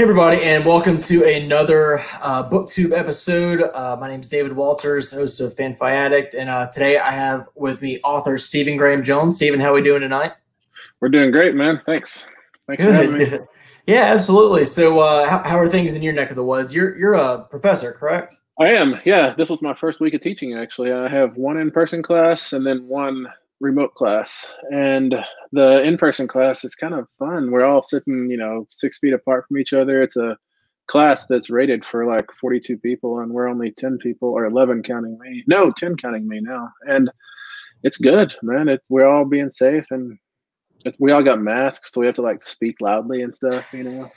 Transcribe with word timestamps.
Hey, 0.00 0.04
everybody, 0.04 0.42
and 0.44 0.64
welcome 0.64 0.96
to 0.96 1.24
another 1.24 1.98
uh, 2.22 2.48
BookTube 2.48 2.96
episode. 2.96 3.60
Uh, 3.60 3.98
my 4.00 4.08
name 4.08 4.20
is 4.20 4.30
David 4.30 4.54
Walters, 4.54 5.12
host 5.12 5.42
of 5.42 5.54
FanFi 5.54 5.90
Addict, 5.90 6.32
and 6.32 6.48
uh, 6.48 6.68
today 6.68 6.96
I 6.96 7.10
have 7.10 7.50
with 7.54 7.82
me 7.82 8.00
author 8.02 8.38
Stephen 8.38 8.78
Graham 8.78 9.02
Jones. 9.04 9.36
Stephen, 9.36 9.60
how 9.60 9.72
are 9.72 9.74
we 9.74 9.82
doing 9.82 10.00
tonight? 10.00 10.32
We're 11.00 11.10
doing 11.10 11.30
great, 11.30 11.54
man. 11.54 11.82
Thanks. 11.84 12.30
Thanks 12.66 12.82
for 12.82 12.90
having 12.90 13.18
me. 13.18 13.26
yeah, 13.86 14.04
absolutely. 14.04 14.64
So, 14.64 15.00
uh, 15.00 15.28
how, 15.28 15.42
how 15.46 15.56
are 15.58 15.68
things 15.68 15.94
in 15.94 16.02
your 16.02 16.14
neck 16.14 16.30
of 16.30 16.36
the 16.36 16.46
woods? 16.46 16.74
You're 16.74 16.96
you're 16.96 17.12
a 17.12 17.44
professor, 17.50 17.92
correct? 17.92 18.36
I 18.58 18.68
am. 18.68 18.98
Yeah, 19.04 19.34
this 19.36 19.50
was 19.50 19.60
my 19.60 19.74
first 19.74 20.00
week 20.00 20.14
of 20.14 20.22
teaching. 20.22 20.56
Actually, 20.56 20.92
I 20.92 21.10
have 21.10 21.36
one 21.36 21.58
in-person 21.58 22.02
class 22.02 22.54
and 22.54 22.66
then 22.66 22.88
one 22.88 23.26
remote 23.60 23.94
class. 23.94 24.46
And 24.70 25.14
the 25.52 25.82
in-person 25.82 26.28
class 26.28 26.64
is 26.64 26.74
kind 26.74 26.94
of 26.94 27.06
fun. 27.18 27.50
We're 27.50 27.64
all 27.64 27.82
sitting, 27.82 28.30
you 28.30 28.36
know, 28.36 28.66
six 28.70 28.98
feet 28.98 29.12
apart 29.12 29.44
from 29.46 29.58
each 29.58 29.72
other. 29.72 30.02
It's 30.02 30.16
a 30.16 30.36
class 30.86 31.26
that's 31.26 31.50
rated 31.50 31.84
for 31.84 32.04
like 32.04 32.26
42 32.40 32.78
people, 32.78 33.20
and 33.20 33.32
we're 33.32 33.48
only 33.48 33.70
10 33.70 33.98
people 33.98 34.30
or 34.30 34.44
11 34.44 34.82
counting 34.82 35.18
me. 35.20 35.44
No, 35.46 35.70
10 35.70 35.96
counting 35.96 36.26
me 36.26 36.40
now. 36.40 36.68
And 36.88 37.10
it's 37.82 37.96
good, 37.96 38.34
man. 38.42 38.68
It, 38.68 38.82
we're 38.88 39.06
all 39.06 39.24
being 39.24 39.50
safe, 39.50 39.86
and 39.90 40.18
it, 40.84 40.96
we 40.98 41.12
all 41.12 41.22
got 41.22 41.40
masks, 41.40 41.92
so 41.92 42.00
we 42.00 42.06
have 42.06 42.16
to 42.16 42.22
like 42.22 42.42
speak 42.42 42.80
loudly 42.80 43.22
and 43.22 43.34
stuff, 43.34 43.72
you 43.72 43.84
know. 43.84 44.08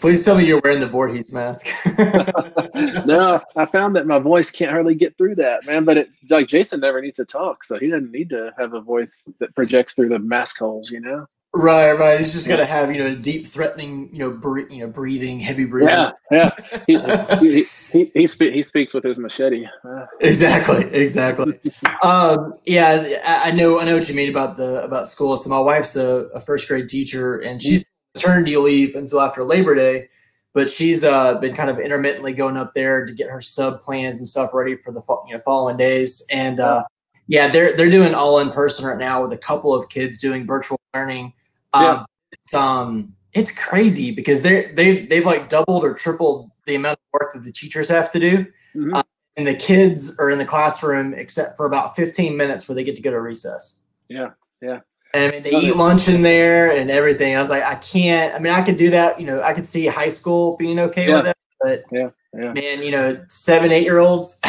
Please 0.00 0.24
tell 0.24 0.36
me 0.36 0.44
you're 0.44 0.60
wearing 0.62 0.80
the 0.80 0.86
Voorhees 0.86 1.34
mask. 1.34 1.66
no, 3.06 3.40
I 3.56 3.64
found 3.64 3.96
that 3.96 4.06
my 4.06 4.18
voice 4.18 4.50
can't 4.50 4.70
hardly 4.70 4.94
get 4.94 5.16
through 5.16 5.34
that, 5.36 5.66
man. 5.66 5.84
But 5.84 5.96
it 5.96 6.10
like 6.30 6.46
Jason 6.46 6.80
never 6.80 7.00
needs 7.00 7.16
to 7.16 7.24
talk, 7.24 7.64
so 7.64 7.78
he 7.78 7.88
doesn't 7.88 8.12
need 8.12 8.30
to 8.30 8.52
have 8.58 8.74
a 8.74 8.80
voice 8.80 9.28
that 9.40 9.54
projects 9.54 9.94
through 9.94 10.10
the 10.10 10.18
mask 10.18 10.58
holes, 10.58 10.90
you 10.90 11.00
know. 11.00 11.26
Right, 11.54 11.92
right. 11.92 12.18
He's 12.18 12.34
just 12.34 12.46
got 12.46 12.58
to 12.58 12.66
have 12.66 12.92
you 12.92 12.98
know 12.98 13.06
a 13.08 13.14
deep, 13.14 13.46
threatening, 13.46 14.10
you 14.12 14.18
know, 14.18 14.30
bre- 14.30 14.70
you 14.70 14.80
know, 14.80 14.86
breathing, 14.86 15.40
heavy 15.40 15.64
breathing. 15.64 15.94
Yeah, 15.94 16.12
yeah. 16.30 16.50
He 16.86 16.98
he, 17.40 17.64
he, 17.92 18.10
he, 18.14 18.26
spe- 18.26 18.52
he 18.52 18.62
speaks 18.62 18.92
with 18.92 19.02
his 19.02 19.18
machete. 19.18 19.66
Uh. 19.82 20.04
Exactly, 20.20 20.84
exactly. 20.92 21.58
um, 22.02 22.54
yeah, 22.66 23.18
I 23.26 23.50
know, 23.52 23.80
I 23.80 23.84
know 23.84 23.96
what 23.96 24.08
you 24.08 24.14
mean 24.14 24.30
about 24.30 24.58
the 24.58 24.84
about 24.84 25.08
school. 25.08 25.36
So 25.38 25.48
my 25.48 25.58
wife's 25.58 25.96
a, 25.96 26.28
a 26.34 26.40
first 26.40 26.68
grade 26.68 26.88
teacher, 26.88 27.38
and 27.38 27.60
she's 27.62 27.84
maternity 28.18 28.56
leave 28.56 28.94
until 28.94 29.20
after 29.20 29.44
Labor 29.44 29.74
Day, 29.74 30.08
but 30.54 30.70
she's 30.70 31.04
uh, 31.04 31.38
been 31.38 31.54
kind 31.54 31.70
of 31.70 31.78
intermittently 31.78 32.32
going 32.32 32.56
up 32.56 32.74
there 32.74 33.06
to 33.06 33.12
get 33.12 33.30
her 33.30 33.40
sub 33.40 33.80
plans 33.80 34.18
and 34.18 34.26
stuff 34.26 34.52
ready 34.54 34.76
for 34.76 34.92
the 34.92 35.02
you 35.26 35.34
know 35.34 35.40
following 35.40 35.76
days. 35.76 36.26
And 36.30 36.60
uh, 36.60 36.84
yeah, 37.26 37.48
they're 37.48 37.76
they're 37.76 37.90
doing 37.90 38.14
all 38.14 38.40
in 38.40 38.50
person 38.50 38.86
right 38.86 38.98
now 38.98 39.22
with 39.22 39.32
a 39.32 39.38
couple 39.38 39.74
of 39.74 39.88
kids 39.88 40.18
doing 40.18 40.46
virtual 40.46 40.80
learning. 40.94 41.32
Uh, 41.72 41.98
yeah. 41.98 42.04
It's 42.32 42.54
um 42.54 43.14
it's 43.32 43.56
crazy 43.56 44.14
because 44.14 44.42
they're 44.42 44.72
they 44.74 45.06
they've 45.06 45.24
like 45.24 45.48
doubled 45.48 45.84
or 45.84 45.94
tripled 45.94 46.50
the 46.66 46.74
amount 46.74 46.98
of 46.98 47.20
work 47.20 47.32
that 47.32 47.44
the 47.44 47.52
teachers 47.52 47.88
have 47.88 48.10
to 48.12 48.18
do. 48.18 48.38
Mm-hmm. 48.74 48.94
Uh, 48.94 49.02
and 49.36 49.46
the 49.46 49.54
kids 49.54 50.18
are 50.18 50.30
in 50.30 50.38
the 50.38 50.44
classroom 50.44 51.14
except 51.14 51.56
for 51.56 51.64
about 51.64 51.94
15 51.94 52.36
minutes 52.36 52.68
where 52.68 52.74
they 52.74 52.82
get 52.82 52.96
to 52.96 53.02
go 53.02 53.12
to 53.12 53.20
recess. 53.20 53.86
Yeah, 54.08 54.30
yeah. 54.60 54.80
And 55.14 55.32
I 55.32 55.34
mean, 55.34 55.42
they 55.42 55.50
eat 55.50 55.76
lunch 55.76 56.08
in 56.08 56.22
there 56.22 56.70
and 56.70 56.90
everything. 56.90 57.34
I 57.34 57.38
was 57.38 57.48
like, 57.48 57.62
I 57.62 57.76
can't. 57.76 58.34
I 58.34 58.38
mean, 58.38 58.52
I 58.52 58.62
could 58.62 58.76
do 58.76 58.90
that. 58.90 59.18
You 59.18 59.26
know, 59.26 59.42
I 59.42 59.52
could 59.52 59.66
see 59.66 59.86
high 59.86 60.10
school 60.10 60.56
being 60.56 60.78
okay 60.80 61.08
yeah. 61.08 61.16
with 61.16 61.26
it, 61.28 61.36
but 61.60 61.84
yeah, 61.90 62.10
yeah. 62.34 62.52
man, 62.52 62.82
you 62.82 62.90
know, 62.90 63.24
seven, 63.28 63.72
eight 63.72 63.84
year 63.84 63.98
olds. 63.98 64.40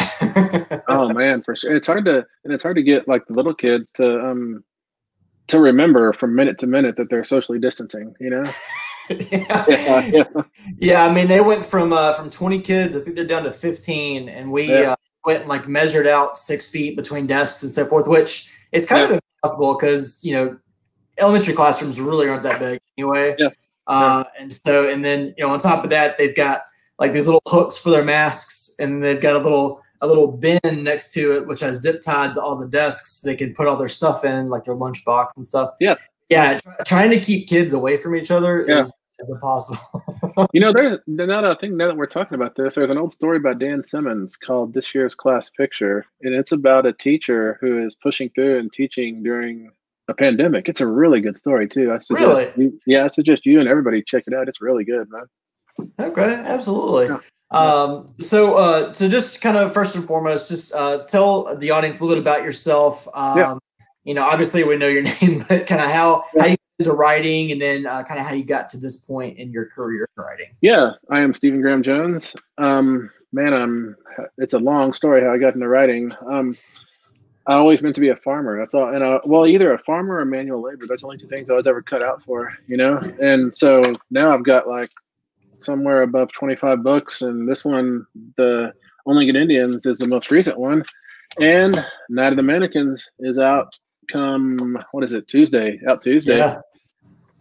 oh 0.88 1.12
man, 1.14 1.42
for 1.42 1.56
sure. 1.56 1.74
It's 1.74 1.86
hard 1.86 2.04
to 2.04 2.26
and 2.44 2.52
it's 2.52 2.62
hard 2.62 2.76
to 2.76 2.82
get 2.82 3.08
like 3.08 3.26
the 3.26 3.32
little 3.32 3.54
kids 3.54 3.90
to 3.92 4.26
um 4.26 4.62
to 5.48 5.60
remember 5.60 6.12
from 6.12 6.34
minute 6.34 6.58
to 6.58 6.66
minute 6.66 6.96
that 6.96 7.08
they're 7.08 7.24
socially 7.24 7.58
distancing. 7.58 8.14
You 8.20 8.30
know. 8.30 8.44
yeah. 9.10 9.64
Yeah, 9.68 10.00
yeah. 10.12 10.42
yeah, 10.78 11.06
I 11.06 11.12
mean, 11.12 11.26
they 11.26 11.40
went 11.40 11.64
from 11.64 11.92
uh, 11.92 12.12
from 12.12 12.30
20 12.30 12.60
kids. 12.60 12.94
I 12.94 13.00
think 13.00 13.16
they're 13.16 13.24
down 13.24 13.44
to 13.44 13.50
15, 13.50 14.28
and 14.28 14.52
we 14.52 14.64
yeah. 14.64 14.92
uh, 14.92 14.96
went 15.24 15.40
and 15.40 15.48
like 15.48 15.66
measured 15.66 16.06
out 16.06 16.36
six 16.36 16.70
feet 16.70 16.96
between 16.96 17.26
desks 17.26 17.62
and 17.62 17.72
so 17.72 17.86
forth, 17.86 18.06
which 18.06 18.54
it's 18.72 18.86
kind 18.86 19.10
of 19.10 19.20
impossible 19.42 19.74
because 19.74 20.22
you 20.24 20.34
know 20.34 20.58
elementary 21.18 21.54
classrooms 21.54 22.00
really 22.00 22.28
aren't 22.28 22.42
that 22.42 22.60
big 22.60 22.80
anyway. 22.98 23.34
Yeah. 23.38 23.48
Uh, 23.86 24.24
and 24.38 24.52
so, 24.52 24.88
and 24.88 25.04
then 25.04 25.34
you 25.36 25.44
know, 25.44 25.50
on 25.50 25.58
top 25.58 25.84
of 25.84 25.90
that, 25.90 26.16
they've 26.16 26.36
got 26.36 26.62
like 26.98 27.12
these 27.12 27.26
little 27.26 27.42
hooks 27.48 27.76
for 27.76 27.90
their 27.90 28.04
masks, 28.04 28.76
and 28.78 29.02
they've 29.02 29.20
got 29.20 29.34
a 29.34 29.38
little 29.38 29.82
a 30.00 30.06
little 30.06 30.28
bin 30.28 30.60
next 30.82 31.12
to 31.12 31.36
it, 31.36 31.46
which 31.46 31.60
has 31.60 31.80
zip 31.80 32.00
tied 32.02 32.34
to 32.34 32.40
all 32.40 32.56
the 32.56 32.68
desks. 32.68 33.20
They 33.20 33.36
can 33.36 33.54
put 33.54 33.66
all 33.66 33.76
their 33.76 33.88
stuff 33.88 34.24
in, 34.24 34.48
like 34.48 34.64
their 34.64 34.74
lunch 34.74 35.04
box 35.04 35.34
and 35.36 35.46
stuff. 35.46 35.74
Yeah. 35.80 35.96
Yeah. 36.28 36.58
trying 36.86 37.10
to 37.10 37.20
keep 37.20 37.48
kids 37.48 37.72
away 37.72 37.96
from 37.96 38.14
each 38.14 38.30
other 38.30 38.64
yeah. 38.66 38.80
is 38.80 38.92
impossible. 39.28 40.48
you 40.52 40.60
know, 40.60 40.72
there's 40.72 40.98
now 41.06 41.40
that 41.40 41.50
I 41.50 41.54
think 41.54 41.74
now 41.74 41.88
that 41.88 41.96
we're 41.96 42.06
talking 42.06 42.34
about 42.34 42.56
this, 42.56 42.74
there's 42.74 42.90
an 42.90 42.98
old 42.98 43.12
story 43.12 43.38
by 43.38 43.54
Dan 43.54 43.82
Simmons 43.82 44.36
called 44.36 44.74
"This 44.74 44.94
Year's 44.94 45.14
Class 45.14 45.50
Picture," 45.50 46.06
and 46.22 46.34
it's 46.34 46.52
about 46.52 46.86
a 46.86 46.92
teacher 46.92 47.58
who 47.60 47.84
is 47.84 47.94
pushing 47.94 48.30
through 48.30 48.58
and 48.58 48.72
teaching 48.72 49.22
during 49.22 49.70
a 50.08 50.14
pandemic. 50.14 50.68
It's 50.68 50.80
a 50.80 50.86
really 50.86 51.20
good 51.20 51.36
story 51.36 51.68
too. 51.68 51.92
I 51.92 51.98
suggest 51.98 52.28
really? 52.28 52.52
you, 52.56 52.80
yeah, 52.86 53.04
I 53.04 53.06
suggest 53.08 53.46
you 53.46 53.60
and 53.60 53.68
everybody 53.68 54.02
check 54.02 54.24
it 54.26 54.34
out. 54.34 54.48
It's 54.48 54.60
really 54.60 54.84
good, 54.84 55.08
man. 55.10 55.24
Okay, 55.98 56.34
absolutely. 56.34 57.06
Yeah. 57.06 57.18
Um, 57.52 58.06
so, 58.20 58.54
uh, 58.54 58.92
so 58.92 59.08
just 59.08 59.40
kind 59.40 59.56
of 59.56 59.72
first 59.72 59.96
and 59.96 60.04
foremost, 60.04 60.50
just 60.50 60.74
uh, 60.74 61.04
tell 61.04 61.56
the 61.56 61.70
audience 61.70 62.00
a 62.00 62.04
little 62.04 62.22
bit 62.22 62.30
about 62.30 62.44
yourself. 62.44 63.08
Um, 63.14 63.38
yeah. 63.38 63.54
You 64.04 64.14
know, 64.14 64.22
obviously 64.22 64.64
we 64.64 64.76
know 64.76 64.88
your 64.88 65.02
name, 65.20 65.44
but 65.48 65.66
kind 65.66 65.80
of 65.80 65.90
how 65.90 66.24
yeah. 66.34 66.42
how 66.42 66.48
you 66.48 66.56
into 66.80 66.92
writing, 66.92 67.52
and 67.52 67.60
then 67.60 67.86
uh, 67.86 68.02
kind 68.02 68.18
of 68.18 68.26
how 68.26 68.34
you 68.34 68.42
got 68.42 68.68
to 68.70 68.78
this 68.78 68.96
point 68.96 69.38
in 69.38 69.52
your 69.52 69.66
career 69.66 70.08
writing. 70.16 70.48
Yeah, 70.62 70.92
I 71.10 71.20
am 71.20 71.34
Stephen 71.34 71.60
Graham 71.60 71.82
Jones. 71.82 72.34
Um, 72.58 73.10
man, 73.32 73.52
I'm. 73.52 73.96
It's 74.38 74.54
a 74.54 74.58
long 74.58 74.92
story 74.92 75.20
how 75.20 75.32
I 75.32 75.38
got 75.38 75.54
into 75.54 75.68
writing. 75.68 76.12
Um, 76.28 76.56
I 77.46 77.54
always 77.54 77.82
meant 77.82 77.94
to 77.94 78.00
be 78.00 78.08
a 78.08 78.16
farmer. 78.16 78.58
That's 78.58 78.74
all. 78.74 78.92
And 78.92 79.02
uh, 79.02 79.20
well, 79.24 79.46
either 79.46 79.72
a 79.72 79.78
farmer 79.78 80.18
or 80.18 80.24
manual 80.24 80.62
labor. 80.62 80.86
That's 80.86 81.02
the 81.02 81.06
only 81.06 81.18
two 81.18 81.28
things 81.28 81.50
I 81.50 81.54
was 81.54 81.66
ever 81.66 81.82
cut 81.82 82.02
out 82.02 82.22
for. 82.24 82.52
You 82.66 82.78
know. 82.78 82.96
And 83.20 83.54
so 83.54 83.82
now 84.10 84.34
I've 84.34 84.44
got 84.44 84.66
like 84.66 84.90
somewhere 85.60 86.02
above 86.02 86.32
25 86.32 86.82
books, 86.82 87.22
and 87.22 87.46
this 87.46 87.64
one, 87.64 88.06
the 88.38 88.72
Only 89.06 89.26
Good 89.26 89.36
Indians, 89.36 89.84
is 89.84 89.98
the 89.98 90.08
most 90.08 90.30
recent 90.30 90.58
one. 90.58 90.82
And 91.38 91.84
Night 92.08 92.32
of 92.32 92.36
the 92.36 92.42
Mannequins 92.42 93.08
is 93.18 93.38
out 93.38 93.78
come 94.10 94.76
what 94.90 95.04
is 95.04 95.12
it 95.12 95.28
Tuesday 95.28 95.78
out 95.86 96.02
Tuesday. 96.02 96.38
Yeah 96.38 96.60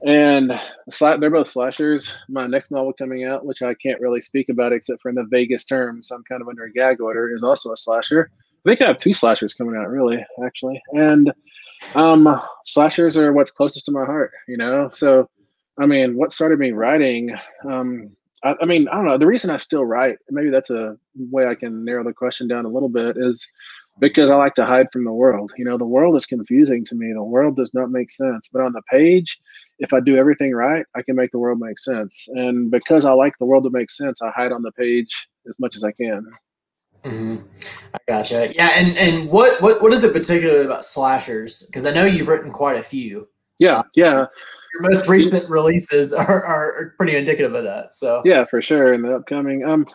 and 0.03 0.59
they're 0.99 1.29
both 1.29 1.49
slashers. 1.49 2.17
My 2.29 2.47
next 2.47 2.71
novel 2.71 2.93
coming 2.93 3.25
out, 3.25 3.45
which 3.45 3.61
I 3.61 3.73
can't 3.73 3.99
really 3.99 4.21
speak 4.21 4.49
about 4.49 4.73
except 4.73 5.01
for 5.01 5.09
in 5.09 5.15
the 5.15 5.27
vaguest 5.29 5.67
terms, 5.67 6.11
I'm 6.11 6.23
kind 6.23 6.41
of 6.41 6.47
under 6.47 6.63
a 6.63 6.71
gag 6.71 7.01
order, 7.01 7.33
is 7.33 7.43
also 7.43 7.71
a 7.71 7.77
slasher. 7.77 8.29
I 8.65 8.69
think 8.69 8.81
I 8.81 8.88
have 8.88 8.97
two 8.97 9.13
slashers 9.13 9.53
coming 9.53 9.75
out, 9.75 9.89
really, 9.89 10.25
actually. 10.45 10.81
And 10.93 11.31
um, 11.95 12.41
slashers 12.65 13.17
are 13.17 13.31
what's 13.31 13.51
closest 13.51 13.85
to 13.85 13.91
my 13.91 14.05
heart, 14.05 14.31
you 14.47 14.57
know. 14.57 14.89
So, 14.91 15.29
I 15.79 15.85
mean, 15.85 16.17
what 16.17 16.31
started 16.31 16.59
me 16.59 16.71
writing? 16.71 17.33
Um, 17.65 18.11
I, 18.43 18.55
I 18.61 18.65
mean, 18.65 18.88
I 18.89 18.95
don't 18.95 19.05
know. 19.05 19.17
The 19.17 19.27
reason 19.27 19.49
I 19.49 19.57
still 19.57 19.85
write, 19.85 20.17
maybe 20.29 20.49
that's 20.49 20.69
a 20.69 20.97
way 21.15 21.47
I 21.47 21.55
can 21.55 21.85
narrow 21.85 22.03
the 22.03 22.13
question 22.13 22.47
down 22.47 22.65
a 22.65 22.69
little 22.69 22.89
bit, 22.89 23.15
is 23.17 23.47
because 23.99 24.29
I 24.29 24.35
like 24.35 24.55
to 24.55 24.65
hide 24.65 24.91
from 24.91 25.05
the 25.05 25.11
world. 25.11 25.51
You 25.57 25.65
know, 25.65 25.77
the 25.77 25.85
world 25.85 26.15
is 26.15 26.25
confusing 26.25 26.85
to 26.85 26.95
me. 26.95 27.11
The 27.13 27.23
world 27.23 27.55
does 27.55 27.73
not 27.73 27.91
make 27.91 28.11
sense. 28.11 28.49
But 28.51 28.61
on 28.61 28.73
the 28.73 28.81
page, 28.91 29.39
if 29.79 29.94
I 29.94 30.00
do 30.00 30.17
everything 30.17 30.53
right, 30.53 30.85
I 30.95 31.01
can 31.01 31.16
make 31.16 31.31
the 31.31 31.40
world 31.40 31.59
make 31.59 31.79
sense. 31.79 32.28
And 32.29 32.69
because 32.69 33.06
I 33.06 33.13
like 33.13 33.34
the 33.40 33.45
world 33.45 33.63
to 33.63 33.69
make 33.69 33.91
sense, 33.91 34.22
I 34.22 34.29
hide 34.29 34.51
on 34.51 34.62
the 34.62 34.72
page 34.73 35.28
as 35.47 35.57
much 35.59 35.75
as 35.75 35.84
I 35.84 35.91
can. 35.94 36.29
Mm-hmm. 37.03 37.38
I 37.94 37.97
gotcha. 38.07 38.53
Yeah, 38.53 38.72
and 38.75 38.97
and 38.97 39.29
what 39.29 39.62
what 39.62 39.81
what 39.81 39.94
is 39.94 40.03
it 40.03 40.12
particularly 40.12 40.66
about 40.66 40.84
slashers? 40.84 41.66
Because 41.66 41.85
I 41.85 41.91
know 41.91 42.03
you've 42.03 42.28
written 42.28 42.51
quite 42.51 42.78
a 42.78 42.84
few. 42.84 43.29
Yeah, 43.57 43.84
yeah. 43.95 44.25
Your 44.73 44.91
most 44.91 45.07
recent 45.07 45.50
releases 45.50 46.13
are, 46.13 46.44
are 46.44 46.94
pretty 46.97 47.16
indicative 47.16 47.56
of 47.56 47.63
that. 47.63 47.94
So 47.94 48.21
yeah, 48.25 48.44
for 48.45 48.62
sure. 48.62 48.94
In 48.94 49.01
the 49.01 49.15
upcoming, 49.15 49.63
um, 49.63 49.86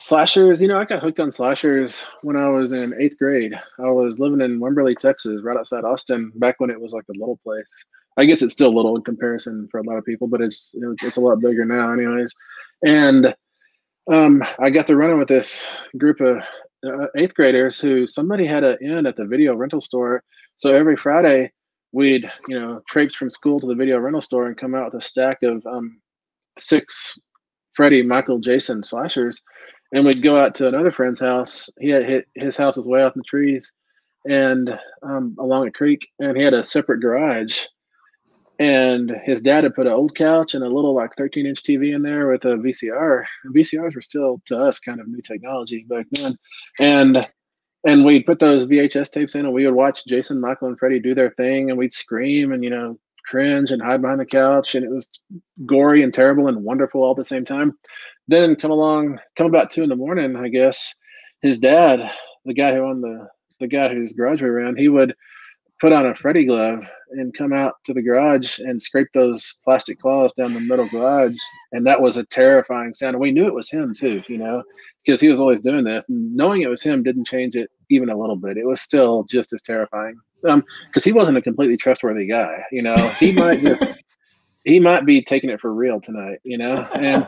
slashers. 0.00 0.62
You 0.62 0.68
know, 0.68 0.78
I 0.78 0.86
got 0.86 1.02
hooked 1.02 1.20
on 1.20 1.30
slashers 1.30 2.04
when 2.22 2.36
I 2.36 2.48
was 2.48 2.72
in 2.72 2.94
eighth 2.98 3.18
grade. 3.18 3.52
I 3.78 3.90
was 3.90 4.18
living 4.18 4.40
in 4.40 4.60
Wimberley, 4.60 4.96
Texas, 4.96 5.42
right 5.42 5.58
outside 5.58 5.84
Austin, 5.84 6.32
back 6.36 6.58
when 6.58 6.70
it 6.70 6.80
was 6.80 6.92
like 6.92 7.04
a 7.10 7.18
little 7.18 7.36
place. 7.36 7.84
I 8.16 8.24
guess 8.24 8.42
it's 8.42 8.54
still 8.54 8.74
little 8.74 8.96
in 8.96 9.02
comparison 9.02 9.68
for 9.70 9.78
a 9.78 9.82
lot 9.82 9.96
of 9.96 10.04
people, 10.04 10.28
but 10.28 10.40
it's 10.40 10.74
it's 11.02 11.16
a 11.16 11.20
lot 11.20 11.40
bigger 11.40 11.64
now, 11.66 11.92
anyways. 11.92 12.32
And 12.82 13.34
um, 14.10 14.42
I 14.60 14.70
got 14.70 14.86
to 14.88 14.96
running 14.96 15.18
with 15.18 15.28
this 15.28 15.66
group 15.98 16.20
of 16.20 16.38
uh, 16.86 17.06
eighth 17.16 17.34
graders 17.34 17.80
who 17.80 18.06
somebody 18.06 18.46
had 18.46 18.62
an 18.62 18.76
in 18.80 19.06
at 19.06 19.16
the 19.16 19.24
video 19.24 19.54
rental 19.56 19.80
store. 19.80 20.22
So 20.56 20.72
every 20.74 20.96
Friday, 20.96 21.50
we'd 21.92 22.30
you 22.48 22.58
know 22.58 22.82
traipse 22.88 23.16
from 23.16 23.30
school 23.30 23.58
to 23.60 23.66
the 23.66 23.74
video 23.74 23.98
rental 23.98 24.22
store 24.22 24.46
and 24.46 24.56
come 24.56 24.74
out 24.74 24.92
with 24.92 25.02
a 25.02 25.06
stack 25.06 25.42
of 25.42 25.64
um, 25.66 26.00
six 26.58 27.20
Freddy, 27.72 28.02
Michael, 28.02 28.38
Jason 28.38 28.84
slashers, 28.84 29.40
and 29.92 30.06
we'd 30.06 30.22
go 30.22 30.38
out 30.38 30.54
to 30.56 30.68
another 30.68 30.92
friend's 30.92 31.20
house. 31.20 31.68
He 31.80 31.88
had 31.88 32.04
hit, 32.04 32.26
his 32.34 32.56
house 32.56 32.76
was 32.76 32.86
way 32.86 33.02
off 33.02 33.16
in 33.16 33.20
the 33.20 33.24
trees, 33.24 33.72
and 34.28 34.78
um, 35.02 35.36
along 35.40 35.66
a 35.66 35.72
creek, 35.72 36.06
and 36.20 36.36
he 36.36 36.42
had 36.42 36.54
a 36.54 36.62
separate 36.62 37.00
garage 37.00 37.66
and 38.58 39.12
his 39.24 39.40
dad 39.40 39.64
had 39.64 39.74
put 39.74 39.86
an 39.86 39.92
old 39.92 40.14
couch 40.14 40.54
and 40.54 40.64
a 40.64 40.68
little 40.68 40.94
like 40.94 41.16
13 41.16 41.46
inch 41.46 41.62
TV 41.62 41.94
in 41.94 42.02
there 42.02 42.28
with 42.28 42.44
a 42.44 42.56
VCR. 42.56 43.24
VCRs 43.46 43.94
were 43.94 44.00
still 44.00 44.40
to 44.46 44.58
us 44.58 44.78
kind 44.78 45.00
of 45.00 45.08
new 45.08 45.20
technology 45.22 45.84
back 45.88 46.06
then, 46.12 46.36
and 46.78 47.26
and 47.86 48.04
we'd 48.04 48.26
put 48.26 48.40
those 48.40 48.66
VHS 48.66 49.10
tapes 49.10 49.34
in 49.34 49.44
and 49.44 49.54
we 49.54 49.66
would 49.66 49.74
watch 49.74 50.04
Jason, 50.06 50.40
Michael, 50.40 50.68
and 50.68 50.78
Freddie 50.78 51.00
do 51.00 51.14
their 51.14 51.30
thing, 51.30 51.70
and 51.70 51.78
we'd 51.78 51.92
scream 51.92 52.52
and 52.52 52.62
you 52.62 52.70
know 52.70 52.98
cringe 53.26 53.70
and 53.70 53.82
hide 53.82 54.02
behind 54.02 54.20
the 54.20 54.26
couch, 54.26 54.74
and 54.74 54.84
it 54.84 54.90
was 54.90 55.08
gory 55.66 56.02
and 56.02 56.12
terrible 56.12 56.46
and 56.46 56.62
wonderful 56.62 57.02
all 57.02 57.12
at 57.12 57.16
the 57.16 57.24
same 57.24 57.44
time. 57.44 57.72
Then 58.28 58.56
come 58.56 58.70
along, 58.70 59.18
come 59.36 59.46
about 59.46 59.70
two 59.70 59.82
in 59.82 59.88
the 59.88 59.96
morning, 59.96 60.36
I 60.36 60.48
guess. 60.48 60.94
His 61.42 61.58
dad, 61.58 62.00
the 62.44 62.54
guy 62.54 62.74
who 62.74 62.84
owned 62.84 63.02
the 63.02 63.28
the 63.60 63.68
guy 63.68 63.92
whose 63.92 64.12
garage 64.12 64.42
we 64.42 64.48
in, 64.48 64.76
he 64.76 64.88
would 64.88 65.14
put 65.80 65.92
on 65.92 66.06
a 66.06 66.14
Freddy 66.14 66.46
glove 66.46 66.84
and 67.14 67.34
come 67.34 67.52
out 67.52 67.74
to 67.84 67.92
the 67.92 68.02
garage 68.02 68.58
and 68.58 68.80
scrape 68.80 69.08
those 69.14 69.60
plastic 69.64 70.00
claws 70.00 70.32
down 70.34 70.54
the 70.54 70.60
middle 70.60 70.88
garage. 70.88 71.36
And 71.72 71.86
that 71.86 72.00
was 72.00 72.16
a 72.16 72.24
terrifying 72.24 72.94
sound. 72.94 73.14
And 73.14 73.20
we 73.20 73.32
knew 73.32 73.46
it 73.46 73.54
was 73.54 73.70
him 73.70 73.94
too, 73.94 74.22
you 74.28 74.38
know, 74.38 74.62
because 75.04 75.20
he 75.20 75.28
was 75.28 75.40
always 75.40 75.60
doing 75.60 75.84
this. 75.84 76.08
And 76.08 76.34
knowing 76.34 76.62
it 76.62 76.68
was 76.68 76.82
him 76.82 77.02
didn't 77.02 77.26
change 77.26 77.54
it 77.54 77.70
even 77.90 78.10
a 78.10 78.18
little 78.18 78.36
bit. 78.36 78.56
It 78.56 78.66
was 78.66 78.80
still 78.80 79.24
just 79.24 79.52
as 79.52 79.62
terrifying. 79.62 80.16
Um, 80.48 80.62
because 80.86 81.04
he 81.04 81.12
wasn't 81.12 81.38
a 81.38 81.42
completely 81.42 81.76
trustworthy 81.76 82.26
guy, 82.26 82.64
you 82.70 82.82
know. 82.82 82.96
He 83.18 83.32
might 83.32 83.60
just 83.60 84.02
he 84.64 84.78
might 84.78 85.06
be 85.06 85.22
taking 85.22 85.50
it 85.50 85.60
for 85.60 85.72
real 85.72 86.00
tonight, 86.00 86.38
you 86.44 86.58
know. 86.58 86.86
And 86.94 87.26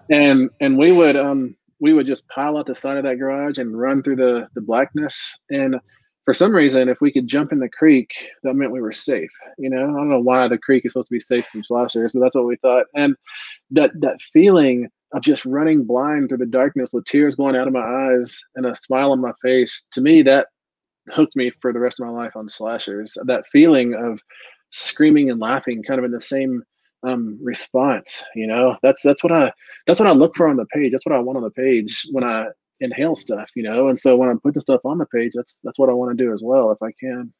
and 0.10 0.50
and 0.60 0.78
we 0.78 0.92
would 0.92 1.16
um 1.16 1.54
we 1.80 1.92
would 1.92 2.06
just 2.06 2.26
pile 2.28 2.56
out 2.56 2.66
the 2.66 2.74
side 2.74 2.96
of 2.96 3.04
that 3.04 3.18
garage 3.18 3.58
and 3.58 3.78
run 3.78 4.02
through 4.02 4.16
the 4.16 4.48
the 4.54 4.60
blackness 4.60 5.38
and 5.50 5.76
for 6.28 6.34
some 6.34 6.54
reason, 6.54 6.90
if 6.90 7.00
we 7.00 7.10
could 7.10 7.26
jump 7.26 7.52
in 7.52 7.58
the 7.58 7.70
creek, 7.70 8.12
that 8.42 8.52
meant 8.52 8.70
we 8.70 8.82
were 8.82 8.92
safe. 8.92 9.30
You 9.56 9.70
know, 9.70 9.82
I 9.82 9.94
don't 9.94 10.10
know 10.10 10.20
why 10.20 10.46
the 10.46 10.58
creek 10.58 10.84
is 10.84 10.92
supposed 10.92 11.08
to 11.08 11.14
be 11.14 11.20
safe 11.20 11.46
from 11.46 11.64
slashers, 11.64 12.12
but 12.12 12.20
that's 12.20 12.34
what 12.34 12.44
we 12.44 12.56
thought. 12.56 12.84
And 12.94 13.16
that 13.70 13.92
that 14.00 14.20
feeling 14.20 14.90
of 15.14 15.22
just 15.22 15.46
running 15.46 15.84
blind 15.84 16.28
through 16.28 16.36
the 16.36 16.44
darkness 16.44 16.92
with 16.92 17.06
tears 17.06 17.34
going 17.34 17.56
out 17.56 17.66
of 17.66 17.72
my 17.72 17.80
eyes 17.80 18.38
and 18.56 18.66
a 18.66 18.74
smile 18.74 19.12
on 19.12 19.22
my 19.22 19.32
face, 19.40 19.86
to 19.92 20.02
me, 20.02 20.20
that 20.20 20.48
hooked 21.14 21.34
me 21.34 21.50
for 21.62 21.72
the 21.72 21.80
rest 21.80 21.98
of 21.98 22.06
my 22.06 22.12
life 22.12 22.36
on 22.36 22.46
slashers. 22.46 23.16
That 23.24 23.46
feeling 23.46 23.94
of 23.94 24.20
screaming 24.68 25.30
and 25.30 25.40
laughing, 25.40 25.82
kind 25.82 25.98
of 25.98 26.04
in 26.04 26.10
the 26.10 26.20
same 26.20 26.62
um, 27.04 27.38
response. 27.42 28.22
You 28.34 28.48
know, 28.48 28.76
that's 28.82 29.00
that's 29.00 29.24
what 29.24 29.32
I 29.32 29.50
that's 29.86 29.98
what 29.98 30.10
I 30.10 30.12
look 30.12 30.36
for 30.36 30.46
on 30.46 30.56
the 30.56 30.66
page. 30.66 30.92
That's 30.92 31.06
what 31.06 31.16
I 31.16 31.20
want 31.20 31.38
on 31.38 31.42
the 31.42 31.50
page 31.52 32.06
when 32.12 32.22
I 32.22 32.48
inhale 32.80 33.16
stuff, 33.16 33.50
you 33.54 33.62
know. 33.62 33.88
And 33.88 33.98
so 33.98 34.16
when 34.16 34.28
I'm 34.28 34.40
putting 34.40 34.60
stuff 34.60 34.80
on 34.84 34.98
the 34.98 35.06
page, 35.06 35.32
that's 35.34 35.58
that's 35.64 35.78
what 35.78 35.88
I 35.88 35.92
want 35.92 36.16
to 36.16 36.24
do 36.24 36.32
as 36.32 36.42
well, 36.42 36.70
if 36.70 36.82
I 36.82 36.92
can. 36.98 37.32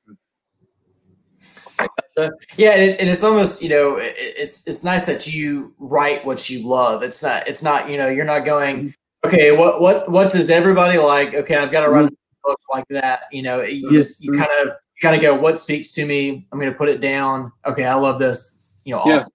Yeah, 2.56 2.72
and, 2.72 2.82
it, 2.82 3.00
and, 3.00 3.08
it's 3.08 3.22
almost 3.22 3.62
you 3.62 3.68
know 3.68 3.96
it's 4.00 4.66
it's 4.66 4.82
nice 4.82 5.06
that 5.06 5.32
you 5.32 5.74
write 5.78 6.24
what 6.24 6.50
you 6.50 6.66
love. 6.66 7.02
It's 7.02 7.22
not 7.22 7.46
it's 7.46 7.62
not 7.62 7.88
you 7.88 7.96
know 7.96 8.08
you're 8.08 8.24
not 8.24 8.44
going 8.44 8.76
mm-hmm. 8.76 9.26
okay 9.26 9.56
what 9.56 9.80
what 9.80 10.10
what 10.10 10.32
does 10.32 10.50
everybody 10.50 10.98
like? 10.98 11.34
Okay, 11.34 11.56
I've 11.56 11.70
got 11.70 11.84
to 11.84 11.90
write 11.90 12.06
mm-hmm. 12.06 12.14
books 12.44 12.64
like 12.72 12.84
that. 12.90 13.24
You 13.30 13.42
know, 13.42 13.62
you 13.62 13.86
mm-hmm. 13.86 13.94
just 13.94 14.24
you 14.24 14.32
kind 14.32 14.50
of 14.62 14.68
you 14.68 15.00
kind 15.00 15.14
of 15.14 15.22
go 15.22 15.38
what 15.38 15.60
speaks 15.60 15.92
to 15.94 16.04
me. 16.04 16.48
I'm 16.50 16.58
going 16.58 16.72
to 16.72 16.76
put 16.76 16.88
it 16.88 17.00
down. 17.00 17.52
Okay, 17.64 17.84
I 17.84 17.94
love 17.94 18.18
this. 18.18 18.80
You 18.84 18.94
know, 18.94 19.00
awesome. 19.00 19.32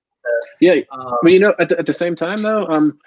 Yeah, 0.59 0.73
yeah. 0.73 0.83
Um, 0.91 1.17
but 1.21 1.31
you 1.31 1.39
know, 1.39 1.53
at 1.59 1.69
the, 1.69 1.79
at 1.79 1.85
the 1.85 1.93
same 1.93 2.15
time 2.15 2.41
though, 2.41 2.65
um, 2.67 2.99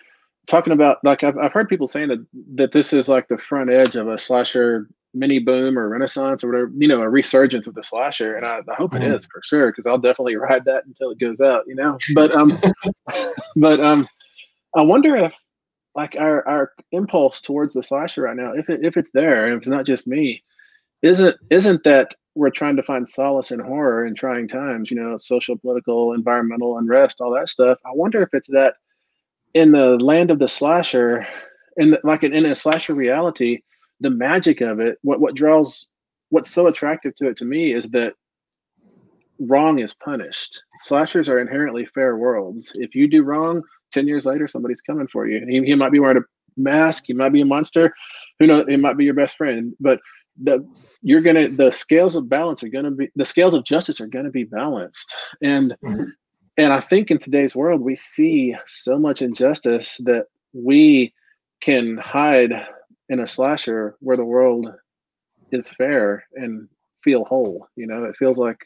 talking 0.47 0.73
about 0.73 0.99
like 1.03 1.25
I've, 1.25 1.37
I've 1.39 1.53
heard 1.53 1.69
people 1.69 1.87
saying 1.87 2.09
that 2.09 2.27
that 2.55 2.73
this 2.73 2.93
is 2.93 3.09
like 3.09 3.29
the 3.29 3.39
front 3.39 3.71
edge 3.71 3.97
of 3.97 4.09
a 4.09 4.19
slasher 4.19 4.89
mini 5.15 5.39
boom 5.39 5.79
or 5.79 5.89
renaissance 5.89 6.45
or 6.45 6.49
whatever 6.49 6.71
you 6.77 6.89
know 6.89 7.01
a 7.01 7.09
resurgence 7.09 7.67
of 7.67 7.75
the 7.75 7.83
slasher. 7.83 8.37
And 8.37 8.45
i, 8.45 8.61
I 8.71 8.75
hope 8.75 8.95
it 8.95 9.03
mm-hmm. 9.03 9.15
is 9.15 9.27
for 9.27 9.41
sure 9.43 9.71
because 9.71 9.87
i'll 9.87 9.99
definitely 9.99 10.37
ride 10.37 10.65
that 10.67 10.87
until 10.87 11.11
it 11.11 11.19
goes 11.19 11.41
out 11.41 11.65
you 11.67 11.75
know? 11.75 11.99
But 12.15 12.35
um 12.35 12.59
but 13.57 13.81
um 13.81 14.07
i 14.75 14.83
wonder 14.83 15.17
if 15.17 15.35
like 15.95 16.17
our 16.19 16.47
our 16.47 16.73
impulse 16.93 17.41
towards 17.41 17.73
the 17.73 17.83
slasher 17.83 18.23
right 18.23 18.37
now 18.37 18.53
if 18.53 18.69
it 18.69 18.85
if 18.85 18.97
it's 18.97 19.11
there 19.13 19.53
if 19.53 19.59
it's 19.59 19.69
not 19.69 19.87
just 19.87 20.07
me 20.07 20.43
isn't 21.03 21.37
isn't 21.51 21.85
that 21.85 22.15
we're 22.35 22.51
trying 22.51 22.77
to 22.77 22.83
find 22.83 23.09
solace 23.09 23.51
in 23.51 23.61
horror 23.61 24.07
in 24.07 24.15
trying 24.15 24.47
times 24.47 24.91
you 24.91 24.97
know 24.97 25.17
social 25.17 25.57
political 25.57 26.13
environmental 26.13 26.79
unrest 26.79 27.21
all 27.21 27.33
that 27.33 27.49
stuff. 27.49 27.79
I 27.85 27.91
wonder 27.93 28.23
if 28.23 28.29
it's 28.33 28.49
that 28.49 28.75
in 29.57 29.73
the 29.73 29.97
land 29.97 30.31
of 30.31 30.39
the 30.39 30.47
slasher, 30.47 31.27
and 31.79 31.99
like 32.05 32.23
in, 32.23 32.35
in 32.35 32.45
a 32.45 32.55
slasher 32.55 32.95
reality, 32.95 33.63
the 34.01 34.11
magic 34.11 34.61
of 34.61 34.81
it, 34.81 34.99
what 35.01 35.19
what 35.19 35.35
draws, 35.35 35.91
what's 36.29 36.51
so 36.51 36.67
attractive 36.67 37.15
to 37.17 37.29
it 37.29 37.39
to 37.39 37.47
me 37.47 37.73
is 37.73 37.89
that 37.89 38.13
wrong 39.41 39.79
is 39.79 39.95
punished. 39.95 40.63
Slashers 40.81 41.31
are 41.31 41.39
inherently 41.39 41.87
fair 41.87 42.19
worlds. 42.19 42.73
If 42.75 42.95
you 42.95 43.09
do 43.09 43.23
wrong, 43.23 43.63
ten 43.93 44.07
years 44.07 44.27
later, 44.27 44.47
somebody's 44.47 44.83
coming 44.83 45.09
for 45.09 45.27
you. 45.27 45.45
He, 45.49 45.65
he 45.65 45.75
might 45.75 45.93
be 45.93 46.01
wearing 46.01 46.19
a 46.19 46.61
mask. 46.61 47.05
He 47.07 47.15
might 47.15 47.33
be 47.33 47.41
a 47.41 47.47
monster. 47.47 47.95
Who 48.39 48.47
knows? 48.47 48.67
It 48.69 48.79
might 48.79 48.99
be 48.99 49.07
your 49.07 49.15
best 49.15 49.39
friend, 49.39 49.73
but 49.81 50.01
the 50.45 50.63
you're 51.01 51.23
gonna 51.23 51.49
the 51.49 51.71
scales 51.71 52.15
of 52.15 52.29
balance 52.29 52.63
are 52.63 52.69
gonna 52.69 52.91
be 52.91 53.09
the 53.17 53.25
scales 53.25 53.55
of 53.55 53.65
justice 53.65 54.03
are 54.03 54.07
gonna 54.07 54.29
be 54.29 54.45
balanced 54.45 55.17
and 55.41 55.75
mm-hmm 55.83 56.11
and 56.57 56.73
I 56.73 56.81
think 56.81 57.11
in 57.11 57.19
today's 57.19 57.55
world, 57.55 57.81
we 57.81 57.97
see 57.97 58.55
so 58.67 58.99
much 58.99 59.23
injustice 59.23 59.99
that 60.05 60.27
we 60.53 61.13
can 61.61 61.97
hide 61.99 62.53
in 63.09 63.21
a 63.21 63.27
slasher 63.27 63.97
where 64.01 64.17
the 64.17 64.25
world 64.25 64.69
is 65.53 65.69
fair 65.69 66.25
and 66.35 66.69
feel 67.03 67.25
whole. 67.25 67.69
You 67.77 67.87
know, 67.87 68.05
it 68.05 68.17
feels 68.17 68.39
like 68.39 68.59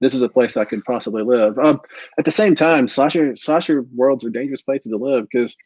this 0.00 0.14
is 0.14 0.22
a 0.22 0.28
place 0.28 0.56
I 0.56 0.64
could 0.64 0.84
possibly 0.84 1.22
live. 1.22 1.58
Um, 1.58 1.80
at 2.18 2.24
the 2.24 2.30
same 2.30 2.54
time, 2.54 2.88
slasher 2.88 3.34
slasher 3.36 3.82
worlds 3.94 4.24
are 4.24 4.30
dangerous 4.30 4.62
places 4.62 4.92
to 4.92 4.98
live 4.98 5.26
because 5.30 5.56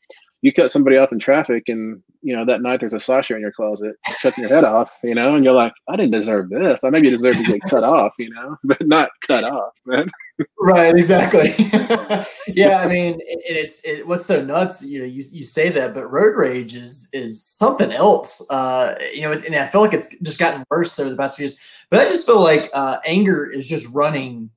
you 0.43 0.53
cut 0.53 0.71
somebody 0.71 0.97
off 0.97 1.13
in 1.13 1.19
traffic, 1.19 1.65
and 1.69 2.03
you 2.23 2.35
know 2.35 2.45
that 2.45 2.63
night 2.63 2.81
there's 2.81 2.95
a 2.95 3.01
slasher 3.01 3.35
in 3.35 3.43
your 3.43 3.53
closet 3.53 3.97
cutting 4.23 4.45
your 4.45 4.55
head 4.55 4.65
off. 4.65 4.93
You 5.03 5.15
know, 5.15 5.35
and 5.35 5.45
you're 5.45 5.55
like, 5.55 5.73
I 5.89 5.97
didn't 5.97 6.13
deserve 6.13 6.51
this. 6.51 6.85
I 6.85 6.91
maybe 6.91 7.11
deserve 7.11 7.37
to 7.37 7.43
get 7.43 7.63
cut 7.63 7.85
off. 7.85 8.15
You 8.19 8.31
know, 8.31 8.57
but 8.65 8.87
not 8.87 9.11
cut 9.27 9.45
off, 9.51 9.73
man. 9.85 10.11
Right, 10.59 10.95
exactly. 10.95 11.51
yeah, 12.55 12.79
I 12.79 12.87
mean, 12.87 13.21
it, 13.21 13.41
it's 13.45 13.85
it, 13.85 14.07
what's 14.07 14.25
so 14.27 14.45
nuts. 14.45 14.85
You 14.85 15.01
know, 15.01 15.05
you, 15.05 15.23
you 15.33 15.45
say 15.45 15.69
that, 15.71 15.95
but 15.95 16.11
road 16.11 16.37
rage 16.37 16.75
is 16.75 17.09
is 17.13 17.45
something 17.45 17.93
else. 17.93 18.49
Uh, 18.51 18.95
you 19.13 19.23
know, 19.23 19.33
and 19.33 19.57
I 19.57 19.67
feel 19.67 19.81
like 19.81 19.95
it's 19.95 20.17
just 20.21 20.39
gotten 20.39 20.65
worse 20.71 20.99
over 20.99 21.11
the 21.11 21.17
past 21.17 21.37
few 21.37 21.45
years. 21.45 21.59
But 21.91 22.01
I 22.01 22.05
just 22.05 22.27
feel 22.27 22.41
like 22.41 22.71
uh, 22.73 22.99
anger 23.05 23.51
is 23.51 23.67
just 23.67 23.93
running 23.95 24.51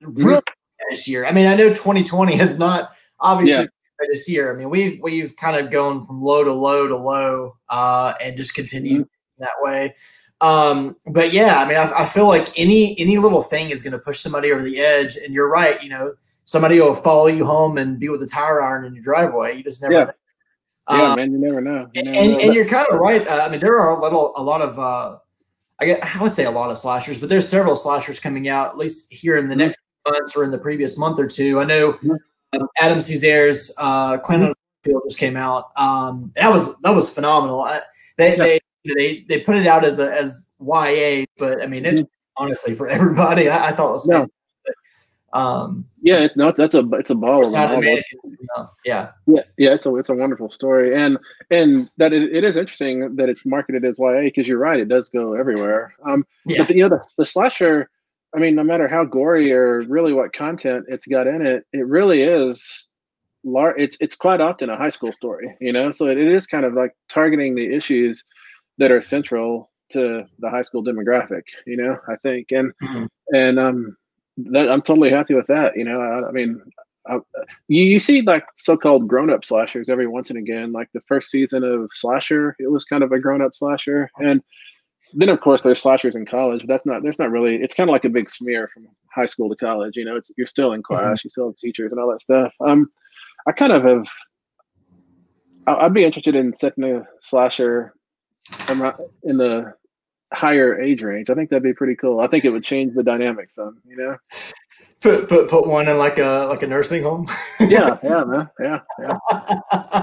really 0.00 0.40
this 0.90 1.08
year. 1.08 1.26
I 1.26 1.32
mean, 1.32 1.46
I 1.46 1.54
know 1.54 1.68
2020 1.68 2.36
has 2.36 2.58
not 2.58 2.90
obviously 3.20 3.64
yeah. 3.64 4.06
this 4.08 4.28
year. 4.28 4.52
I 4.52 4.56
mean, 4.56 4.70
we've 4.70 5.00
we've 5.02 5.36
kind 5.36 5.56
of 5.56 5.70
gone 5.70 6.04
from 6.04 6.22
low 6.22 6.44
to 6.44 6.52
low 6.52 6.88
to 6.88 6.96
low, 6.96 7.56
uh, 7.68 8.14
and 8.20 8.36
just 8.36 8.54
continued 8.54 9.02
mm-hmm. 9.02 9.42
that 9.42 9.52
way. 9.60 9.94
Um, 10.40 10.96
but 11.06 11.32
yeah, 11.32 11.60
I 11.60 11.68
mean, 11.68 11.76
I, 11.76 11.90
I, 12.02 12.06
feel 12.06 12.28
like 12.28 12.46
any 12.56 12.98
any 13.00 13.18
little 13.18 13.40
thing 13.40 13.70
is 13.70 13.82
going 13.82 13.92
to 13.92 13.98
push 13.98 14.20
somebody 14.20 14.52
over 14.52 14.62
the 14.62 14.78
edge. 14.78 15.16
And 15.16 15.34
you're 15.34 15.48
right. 15.48 15.82
You 15.82 15.88
know, 15.88 16.14
somebody 16.44 16.80
will 16.80 16.94
follow 16.94 17.26
you 17.26 17.44
home 17.44 17.76
and 17.76 17.98
be 17.98 18.08
with 18.08 18.22
a 18.22 18.26
tire 18.26 18.62
iron 18.62 18.84
in 18.84 18.94
your 18.94 19.02
driveway. 19.02 19.56
You 19.56 19.64
just 19.64 19.82
never. 19.82 19.94
Yeah. 19.94 20.10
Um, 20.86 21.16
man, 21.16 21.32
you 21.32 21.38
never 21.38 21.60
know. 21.60 21.90
You 21.92 22.04
never 22.04 22.16
and, 22.16 22.32
know. 22.32 22.38
and 22.38 22.54
you're 22.54 22.66
kind 22.66 22.86
of 22.90 23.00
right. 23.00 23.26
Uh, 23.26 23.40
I 23.42 23.50
mean, 23.50 23.60
there 23.60 23.78
are 23.78 23.90
a 23.90 24.00
little, 24.00 24.32
a 24.36 24.42
lot 24.42 24.62
of 24.62 24.78
uh, 24.78 25.18
I 25.80 25.86
guess 25.86 26.16
I 26.16 26.22
would 26.22 26.32
say 26.32 26.44
a 26.44 26.50
lot 26.50 26.70
of 26.70 26.78
slashers, 26.78 27.18
but 27.18 27.28
there's 27.28 27.48
several 27.48 27.76
slashers 27.76 28.18
coming 28.18 28.48
out 28.48 28.68
at 28.68 28.76
least 28.76 29.12
here 29.12 29.36
in 29.36 29.48
the 29.48 29.54
mm-hmm. 29.54 29.60
next 29.60 29.80
months 30.08 30.36
or 30.36 30.44
in 30.44 30.50
the 30.50 30.58
previous 30.58 30.98
month 30.98 31.18
or 31.18 31.26
two. 31.26 31.60
I 31.60 31.64
know 31.64 31.92
mm-hmm. 31.94 32.60
um, 32.60 32.68
Adam 32.78 32.98
Cesare's 32.98 33.76
uh, 33.80 34.18
Clan 34.18 34.52
Field 34.82 35.02
just 35.06 35.18
came 35.18 35.36
out. 35.36 35.70
Um, 35.76 36.32
that 36.36 36.50
was 36.50 36.78
that 36.80 36.90
was 36.90 37.14
phenomenal. 37.14 37.60
I, 37.62 37.80
they, 38.16 38.36
yeah. 38.36 38.42
they 38.42 38.60
they 38.84 39.24
they 39.28 39.40
put 39.40 39.56
it 39.56 39.66
out 39.66 39.84
as 39.84 39.98
a 39.98 40.12
as 40.12 40.50
YA, 40.60 41.24
but 41.38 41.62
I 41.62 41.66
mean 41.66 41.84
it's 41.84 42.04
mm-hmm. 42.04 42.44
honestly 42.44 42.74
for 42.74 42.88
everybody. 42.88 43.48
I, 43.48 43.68
I 43.68 43.72
thought 43.72 43.90
it 43.90 43.92
was 43.92 44.08
yeah. 44.10 44.26
Um, 45.34 45.84
yeah, 46.00 46.20
it's 46.20 46.36
no, 46.36 46.50
that's 46.52 46.74
a 46.74 46.88
it's 46.92 47.10
a 47.10 47.14
ball. 47.14 47.44
You 47.44 48.46
know, 48.56 48.70
yeah, 48.84 49.10
yeah, 49.26 49.42
yeah. 49.58 49.74
It's 49.74 49.84
a 49.84 49.94
it's 49.96 50.08
a 50.08 50.14
wonderful 50.14 50.48
story, 50.50 50.96
and 50.96 51.18
and 51.50 51.90
that 51.98 52.12
it, 52.12 52.34
it 52.34 52.44
is 52.44 52.56
interesting 52.56 53.16
that 53.16 53.28
it's 53.28 53.44
marketed 53.44 53.84
as 53.84 53.98
YA 53.98 54.22
because 54.22 54.48
you're 54.48 54.58
right, 54.58 54.80
it 54.80 54.88
does 54.88 55.10
go 55.10 55.34
everywhere. 55.34 55.94
Um, 56.06 56.26
yeah. 56.46 56.58
but 56.58 56.68
the, 56.68 56.76
you 56.76 56.82
know 56.82 56.88
the, 56.88 57.06
the 57.18 57.26
slasher, 57.26 57.90
I 58.34 58.38
mean, 58.38 58.54
no 58.54 58.62
matter 58.62 58.88
how 58.88 59.04
gory 59.04 59.52
or 59.52 59.82
really 59.82 60.14
what 60.14 60.32
content 60.32 60.86
it's 60.88 61.06
got 61.06 61.26
in 61.26 61.44
it, 61.44 61.66
it 61.74 61.86
really 61.86 62.22
is 62.22 62.88
large. 63.44 63.76
It's 63.78 63.98
it's 64.00 64.16
quite 64.16 64.40
often 64.40 64.70
a 64.70 64.78
high 64.78 64.88
school 64.88 65.12
story, 65.12 65.54
you 65.60 65.74
know. 65.74 65.90
So 65.90 66.06
it, 66.06 66.16
it 66.16 66.28
is 66.28 66.46
kind 66.46 66.64
of 66.64 66.72
like 66.72 66.96
targeting 67.10 67.54
the 67.54 67.74
issues 67.74 68.24
that 68.78 68.90
are 68.90 69.00
central 69.00 69.70
to 69.90 70.24
the 70.38 70.50
high 70.50 70.62
school 70.62 70.84
demographic, 70.84 71.42
you 71.66 71.76
know. 71.76 71.98
I 72.08 72.16
think, 72.16 72.52
and 72.52 72.72
mm-hmm. 72.82 73.06
and 73.34 73.58
um 73.58 73.96
that, 74.38 74.70
I'm 74.70 74.82
totally 74.82 75.10
happy 75.10 75.34
with 75.34 75.46
that. 75.48 75.76
You 75.76 75.84
know, 75.84 76.00
I, 76.00 76.28
I 76.28 76.32
mean, 76.32 76.60
I, 77.08 77.18
you, 77.68 77.84
you 77.84 77.98
see 77.98 78.22
like 78.22 78.44
so-called 78.56 79.08
grown-up 79.08 79.44
slashers 79.44 79.88
every 79.88 80.06
once 80.06 80.30
and 80.30 80.38
again. 80.38 80.72
Like 80.72 80.88
the 80.92 81.00
first 81.08 81.30
season 81.30 81.64
of 81.64 81.90
Slasher, 81.94 82.54
it 82.58 82.70
was 82.70 82.84
kind 82.84 83.02
of 83.02 83.12
a 83.12 83.18
grown-up 83.18 83.54
slasher, 83.54 84.10
and 84.18 84.42
then 85.14 85.28
of 85.28 85.40
course 85.40 85.62
there's 85.62 85.80
slashers 85.80 86.16
in 86.16 86.26
college, 86.26 86.60
but 86.60 86.68
that's 86.68 86.86
not 86.86 87.02
there's 87.02 87.18
not 87.18 87.30
really 87.30 87.56
it's 87.56 87.74
kind 87.74 87.88
of 87.88 87.92
like 87.92 88.04
a 88.04 88.10
big 88.10 88.28
smear 88.28 88.68
from 88.72 88.86
high 89.10 89.26
school 89.26 89.48
to 89.48 89.56
college. 89.56 89.96
You 89.96 90.04
know, 90.04 90.16
it's 90.16 90.30
you're 90.36 90.46
still 90.46 90.72
in 90.72 90.82
class, 90.82 91.20
mm-hmm. 91.20 91.26
you 91.26 91.30
still 91.30 91.46
have 91.48 91.56
teachers 91.56 91.92
and 91.92 92.00
all 92.00 92.10
that 92.10 92.22
stuff. 92.22 92.52
Um, 92.60 92.90
I 93.46 93.52
kind 93.52 93.72
of 93.72 93.82
have. 93.84 94.06
I'd 95.66 95.92
be 95.92 96.04
interested 96.04 96.34
in 96.34 96.56
setting 96.56 96.84
a 96.84 97.06
slasher 97.20 97.94
in 99.22 99.38
the 99.38 99.74
higher 100.32 100.80
age 100.80 101.02
range. 101.02 101.30
I 101.30 101.34
think 101.34 101.50
that'd 101.50 101.62
be 101.62 101.74
pretty 101.74 101.96
cool. 101.96 102.20
I 102.20 102.26
think 102.26 102.44
it 102.44 102.50
would 102.50 102.64
change 102.64 102.94
the 102.94 103.02
dynamics. 103.02 103.54
Some, 103.54 103.78
you 103.86 103.96
know 103.96 104.16
put 105.00 105.28
put 105.28 105.48
put 105.48 105.66
one 105.66 105.88
in 105.88 105.98
like 105.98 106.18
a 106.18 106.46
like 106.48 106.62
a 106.62 106.66
nursing 106.66 107.02
home. 107.02 107.26
yeah, 107.60 107.98
yeah, 108.02 108.24
man. 108.24 108.50
Yeah, 108.60 108.80
yeah, 109.00 109.18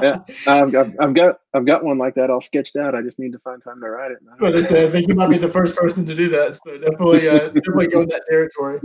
yeah. 0.01 0.19
I've, 0.47 0.75
I've, 0.75 0.95
I've, 0.99 1.13
got 1.13 1.39
I've 1.53 1.65
got 1.65 1.83
one 1.83 1.97
like 1.97 2.15
that 2.15 2.29
all 2.29 2.41
sketched 2.41 2.75
out. 2.75 2.95
I 2.95 3.01
just 3.01 3.19
need 3.19 3.33
to 3.33 3.39
find 3.39 3.63
time 3.63 3.79
to 3.81 3.89
write 3.89 4.11
it. 4.11 4.19
But 4.39 4.55
I 4.55 4.89
think 4.89 5.07
you 5.07 5.15
might 5.15 5.29
be 5.29 5.37
the 5.37 5.49
first 5.49 5.75
person 5.75 6.05
to 6.05 6.15
do 6.15 6.29
that. 6.29 6.55
So 6.55 6.77
definitely, 6.77 7.27
uh, 7.27 7.39
definitely 7.49 7.87
go 7.87 8.01
in 8.01 8.09
that 8.09 8.23
territory. 8.29 8.79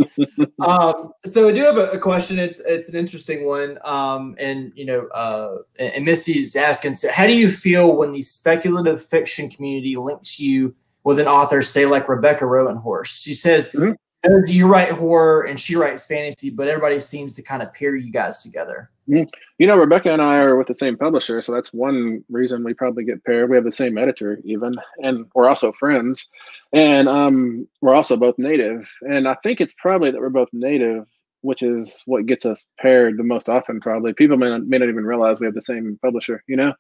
Um, 0.61 1.13
so 1.25 1.49
I 1.49 1.53
do 1.53 1.61
have 1.63 1.77
a, 1.77 1.91
a, 1.91 1.99
question. 1.99 2.39
It's 2.39 2.61
it's 2.61 2.89
an 2.89 2.99
interesting 2.99 3.47
one. 3.47 3.79
Um, 3.85 4.37
and 4.39 4.73
you 4.75 4.87
know, 4.87 5.07
uh, 5.09 5.59
and, 5.79 5.95
and 5.95 6.05
Misty's 6.05 6.57
asking. 6.57 6.95
So, 6.95 7.11
how 7.13 7.27
do 7.27 7.37
you 7.37 7.51
feel 7.51 7.97
when 7.97 8.13
the 8.13 8.23
speculative 8.23 9.05
fiction 9.05 9.49
community 9.49 9.97
links 9.97 10.41
you 10.41 10.75
with 11.05 11.19
an 11.19 11.27
author, 11.27 11.63
say 11.63 11.87
like 11.87 12.09
Rebecca 12.09 12.45
Roanhorse? 12.45 13.23
She 13.23 13.35
says. 13.35 13.73
Mm-hmm 13.73 13.93
you 14.47 14.71
write 14.71 14.91
horror 14.91 15.43
and 15.43 15.59
she 15.59 15.77
writes 15.77 16.07
fantasy, 16.07 16.51
but 16.51 16.69
everybody 16.69 17.01
seems 17.01 17.35
to 17.37 17.43
kind 17.43 17.63
of 17.63 17.73
pair 17.73 17.97
you 17.97 18.13
guys 18.13 18.43
together. 18.43 18.91
Mm-hmm. 19.09 19.25
You 19.59 19.67
know, 19.67 19.77
Rebecca 19.77 20.13
and 20.13 20.23
I 20.23 20.37
are 20.37 20.57
with 20.57 20.69
the 20.69 20.75
same 20.75 20.97
publisher, 20.97 21.43
so 21.43 21.53
that's 21.53 21.73
one 21.73 22.25
reason 22.31 22.63
we 22.63 22.75
probably 22.75 23.05
get 23.05 23.25
paired. 23.25 23.51
We 23.51 23.57
have 23.57 23.65
the 23.65 23.73
same 23.73 23.99
editor, 23.99 24.41
even, 24.45 24.77
and 24.99 25.27
we're 25.35 25.49
also 25.49 25.73
friends, 25.73 26.31
and 26.73 27.09
um, 27.09 27.67
we're 27.81 27.95
also 27.95 28.17
both 28.17 28.39
native. 28.39 28.89
And 29.03 29.27
I 29.27 29.35
think 29.43 29.61
it's 29.61 29.75
probably 29.75 30.11
that 30.11 30.21
we're 30.21 30.29
both 30.29 30.49
native 30.53 31.07
which 31.43 31.63
is 31.63 32.03
what 32.07 32.27
gets 32.27 32.45
us 32.45 32.67
paired 32.79 33.17
the 33.17 33.23
most 33.23 33.49
often 33.49 33.81
probably. 33.81 34.13
People 34.13 34.37
may 34.37 34.49
not, 34.49 34.67
may 34.67 34.79
not 34.79 34.89
even 34.89 35.05
realize 35.05 35.41
we 35.41 35.47
have 35.47 35.55
the 35.55 35.63
same 35.63 35.99
publisher 36.03 36.43
you 36.47 36.57
know? 36.57 36.73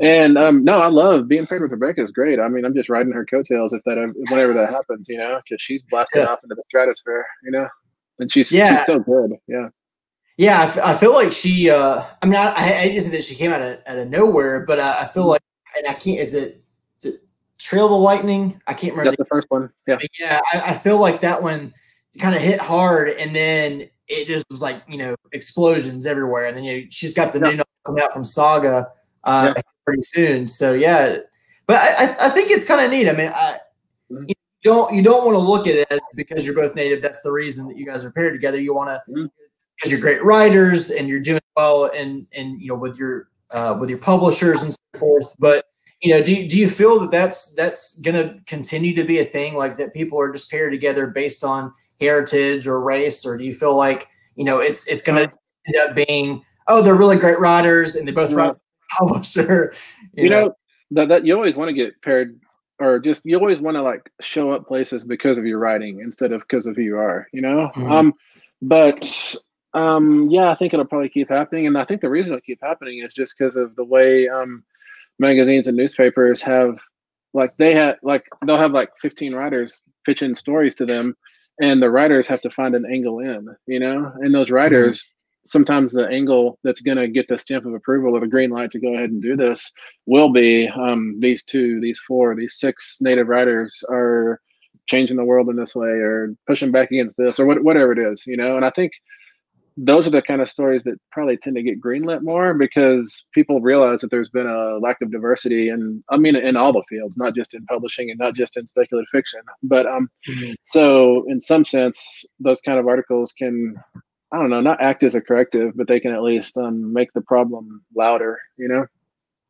And 0.00 0.38
um, 0.38 0.64
no 0.64 0.74
i 0.74 0.86
love 0.86 1.28
being 1.28 1.46
paired 1.46 1.62
with 1.62 1.72
rebecca 1.72 2.02
is 2.02 2.12
great. 2.12 2.40
I 2.40 2.48
mean 2.48 2.64
i'm 2.64 2.74
just 2.74 2.88
riding 2.88 3.12
her 3.12 3.24
coattails 3.24 3.72
if 3.72 3.82
that 3.84 3.96
whenever 4.30 4.52
that 4.52 4.70
happens 4.70 5.08
you 5.08 5.18
know 5.18 5.40
because 5.44 5.60
she's 5.60 5.82
blasting 5.82 6.22
yeah. 6.22 6.28
off 6.28 6.40
into 6.42 6.54
the 6.54 6.62
stratosphere 6.68 7.26
you 7.42 7.50
know? 7.50 7.68
And 8.18 8.32
she's, 8.32 8.50
yeah. 8.50 8.78
she's 8.78 8.86
so 8.86 8.98
good 9.00 9.32
yeah. 9.46 9.68
Yeah 10.36 10.60
I, 10.60 10.64
f- 10.64 10.84
I 10.84 10.94
feel 10.94 11.12
like 11.12 11.32
she 11.32 11.70
uh 11.70 12.04
i 12.22 12.26
mean 12.26 12.36
i 12.36 12.52
i 12.82 12.90
just 12.92 13.10
that 13.10 13.24
she 13.24 13.34
came 13.34 13.52
out 13.52 13.62
of, 13.62 13.78
out 13.86 13.98
of 13.98 14.08
nowhere 14.08 14.64
but 14.66 14.78
uh, 14.78 14.96
i 15.00 15.06
feel 15.06 15.26
like 15.26 15.42
and 15.76 15.86
i 15.88 15.94
can't 15.94 16.20
is 16.20 16.34
it, 16.34 16.62
is 17.00 17.12
it 17.12 17.20
trail 17.58 17.88
the 17.88 17.94
lightning? 17.94 18.60
I 18.66 18.74
can't 18.74 18.92
remember 18.92 19.10
that's 19.10 19.18
the 19.18 19.24
first 19.26 19.50
one 19.50 19.70
yeah. 19.86 19.98
Yeah 20.18 20.40
I, 20.52 20.70
I 20.70 20.74
feel 20.74 21.00
like 21.00 21.20
that 21.22 21.42
one 21.42 21.74
kind 22.18 22.34
of 22.34 22.40
hit 22.40 22.60
hard 22.60 23.08
and 23.08 23.34
then 23.34 23.88
it 24.08 24.26
just 24.26 24.46
was 24.50 24.62
like 24.62 24.82
you 24.88 24.98
know 24.98 25.16
explosions 25.32 26.06
everywhere. 26.06 26.46
And 26.46 26.56
then 26.56 26.64
you 26.64 26.82
know, 26.82 26.86
she's 26.90 27.14
got 27.14 27.32
the 27.32 27.38
yeah. 27.38 27.48
new 27.48 27.56
novel 27.56 27.66
coming 27.84 28.02
out 28.02 28.12
from 28.12 28.24
Saga 28.24 28.88
uh, 29.24 29.52
yeah. 29.54 29.62
pretty 29.84 30.02
soon. 30.02 30.48
So 30.48 30.72
yeah, 30.72 31.18
but 31.66 31.76
I, 31.76 32.16
I 32.20 32.30
think 32.30 32.50
it's 32.50 32.64
kind 32.64 32.84
of 32.84 32.90
neat. 32.90 33.08
I 33.08 33.12
mean, 33.12 33.30
I, 33.34 33.58
mm-hmm. 34.10 34.24
you 34.28 34.34
don't 34.62 34.94
you 34.94 35.02
don't 35.02 35.24
want 35.24 35.34
to 35.34 35.42
look 35.42 35.66
at 35.66 35.74
it 35.74 35.86
as 35.90 36.00
because 36.16 36.46
you're 36.46 36.54
both 36.54 36.74
native. 36.74 37.02
That's 37.02 37.22
the 37.22 37.32
reason 37.32 37.66
that 37.68 37.76
you 37.76 37.86
guys 37.86 38.04
are 38.04 38.12
paired 38.12 38.34
together. 38.34 38.60
You 38.60 38.74
want 38.74 38.90
to 38.90 39.02
because 39.06 39.30
mm-hmm. 39.84 39.90
you're 39.90 40.00
great 40.00 40.24
writers 40.24 40.90
and 40.90 41.08
you're 41.08 41.20
doing 41.20 41.40
well 41.56 41.90
and 41.94 42.26
and 42.36 42.60
you 42.60 42.68
know 42.68 42.76
with 42.76 42.96
your 42.96 43.28
uh, 43.50 43.76
with 43.78 43.90
your 43.90 43.98
publishers 43.98 44.62
and 44.62 44.72
so 44.72 44.98
forth. 44.98 45.34
But 45.38 45.64
you 46.02 46.10
know, 46.10 46.22
do, 46.22 46.46
do 46.46 46.58
you 46.58 46.68
feel 46.68 47.00
that 47.00 47.10
that's 47.10 47.54
that's 47.54 47.98
going 48.00 48.14
to 48.14 48.40
continue 48.44 48.94
to 48.94 49.04
be 49.04 49.18
a 49.20 49.24
thing 49.24 49.54
like 49.54 49.76
that? 49.78 49.94
People 49.94 50.20
are 50.20 50.30
just 50.30 50.50
paired 50.50 50.72
together 50.72 51.06
based 51.06 51.42
on 51.42 51.72
heritage 52.00 52.66
or 52.66 52.80
race, 52.80 53.24
or 53.24 53.36
do 53.36 53.44
you 53.44 53.54
feel 53.54 53.74
like 53.74 54.08
you 54.34 54.44
know 54.44 54.60
it's 54.60 54.88
it's 54.88 55.02
going 55.02 55.28
to 55.28 55.34
end 55.66 55.88
up 55.88 55.96
being 56.06 56.44
oh 56.68 56.82
they're 56.82 56.94
really 56.94 57.16
great 57.16 57.38
riders 57.38 57.96
and 57.96 58.06
they 58.06 58.12
both 58.12 58.32
ride 58.32 58.54
publisher? 58.98 59.72
You, 60.14 60.24
you 60.24 60.30
know, 60.30 60.46
know 60.46 60.56
that, 60.92 61.08
that 61.08 61.26
you 61.26 61.34
always 61.34 61.56
want 61.56 61.68
to 61.68 61.74
get 61.74 62.00
paired 62.00 62.40
or 62.78 62.98
just 62.98 63.24
you 63.24 63.38
always 63.38 63.60
want 63.60 63.76
to 63.76 63.82
like 63.82 64.10
show 64.20 64.50
up 64.50 64.66
places 64.66 65.04
because 65.04 65.38
of 65.38 65.46
your 65.46 65.58
writing 65.58 66.00
instead 66.00 66.32
of 66.32 66.42
because 66.42 66.66
of 66.66 66.76
who 66.76 66.82
you 66.82 66.98
are 66.98 67.28
you 67.32 67.40
know 67.40 67.70
mm-hmm. 67.74 67.90
um 67.90 68.14
but 68.62 69.34
um 69.74 70.28
yeah 70.30 70.50
i 70.50 70.54
think 70.54 70.72
it'll 70.72 70.86
probably 70.86 71.08
keep 71.08 71.28
happening 71.28 71.66
and 71.66 71.76
i 71.76 71.84
think 71.84 72.00
the 72.00 72.08
reason 72.08 72.32
it'll 72.32 72.40
keep 72.42 72.60
happening 72.62 73.00
is 73.04 73.12
just 73.12 73.34
because 73.36 73.56
of 73.56 73.74
the 73.76 73.84
way 73.84 74.28
um 74.28 74.62
magazines 75.18 75.66
and 75.66 75.76
newspapers 75.76 76.42
have 76.42 76.78
like 77.34 77.54
they 77.56 77.74
had 77.74 77.96
like 78.02 78.24
they'll 78.46 78.58
have 78.58 78.72
like 78.72 78.90
15 79.00 79.34
writers 79.34 79.80
pitching 80.04 80.34
stories 80.34 80.74
to 80.74 80.86
them 80.86 81.16
and 81.60 81.82
the 81.82 81.90
writers 81.90 82.26
have 82.26 82.40
to 82.42 82.50
find 82.50 82.74
an 82.74 82.84
angle 82.90 83.20
in, 83.20 83.48
you 83.66 83.80
know, 83.80 84.12
and 84.20 84.34
those 84.34 84.50
writers. 84.50 84.98
Mm-hmm. 84.98 85.12
Sometimes 85.48 85.92
the 85.92 86.08
angle 86.08 86.58
that's 86.64 86.80
going 86.80 86.96
to 86.96 87.06
get 87.06 87.28
the 87.28 87.38
stamp 87.38 87.66
of 87.66 87.74
approval 87.74 88.16
or 88.16 88.20
the 88.20 88.26
green 88.26 88.50
light 88.50 88.72
to 88.72 88.80
go 88.80 88.94
ahead 88.94 89.10
and 89.10 89.22
do 89.22 89.36
this 89.36 89.70
will 90.04 90.32
be 90.32 90.68
um, 90.68 91.16
these 91.20 91.44
two, 91.44 91.80
these 91.80 92.00
four, 92.00 92.34
these 92.34 92.56
six 92.58 92.98
native 93.00 93.28
writers 93.28 93.84
are 93.88 94.40
changing 94.86 95.16
the 95.16 95.24
world 95.24 95.48
in 95.48 95.56
this 95.56 95.74
way 95.74 95.86
or 95.86 96.34
pushing 96.48 96.72
back 96.72 96.90
against 96.90 97.16
this 97.16 97.38
or 97.38 97.46
what, 97.46 97.62
whatever 97.62 97.92
it 97.92 97.98
is, 97.98 98.26
you 98.26 98.36
know. 98.36 98.56
And 98.56 98.64
I 98.64 98.70
think 98.70 98.92
those 99.76 100.06
are 100.06 100.10
the 100.10 100.22
kind 100.22 100.40
of 100.40 100.48
stories 100.48 100.82
that 100.84 100.98
probably 101.12 101.36
tend 101.36 101.56
to 101.56 101.62
get 101.62 101.80
greenlit 101.80 102.22
more 102.22 102.54
because 102.54 103.26
people 103.32 103.60
realize 103.60 104.00
that 104.00 104.10
there's 104.10 104.30
been 104.30 104.46
a 104.46 104.78
lack 104.78 105.00
of 105.02 105.12
diversity 105.12 105.68
and 105.68 106.02
I 106.08 106.16
mean 106.16 106.34
in 106.34 106.56
all 106.56 106.72
the 106.72 106.82
fields, 106.88 107.16
not 107.16 107.34
just 107.34 107.52
in 107.52 107.64
publishing 107.66 108.10
and 108.10 108.18
not 108.18 108.34
just 108.34 108.56
in 108.56 108.66
speculative 108.66 109.08
fiction. 109.12 109.40
But 109.62 109.86
um 109.86 110.08
mm-hmm. 110.28 110.52
so 110.64 111.24
in 111.28 111.40
some 111.40 111.64
sense 111.64 112.24
those 112.40 112.60
kind 112.62 112.78
of 112.78 112.86
articles 112.86 113.32
can 113.32 113.76
I 114.32 114.38
don't 114.38 114.50
know, 114.50 114.60
not 114.60 114.82
act 114.82 115.02
as 115.04 115.14
a 115.14 115.20
corrective, 115.20 115.76
but 115.76 115.88
they 115.88 116.00
can 116.00 116.12
at 116.12 116.22
least 116.22 116.56
um 116.56 116.92
make 116.92 117.12
the 117.12 117.20
problem 117.20 117.84
louder, 117.94 118.38
you 118.56 118.68
know? 118.68 118.86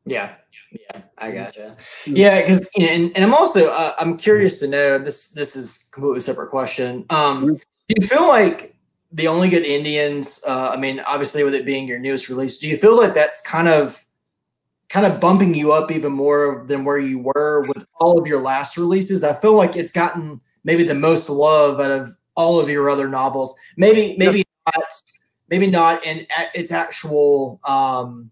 Yeah. 0.05 0.35
Yeah, 0.71 1.01
I 1.17 1.31
gotcha. 1.31 1.75
Mm-hmm. 1.77 2.17
Yeah, 2.17 2.41
because 2.41 2.69
you 2.75 2.85
know, 2.85 2.91
and, 2.91 3.11
and 3.15 3.23
I'm 3.23 3.33
also 3.33 3.71
uh, 3.71 3.93
I'm 3.99 4.17
curious 4.17 4.59
to 4.59 4.67
know 4.67 4.97
this. 4.97 5.31
This 5.31 5.55
is 5.55 5.87
completely 5.93 6.19
separate 6.19 6.49
question. 6.49 7.05
Um, 7.09 7.45
mm-hmm. 7.45 7.53
do 7.53 7.95
you 8.01 8.05
feel 8.05 8.27
like 8.27 8.76
the 9.11 9.27
only 9.27 9.49
good 9.49 9.63
Indians. 9.63 10.41
Uh, 10.45 10.71
I 10.73 10.77
mean, 10.77 10.99
obviously, 11.01 11.43
with 11.43 11.55
it 11.55 11.65
being 11.65 11.87
your 11.87 11.99
newest 11.99 12.29
release, 12.29 12.57
do 12.57 12.67
you 12.67 12.77
feel 12.77 12.97
like 12.97 13.13
that's 13.13 13.41
kind 13.41 13.67
of 13.67 14.03
kind 14.89 15.05
of 15.05 15.19
bumping 15.19 15.53
you 15.53 15.71
up 15.71 15.91
even 15.91 16.13
more 16.13 16.65
than 16.67 16.85
where 16.85 16.97
you 16.97 17.19
were 17.19 17.65
with 17.67 17.85
all 17.99 18.19
of 18.19 18.27
your 18.27 18.39
last 18.39 18.77
releases? 18.77 19.23
I 19.23 19.33
feel 19.33 19.53
like 19.53 19.75
it's 19.75 19.91
gotten 19.91 20.41
maybe 20.63 20.83
the 20.83 20.95
most 20.95 21.29
love 21.29 21.79
out 21.79 21.91
of 21.91 22.09
all 22.35 22.59
of 22.59 22.69
your 22.69 22.89
other 22.89 23.07
novels. 23.07 23.55
Maybe 23.77 24.15
maybe 24.17 24.43
not 24.65 25.01
maybe 25.49 25.67
not 25.67 26.05
in 26.05 26.27
its 26.53 26.71
actual 26.71 27.59
um, 27.63 28.29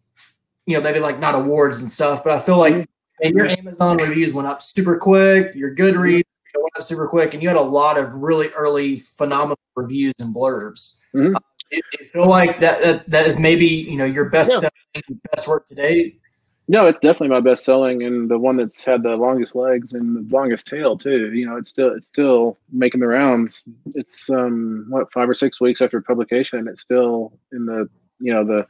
you 0.65 0.75
know 0.75 0.81
maybe 0.81 0.99
like 0.99 1.19
not 1.19 1.35
awards 1.35 1.79
and 1.79 1.87
stuff, 1.87 2.23
but 2.23 2.33
I 2.33 2.39
feel 2.39 2.57
like 2.57 2.87
and 3.21 3.33
your 3.33 3.47
Amazon 3.47 3.97
reviews 3.97 4.33
went 4.33 4.47
up 4.47 4.61
super 4.61 4.97
quick. 4.97 5.55
Your 5.55 5.73
Goodreads 5.73 6.23
went 6.65 6.77
up 6.77 6.83
super 6.83 7.07
quick, 7.07 7.33
and 7.33 7.41
you 7.41 7.49
had 7.49 7.57
a 7.57 7.61
lot 7.61 7.97
of 7.97 8.13
really 8.13 8.49
early 8.49 8.97
phenomenal 8.97 9.59
reviews 9.75 10.13
and 10.19 10.35
blurbs. 10.35 11.01
Mm-hmm. 11.13 11.35
Uh, 11.35 11.39
do 11.71 11.81
you 11.99 12.05
feel 12.05 12.27
like 12.27 12.59
that, 12.59 12.81
that 12.81 13.05
that 13.07 13.25
is 13.25 13.39
maybe 13.39 13.65
you 13.65 13.97
know 13.97 14.05
your 14.05 14.29
best 14.29 14.51
yeah. 14.51 14.69
selling, 14.93 15.21
best 15.31 15.47
work 15.47 15.65
to 15.67 15.75
date? 15.75 16.19
No, 16.67 16.87
it's 16.87 16.99
definitely 16.99 17.29
my 17.29 17.41
best 17.41 17.63
selling 17.63 18.03
and 18.03 18.29
the 18.29 18.39
one 18.39 18.57
that's 18.57 18.83
had 18.83 19.03
the 19.03 19.15
longest 19.15 19.55
legs 19.55 19.93
and 19.93 20.15
the 20.15 20.35
longest 20.35 20.67
tail 20.67 20.97
too. 20.97 21.31
You 21.31 21.45
know, 21.45 21.57
it's 21.57 21.69
still 21.69 21.93
it's 21.93 22.07
still 22.07 22.57
making 22.71 23.01
the 23.01 23.07
rounds. 23.07 23.67
It's 23.93 24.29
um 24.29 24.85
what 24.89 25.11
five 25.13 25.29
or 25.29 25.33
six 25.33 25.61
weeks 25.61 25.81
after 25.81 26.01
publication, 26.01 26.67
it's 26.67 26.81
still 26.81 27.37
in 27.51 27.65
the 27.65 27.87
you 28.19 28.33
know 28.33 28.43
the 28.43 28.65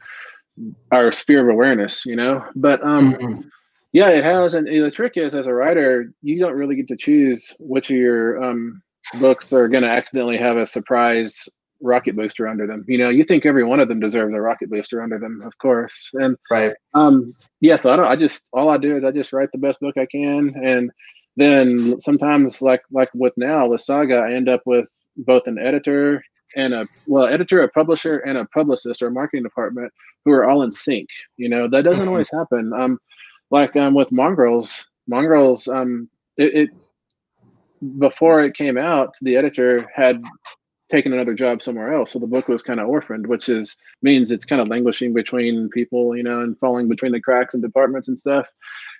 our 0.92 1.10
sphere 1.10 1.48
of 1.48 1.54
awareness. 1.54 2.04
You 2.06 2.16
know, 2.16 2.44
but 2.54 2.82
um. 2.82 3.14
Mm-hmm 3.14 3.48
yeah, 3.96 4.10
it 4.10 4.24
has. 4.24 4.52
And 4.52 4.66
the 4.66 4.90
trick 4.90 5.14
is, 5.16 5.34
as 5.34 5.46
a 5.46 5.54
writer, 5.54 6.12
you 6.20 6.38
don't 6.38 6.52
really 6.52 6.76
get 6.76 6.86
to 6.88 6.98
choose 6.98 7.54
which 7.58 7.88
of 7.88 7.96
your 7.96 8.44
um, 8.44 8.82
books 9.18 9.54
are 9.54 9.68
going 9.68 9.84
to 9.84 9.88
accidentally 9.88 10.36
have 10.36 10.58
a 10.58 10.66
surprise 10.66 11.48
rocket 11.80 12.14
booster 12.14 12.46
under 12.46 12.66
them. 12.66 12.84
You 12.88 12.98
know, 12.98 13.08
you 13.08 13.24
think 13.24 13.46
every 13.46 13.64
one 13.64 13.80
of 13.80 13.88
them 13.88 13.98
deserves 13.98 14.34
a 14.34 14.40
rocket 14.40 14.68
booster 14.68 15.02
under 15.02 15.18
them, 15.18 15.40
of 15.46 15.56
course. 15.56 16.10
And 16.12 16.36
right. 16.50 16.74
Um, 16.92 17.34
yeah, 17.62 17.76
so 17.76 17.90
I 17.90 17.96
don't. 17.96 18.04
I 18.04 18.16
just 18.16 18.44
all 18.52 18.68
I 18.68 18.76
do 18.76 18.98
is 18.98 19.02
I 19.02 19.12
just 19.12 19.32
write 19.32 19.50
the 19.52 19.58
best 19.58 19.80
book 19.80 19.96
I 19.96 20.04
can, 20.04 20.54
and 20.62 20.90
then 21.38 21.98
sometimes, 21.98 22.60
like 22.60 22.82
like 22.90 23.08
with 23.14 23.32
now 23.38 23.66
with 23.66 23.80
Saga, 23.80 24.16
I 24.16 24.34
end 24.34 24.50
up 24.50 24.60
with 24.66 24.86
both 25.16 25.46
an 25.46 25.58
editor 25.58 26.22
and 26.54 26.74
a 26.74 26.86
well 27.06 27.28
editor, 27.28 27.62
a 27.62 27.68
publisher, 27.70 28.18
and 28.18 28.36
a 28.36 28.44
publicist 28.44 29.00
or 29.00 29.06
a 29.06 29.10
marketing 29.10 29.44
department 29.44 29.90
who 30.26 30.32
are 30.32 30.44
all 30.44 30.60
in 30.60 30.70
sync. 30.70 31.08
You 31.38 31.48
know, 31.48 31.66
that 31.66 31.84
doesn't 31.84 32.08
always 32.08 32.30
happen. 32.30 32.74
Um, 32.78 32.98
like 33.50 33.74
um, 33.76 33.94
with 33.94 34.12
mongrels 34.12 34.86
mongrels 35.06 35.68
um, 35.68 36.08
it, 36.36 36.54
it, 36.54 36.70
before 37.98 38.42
it 38.42 38.56
came 38.56 38.76
out 38.76 39.14
the 39.22 39.36
editor 39.36 39.86
had 39.94 40.22
taken 40.88 41.12
another 41.12 41.34
job 41.34 41.62
somewhere 41.62 41.92
else 41.92 42.12
so 42.12 42.18
the 42.18 42.26
book 42.26 42.48
was 42.48 42.62
kind 42.62 42.80
of 42.80 42.88
orphaned 42.88 43.26
which 43.26 43.48
is 43.48 43.76
means 44.02 44.30
it's 44.30 44.44
kind 44.44 44.62
of 44.62 44.68
languishing 44.68 45.12
between 45.12 45.68
people 45.70 46.16
you 46.16 46.22
know 46.22 46.40
and 46.40 46.58
falling 46.58 46.88
between 46.88 47.12
the 47.12 47.20
cracks 47.20 47.54
and 47.54 47.62
departments 47.62 48.08
and 48.08 48.18
stuff 48.18 48.46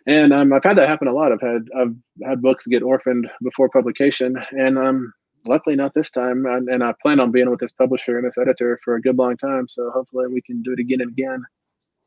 and 0.06 0.32
um, 0.32 0.52
I've 0.52 0.62
had 0.62 0.78
that 0.78 0.88
happen 0.88 1.08
a 1.08 1.12
lot. 1.12 1.32
I've 1.32 1.40
had 1.40 1.66
I've 1.76 1.94
had 2.24 2.40
books 2.40 2.66
get 2.66 2.82
orphaned 2.82 3.28
before 3.42 3.68
publication, 3.68 4.36
and 4.52 4.78
um, 4.78 5.12
luckily 5.46 5.74
not 5.74 5.94
this 5.94 6.10
time. 6.10 6.46
And, 6.46 6.68
and 6.68 6.82
I 6.84 6.94
plan 7.02 7.20
on 7.20 7.32
being 7.32 7.50
with 7.50 7.60
this 7.60 7.72
publisher 7.72 8.18
and 8.18 8.26
this 8.26 8.38
editor 8.38 8.78
for 8.84 8.94
a 8.94 9.00
good 9.00 9.18
long 9.18 9.36
time. 9.36 9.68
So 9.68 9.90
hopefully 9.90 10.28
we 10.28 10.42
can 10.42 10.62
do 10.62 10.72
it 10.72 10.78
again 10.78 11.00
and 11.00 11.10
again. 11.10 11.42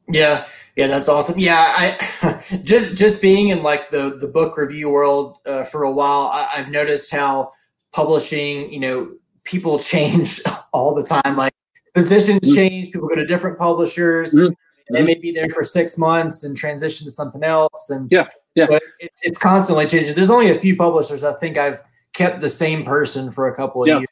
Yeah, 0.10 0.46
yeah, 0.76 0.88
that's 0.88 1.10
awesome. 1.10 1.38
Yeah, 1.38 1.58
I 1.58 2.44
just 2.64 2.98
just 2.98 3.22
being 3.22 3.50
in 3.50 3.64
like 3.64 3.92
the 3.92 4.18
the 4.20 4.28
book 4.28 4.58
review 4.58 4.90
world 4.90 5.38
uh, 5.46 5.64
for 5.64 5.84
a 5.84 5.92
while, 5.92 6.30
I, 6.34 6.50
I've 6.58 6.72
noticed 6.72 7.12
how 7.12 7.52
publishing, 7.92 8.72
you 8.72 8.80
know, 8.80 9.12
people 9.44 9.80
change 9.94 10.42
all 10.72 10.94
the 10.96 11.04
time. 11.04 11.36
Like 11.36 11.54
positions 11.94 12.42
mm-hmm. 12.42 12.56
change, 12.56 12.92
people 12.92 13.08
go 13.08 13.16
to 13.16 13.26
different 13.26 13.58
publishers. 13.58 14.34
Mm-hmm. 14.34 14.54
They 14.92 15.04
may 15.04 15.16
be 15.16 15.32
there 15.32 15.50
for 15.50 15.64
six 15.64 16.00
months 16.00 16.44
and 16.44 16.58
transition 16.58 17.06
to 17.06 17.12
something 17.12 17.44
else. 17.44 17.92
And 17.92 18.12
yeah, 18.12 18.28
yeah, 18.56 18.68
it, 19.00 19.12
it's 19.22 19.38
constantly 19.38 19.86
changing. 19.86 20.16
There's 20.16 20.32
only 20.32 20.50
a 20.50 20.60
few 20.60 20.76
publishers 20.76 21.24
I 21.24 21.34
think 21.34 21.58
I've 21.58 21.84
kept 22.14 22.42
the 22.42 22.50
same 22.50 22.84
person 22.84 23.32
for 23.32 23.48
a 23.48 23.56
couple 23.56 23.84
of 23.84 23.88
yeah. 23.88 24.00
years. 24.00 24.09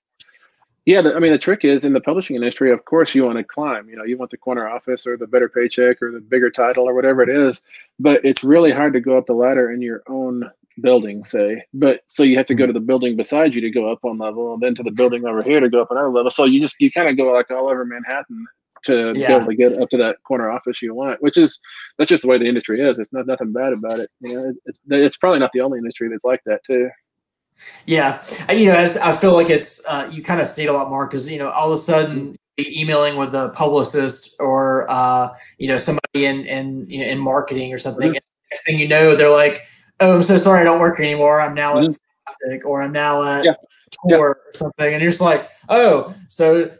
Yeah, 0.87 1.01
I 1.01 1.19
mean 1.19 1.33
the 1.33 1.37
trick 1.37 1.65
is 1.65 1.83
in 1.83 1.91
the 1.91 1.99
publishing 1.99 2.37
industry. 2.37 2.71
Of 2.71 2.85
course, 2.85 3.13
you 3.13 3.25
want 3.25 3.37
to 3.37 3.43
climb. 3.43 3.89
You 3.89 3.97
know, 3.97 4.05
you 4.05 4.17
want 4.17 4.31
the 4.31 4.37
corner 4.37 4.69
office 4.69 5.05
or 5.05 5.17
the 5.17 5.27
better 5.27 5.49
paycheck 5.49 6.01
or 6.01 6.13
the 6.13 6.21
bigger 6.21 6.49
title 6.49 6.87
or 6.87 6.93
whatever 6.93 7.21
it 7.21 7.27
is. 7.27 7.61
But 7.99 8.23
it's 8.23 8.41
really 8.41 8.71
hard 8.71 8.93
to 8.93 9.01
go 9.01 9.17
up 9.17 9.25
the 9.25 9.33
ladder 9.33 9.69
in 9.69 9.81
your 9.81 10.01
own 10.07 10.49
building, 10.79 11.25
say. 11.25 11.61
But 11.73 12.03
so 12.07 12.23
you 12.23 12.37
have 12.37 12.45
to 12.45 12.55
go 12.55 12.63
mm-hmm. 12.63 12.69
to 12.69 12.79
the 12.79 12.85
building 12.85 13.17
beside 13.17 13.53
you 13.53 13.59
to 13.59 13.69
go 13.69 13.91
up 13.91 13.99
one 14.01 14.17
level, 14.17 14.53
and 14.53 14.63
then 14.63 14.75
to 14.75 14.83
the 14.83 14.91
building 14.91 15.25
over 15.25 15.43
here 15.43 15.59
to 15.59 15.69
go 15.69 15.81
up 15.81 15.91
another 15.91 16.09
level. 16.09 16.31
So 16.31 16.45
you 16.45 16.61
just 16.61 16.77
you 16.79 16.89
kind 16.89 17.09
of 17.09 17.17
go 17.17 17.33
like 17.33 17.51
all 17.51 17.67
over 17.67 17.83
Manhattan 17.83 18.45
to 18.85 19.11
yeah. 19.13 19.27
be 19.27 19.33
able 19.33 19.45
to 19.47 19.55
get 19.55 19.81
up 19.81 19.89
to 19.89 19.97
that 19.97 20.23
corner 20.23 20.49
office 20.49 20.81
you 20.81 20.95
want, 20.95 21.21
which 21.21 21.35
is 21.35 21.59
that's 21.97 22.09
just 22.09 22.23
the 22.23 22.29
way 22.29 22.37
the 22.37 22.47
industry 22.47 22.79
is. 22.79 22.97
It's 22.97 23.11
not 23.11 23.27
nothing 23.27 23.51
bad 23.51 23.73
about 23.73 23.99
it. 23.99 24.09
You 24.21 24.33
know, 24.35 24.53
it's 24.63 24.79
it's 24.87 25.17
probably 25.17 25.39
not 25.39 25.51
the 25.51 25.59
only 25.59 25.79
industry 25.79 26.07
that's 26.07 26.23
like 26.23 26.43
that 26.45 26.63
too. 26.63 26.89
Yeah, 27.85 28.23
you 28.51 28.67
know, 28.67 28.75
as 28.75 28.97
I 28.97 29.11
feel 29.11 29.33
like 29.33 29.49
it's 29.49 29.85
uh, 29.87 30.09
you 30.11 30.21
kind 30.23 30.41
of 30.41 30.47
state 30.47 30.67
a 30.67 30.73
lot 30.73 30.89
more 30.89 31.05
because 31.05 31.29
you 31.29 31.39
know 31.39 31.49
all 31.49 31.71
of 31.71 31.79
a 31.79 31.81
sudden 31.81 32.37
emailing 32.59 33.15
with 33.17 33.35
a 33.35 33.49
publicist 33.49 34.35
or 34.39 34.89
uh, 34.89 35.29
you 35.57 35.67
know 35.67 35.77
somebody 35.77 36.25
in 36.25 36.45
in 36.45 36.89
in 36.89 37.19
marketing 37.19 37.73
or 37.73 37.77
something. 37.77 38.09
Mm-hmm. 38.09 38.49
next 38.51 38.65
thing 38.65 38.79
you 38.79 38.87
know, 38.87 39.15
they're 39.15 39.29
like, 39.29 39.63
"Oh, 39.99 40.15
I'm 40.15 40.23
so 40.23 40.37
sorry, 40.37 40.61
I 40.61 40.63
don't 40.63 40.79
work 40.79 40.99
anymore. 40.99 41.39
I'm 41.41 41.53
now 41.53 41.75
mm-hmm. 41.75 41.85
at 41.85 41.91
Scholastic 41.91 42.65
or 42.65 42.81
I'm 42.81 42.91
now 42.91 43.23
at 43.23 43.45
yeah. 43.45 43.53
Tor 44.09 44.09
yeah. 44.09 44.17
or 44.17 44.39
something," 44.53 44.93
and 44.93 45.01
you're 45.01 45.11
just 45.11 45.21
like, 45.21 45.49
"Oh, 45.69 46.15
so 46.27 46.71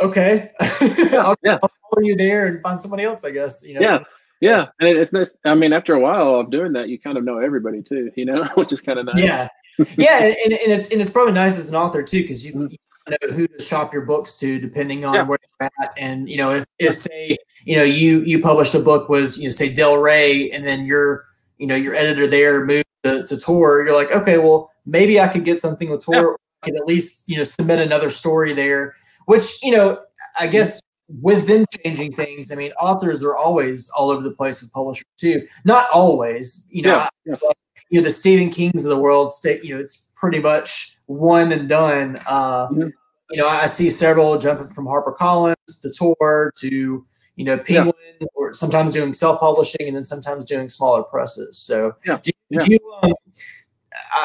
okay, 0.00 0.48
I'll, 0.60 1.36
yeah. 1.42 1.58
I'll 1.62 1.70
follow 1.90 2.02
you 2.02 2.16
there 2.16 2.46
and 2.46 2.62
find 2.62 2.80
somebody 2.80 3.04
else." 3.04 3.24
I 3.24 3.30
guess 3.30 3.64
you 3.66 3.74
know. 3.74 3.80
Yeah. 3.80 4.04
Yeah, 4.40 4.66
and 4.78 4.90
it's 4.90 5.10
nice. 5.10 5.34
I 5.46 5.54
mean, 5.54 5.72
after 5.72 5.94
a 5.94 6.00
while 6.00 6.34
of 6.34 6.50
doing 6.50 6.74
that, 6.74 6.88
you 6.88 6.98
kind 6.98 7.16
of 7.16 7.24
know 7.24 7.38
everybody 7.38 7.80
too, 7.82 8.10
you 8.14 8.26
know, 8.26 8.44
which 8.56 8.72
is 8.72 8.82
kind 8.82 8.98
of 8.98 9.06
nice. 9.06 9.18
Yeah, 9.18 9.48
yeah, 9.96 10.24
and, 10.44 10.52
and, 10.52 10.72
it's, 10.72 10.88
and 10.88 11.00
it's 11.00 11.10
probably 11.10 11.32
nice 11.32 11.56
as 11.56 11.70
an 11.70 11.76
author 11.76 12.02
too 12.02 12.22
because 12.22 12.44
you, 12.44 12.52
mm-hmm. 12.52 12.66
you, 12.70 12.78
know 13.10 13.34
who 13.34 13.46
to 13.46 13.62
shop 13.62 13.92
your 13.92 14.02
books 14.02 14.38
to 14.38 14.58
depending 14.58 15.04
on 15.04 15.14
yeah. 15.14 15.22
where 15.24 15.38
you're 15.60 15.70
at. 15.82 15.92
And 15.98 16.28
you 16.28 16.38
know, 16.38 16.52
if, 16.52 16.64
if 16.78 16.94
say 16.94 17.36
you 17.64 17.76
know 17.76 17.82
you 17.82 18.20
you 18.20 18.40
published 18.40 18.74
a 18.74 18.80
book 18.80 19.08
with 19.08 19.36
you 19.36 19.44
know 19.44 19.50
say 19.50 19.72
Del 19.72 19.98
Rey, 19.98 20.50
and 20.50 20.66
then 20.66 20.86
your 20.86 21.26
you 21.58 21.66
know 21.66 21.74
your 21.74 21.94
editor 21.94 22.26
there 22.26 22.64
moved 22.64 22.86
to, 23.02 23.26
to 23.26 23.36
Tor, 23.38 23.84
you're 23.84 23.94
like, 23.94 24.10
okay, 24.10 24.38
well 24.38 24.70
maybe 24.86 25.20
I 25.20 25.28
could 25.28 25.44
get 25.44 25.60
something 25.60 25.90
with 25.90 26.04
Tor. 26.04 26.14
Yeah. 26.14 26.32
I 26.62 26.66
could 26.66 26.80
at 26.80 26.86
least 26.86 27.28
you 27.28 27.36
know 27.36 27.44
submit 27.44 27.80
another 27.80 28.10
story 28.10 28.54
there, 28.54 28.94
which 29.26 29.62
you 29.62 29.72
know 29.72 29.98
I 30.38 30.46
guess 30.46 30.80
with 31.20 31.46
them 31.46 31.66
changing 31.82 32.14
things, 32.14 32.50
I 32.50 32.54
mean, 32.54 32.72
authors 32.80 33.22
are 33.22 33.36
always 33.36 33.90
all 33.96 34.10
over 34.10 34.22
the 34.22 34.30
place 34.30 34.62
with 34.62 34.72
publishers 34.72 35.04
too. 35.16 35.46
Not 35.64 35.86
always, 35.92 36.68
you 36.70 36.82
know. 36.82 37.06
Yeah, 37.26 37.36
yeah 37.42 37.50
you 37.90 38.00
know 38.00 38.04
the 38.04 38.10
Stephen 38.10 38.50
Kings 38.50 38.84
of 38.84 38.90
the 38.90 39.00
world. 39.00 39.32
State 39.32 39.64
you 39.64 39.74
know 39.74 39.80
it's 39.80 40.10
pretty 40.14 40.40
much 40.40 40.96
one 41.06 41.52
and 41.52 41.68
done. 41.68 42.16
Uh, 42.26 42.68
mm-hmm. 42.68 42.88
You 43.30 43.40
know 43.40 43.48
I 43.48 43.66
see 43.66 43.90
several 43.90 44.38
jumping 44.38 44.68
from 44.68 44.86
HarperCollins 44.86 45.82
to 45.82 45.90
Tor 45.90 46.52
to 46.58 47.06
you 47.36 47.44
know 47.44 47.58
Penguin, 47.58 47.94
yeah. 48.20 48.26
or 48.34 48.54
sometimes 48.54 48.92
doing 48.92 49.12
self 49.12 49.40
publishing 49.40 49.86
and 49.86 49.96
then 49.96 50.02
sometimes 50.02 50.44
doing 50.44 50.68
smaller 50.68 51.02
presses. 51.02 51.58
So 51.58 51.96
yeah, 52.04 52.18
do, 52.22 52.30
yeah. 52.50 52.60
Do 52.62 52.72
you, 52.72 52.98
um, 53.02 53.14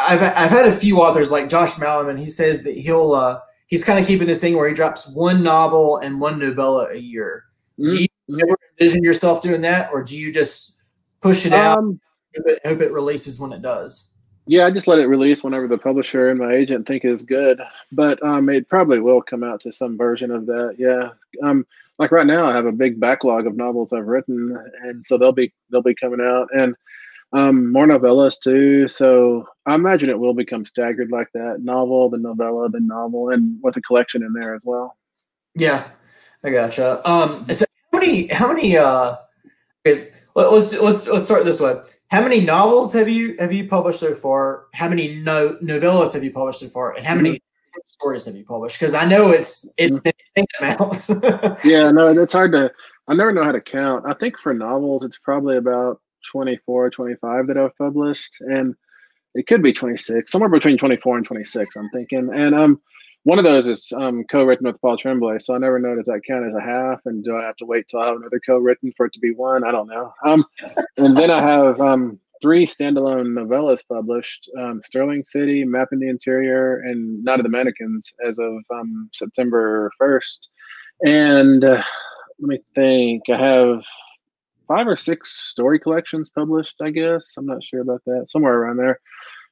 I've 0.07 0.21
I've 0.21 0.51
had 0.51 0.65
a 0.65 0.71
few 0.71 1.01
authors 1.01 1.31
like 1.31 1.49
Josh 1.49 1.75
Malerman. 1.75 2.19
He 2.19 2.29
says 2.29 2.63
that 2.63 2.75
he'll 2.75 3.13
uh, 3.13 3.39
he's 3.67 3.84
kind 3.84 3.99
of 3.99 4.05
keeping 4.05 4.27
this 4.27 4.41
thing 4.41 4.55
where 4.55 4.67
he 4.67 4.75
drops 4.75 5.12
one 5.13 5.43
novel 5.43 5.97
and 5.97 6.19
one 6.19 6.39
novella 6.39 6.89
a 6.91 6.97
year. 6.97 7.45
Mm-hmm. 7.79 7.95
Do 7.95 8.01
you 8.01 8.07
ever 8.41 8.57
envision 8.79 9.03
yourself 9.03 9.41
doing 9.41 9.62
that, 9.62 9.89
or 9.91 10.03
do 10.03 10.17
you 10.17 10.31
just 10.31 10.84
push 11.21 11.45
it 11.45 11.53
out? 11.53 11.77
Um, 11.77 11.86
hope 11.86 12.01
it, 12.33 12.59
hope 12.65 12.81
it 12.81 12.91
releases 12.91 13.39
when 13.39 13.51
it 13.51 13.61
does. 13.61 14.15
Yeah, 14.45 14.65
I 14.65 14.71
just 14.71 14.87
let 14.87 14.97
it 14.97 15.05
release 15.05 15.43
whenever 15.43 15.67
the 15.67 15.77
publisher 15.77 16.29
and 16.29 16.39
my 16.39 16.53
agent 16.53 16.87
think 16.87 17.05
is 17.05 17.21
good. 17.21 17.61
But 17.91 18.21
um, 18.23 18.49
it 18.49 18.67
probably 18.67 18.99
will 18.99 19.21
come 19.21 19.43
out 19.43 19.61
to 19.61 19.71
some 19.71 19.97
version 19.97 20.31
of 20.31 20.47
that. 20.47 20.75
Yeah. 20.79 21.09
Um, 21.47 21.67
like 21.99 22.11
right 22.11 22.25
now, 22.25 22.47
I 22.47 22.55
have 22.55 22.65
a 22.65 22.71
big 22.71 22.99
backlog 22.99 23.45
of 23.45 23.55
novels 23.55 23.93
I've 23.93 24.07
written, 24.07 24.57
and 24.83 25.03
so 25.03 25.17
they'll 25.17 25.33
be 25.33 25.53
they'll 25.69 25.83
be 25.83 25.93
coming 25.93 26.21
out, 26.21 26.47
and 26.51 26.73
um, 27.33 27.71
more 27.71 27.85
novellas 27.85 28.39
too. 28.41 28.87
So 28.87 29.45
I 29.65 29.75
imagine 29.75 30.09
it 30.09 30.17
will 30.17 30.33
become 30.33 30.65
staggered 30.65 31.11
like 31.11 31.27
that: 31.33 31.57
novel, 31.61 32.09
the 32.09 32.17
novella, 32.17 32.69
the 32.69 32.79
novel, 32.79 33.29
and 33.29 33.59
with 33.61 33.77
a 33.77 33.81
collection 33.81 34.23
in 34.23 34.33
there 34.33 34.55
as 34.55 34.63
well. 34.65 34.97
Yeah, 35.55 35.89
I 36.43 36.49
gotcha. 36.51 37.07
Um, 37.07 37.45
so 37.51 37.65
how 37.91 37.99
many 37.99 38.27
how 38.27 38.47
many 38.47 38.77
uh, 38.77 39.15
is 39.83 40.15
let's 40.35 40.73
let's 40.79 41.07
let's 41.07 41.25
start 41.25 41.45
this 41.45 41.59
way. 41.59 41.75
How 42.10 42.22
many 42.22 42.41
novels 42.41 42.91
have 42.93 43.08
you 43.08 43.36
have 43.38 43.54
you 43.54 43.67
published 43.67 44.00
so 44.00 44.15
far? 44.15 44.65
How 44.74 44.89
many 44.89 45.15
no, 45.15 45.58
novellas 45.62 46.13
have 46.13 46.24
you 46.24 46.32
published 46.32 46.60
so 46.60 46.67
far? 46.67 46.95
And 46.95 47.06
how 47.06 47.13
many 47.13 47.36
mm-hmm. 47.36 47.80
stories 47.86 48.26
have 48.26 48.36
you 48.36 48.43
published? 48.43 48.80
Because 48.80 48.95
I 48.95 49.06
know 49.06 49.30
it's 49.30 49.72
it 49.78 49.93
mm-hmm. 49.93 50.43
amounts. 50.60 51.10
yeah, 51.65 51.91
no, 51.91 52.08
it's 52.08 52.34
hard 52.34 52.52
to. 52.54 52.72
I 53.08 53.13
never 53.13 53.32
know 53.32 53.43
how 53.43 53.52
to 53.52 53.62
count. 53.62 54.06
I 54.08 54.13
think 54.13 54.39
for 54.39 54.54
novels, 54.54 55.04
it's 55.04 55.19
probably 55.19 55.58
about 55.58 56.02
24, 56.32 56.89
25 56.89 57.48
that 57.48 57.58
I've 57.58 57.78
published, 57.78 58.41
and 58.41 58.76
it 59.36 59.45
could 59.48 59.62
be 59.62 59.74
26, 59.74 60.32
somewhere 60.32 60.50
between 60.50 60.78
24 60.78 61.17
and 61.17 61.26
26. 61.26 61.76
I'm 61.76 61.89
thinking, 61.89 62.30
and 62.34 62.56
um, 62.56 62.82
one 63.23 63.38
of 63.38 63.45
those 63.45 63.67
is 63.67 63.91
um, 63.97 64.23
co-written 64.32 64.65
with 64.65 64.79
Paul 64.82 64.97
Tremblay, 64.97 65.39
so 65.39 65.53
I 65.53 65.58
never 65.58 65.79
know 65.79 65.95
does 65.95 66.05
that 66.05 66.21
count 66.25 66.45
as 66.45 66.53
a 66.53 66.62
half, 66.62 67.01
and 67.05 67.23
do 67.23 67.36
I 67.36 67.43
have 67.43 67.58
to 67.58 67.65
wait 67.65 67.88
till 67.88 67.99
I 67.99 68.08
have 68.08 68.17
another 68.17 68.39
co-written 68.45 68.93
for 68.95 69.08
it 69.08 69.13
to 69.13 69.19
be 69.19 69.32
one? 69.32 69.63
I 69.63 69.71
don't 69.71 69.88
know. 69.88 70.13
Um, 70.25 70.45
and 70.97 71.17
then 71.17 71.29
I 71.29 71.41
have 71.41 71.79
um, 71.82 72.19
three 72.41 72.65
standalone 72.65 73.34
novellas 73.34 73.82
published: 73.88 74.49
um, 74.58 74.82
Sterling 74.86 75.25
City, 75.25 75.65
Mapping 75.65 75.99
the 75.99 76.10
Interior, 76.10 76.79
and 76.79 77.23
Night 77.23 77.39
of 77.39 77.43
the 77.43 77.49
Mannequins 77.49 78.13
as 78.25 78.39
of 78.39 78.53
um, 78.73 79.10
September 79.13 79.91
first. 79.97 80.49
And 81.01 81.63
uh, 81.63 81.84
let 82.39 82.47
me 82.47 82.60
think. 82.73 83.23
I 83.29 83.38
have 83.38 83.84
five 84.67 84.88
or 84.88 84.95
six 84.95 85.32
story 85.32 85.79
collections 85.79 86.29
published. 86.29 86.75
I 86.82 86.91
guess 86.91 87.36
I'm 87.38 87.45
not 87.45 87.63
sure 87.63 87.82
about 87.82 88.01
that. 88.05 88.29
Somewhere 88.29 88.53
around 88.53 88.77
there. 88.77 88.99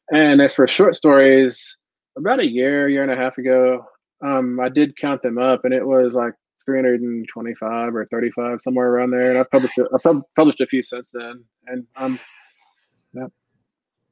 And 0.09 0.41
as 0.41 0.55
for 0.55 0.67
short 0.67 0.95
stories 0.95 1.77
about 2.17 2.39
a 2.39 2.45
year, 2.45 2.89
year 2.89 3.03
and 3.03 3.11
a 3.11 3.15
half 3.15 3.37
ago, 3.37 3.85
um, 4.25 4.59
I 4.59 4.69
did 4.69 4.97
count 4.97 5.21
them 5.21 5.37
up, 5.37 5.63
and 5.65 5.73
it 5.73 5.85
was 5.85 6.13
like 6.13 6.33
325 6.65 7.95
or 7.95 8.05
35, 8.07 8.61
somewhere 8.61 8.89
around 8.89 9.11
there. 9.11 9.29
And 9.29 9.37
I've 9.37 9.51
published, 9.51 9.77
a, 9.77 9.87
I've 9.93 10.21
published 10.35 10.61
a 10.61 10.67
few 10.67 10.81
since 10.81 11.11
then, 11.13 11.43
and 11.67 11.85
um, 11.95 12.19
yeah, 13.13 13.27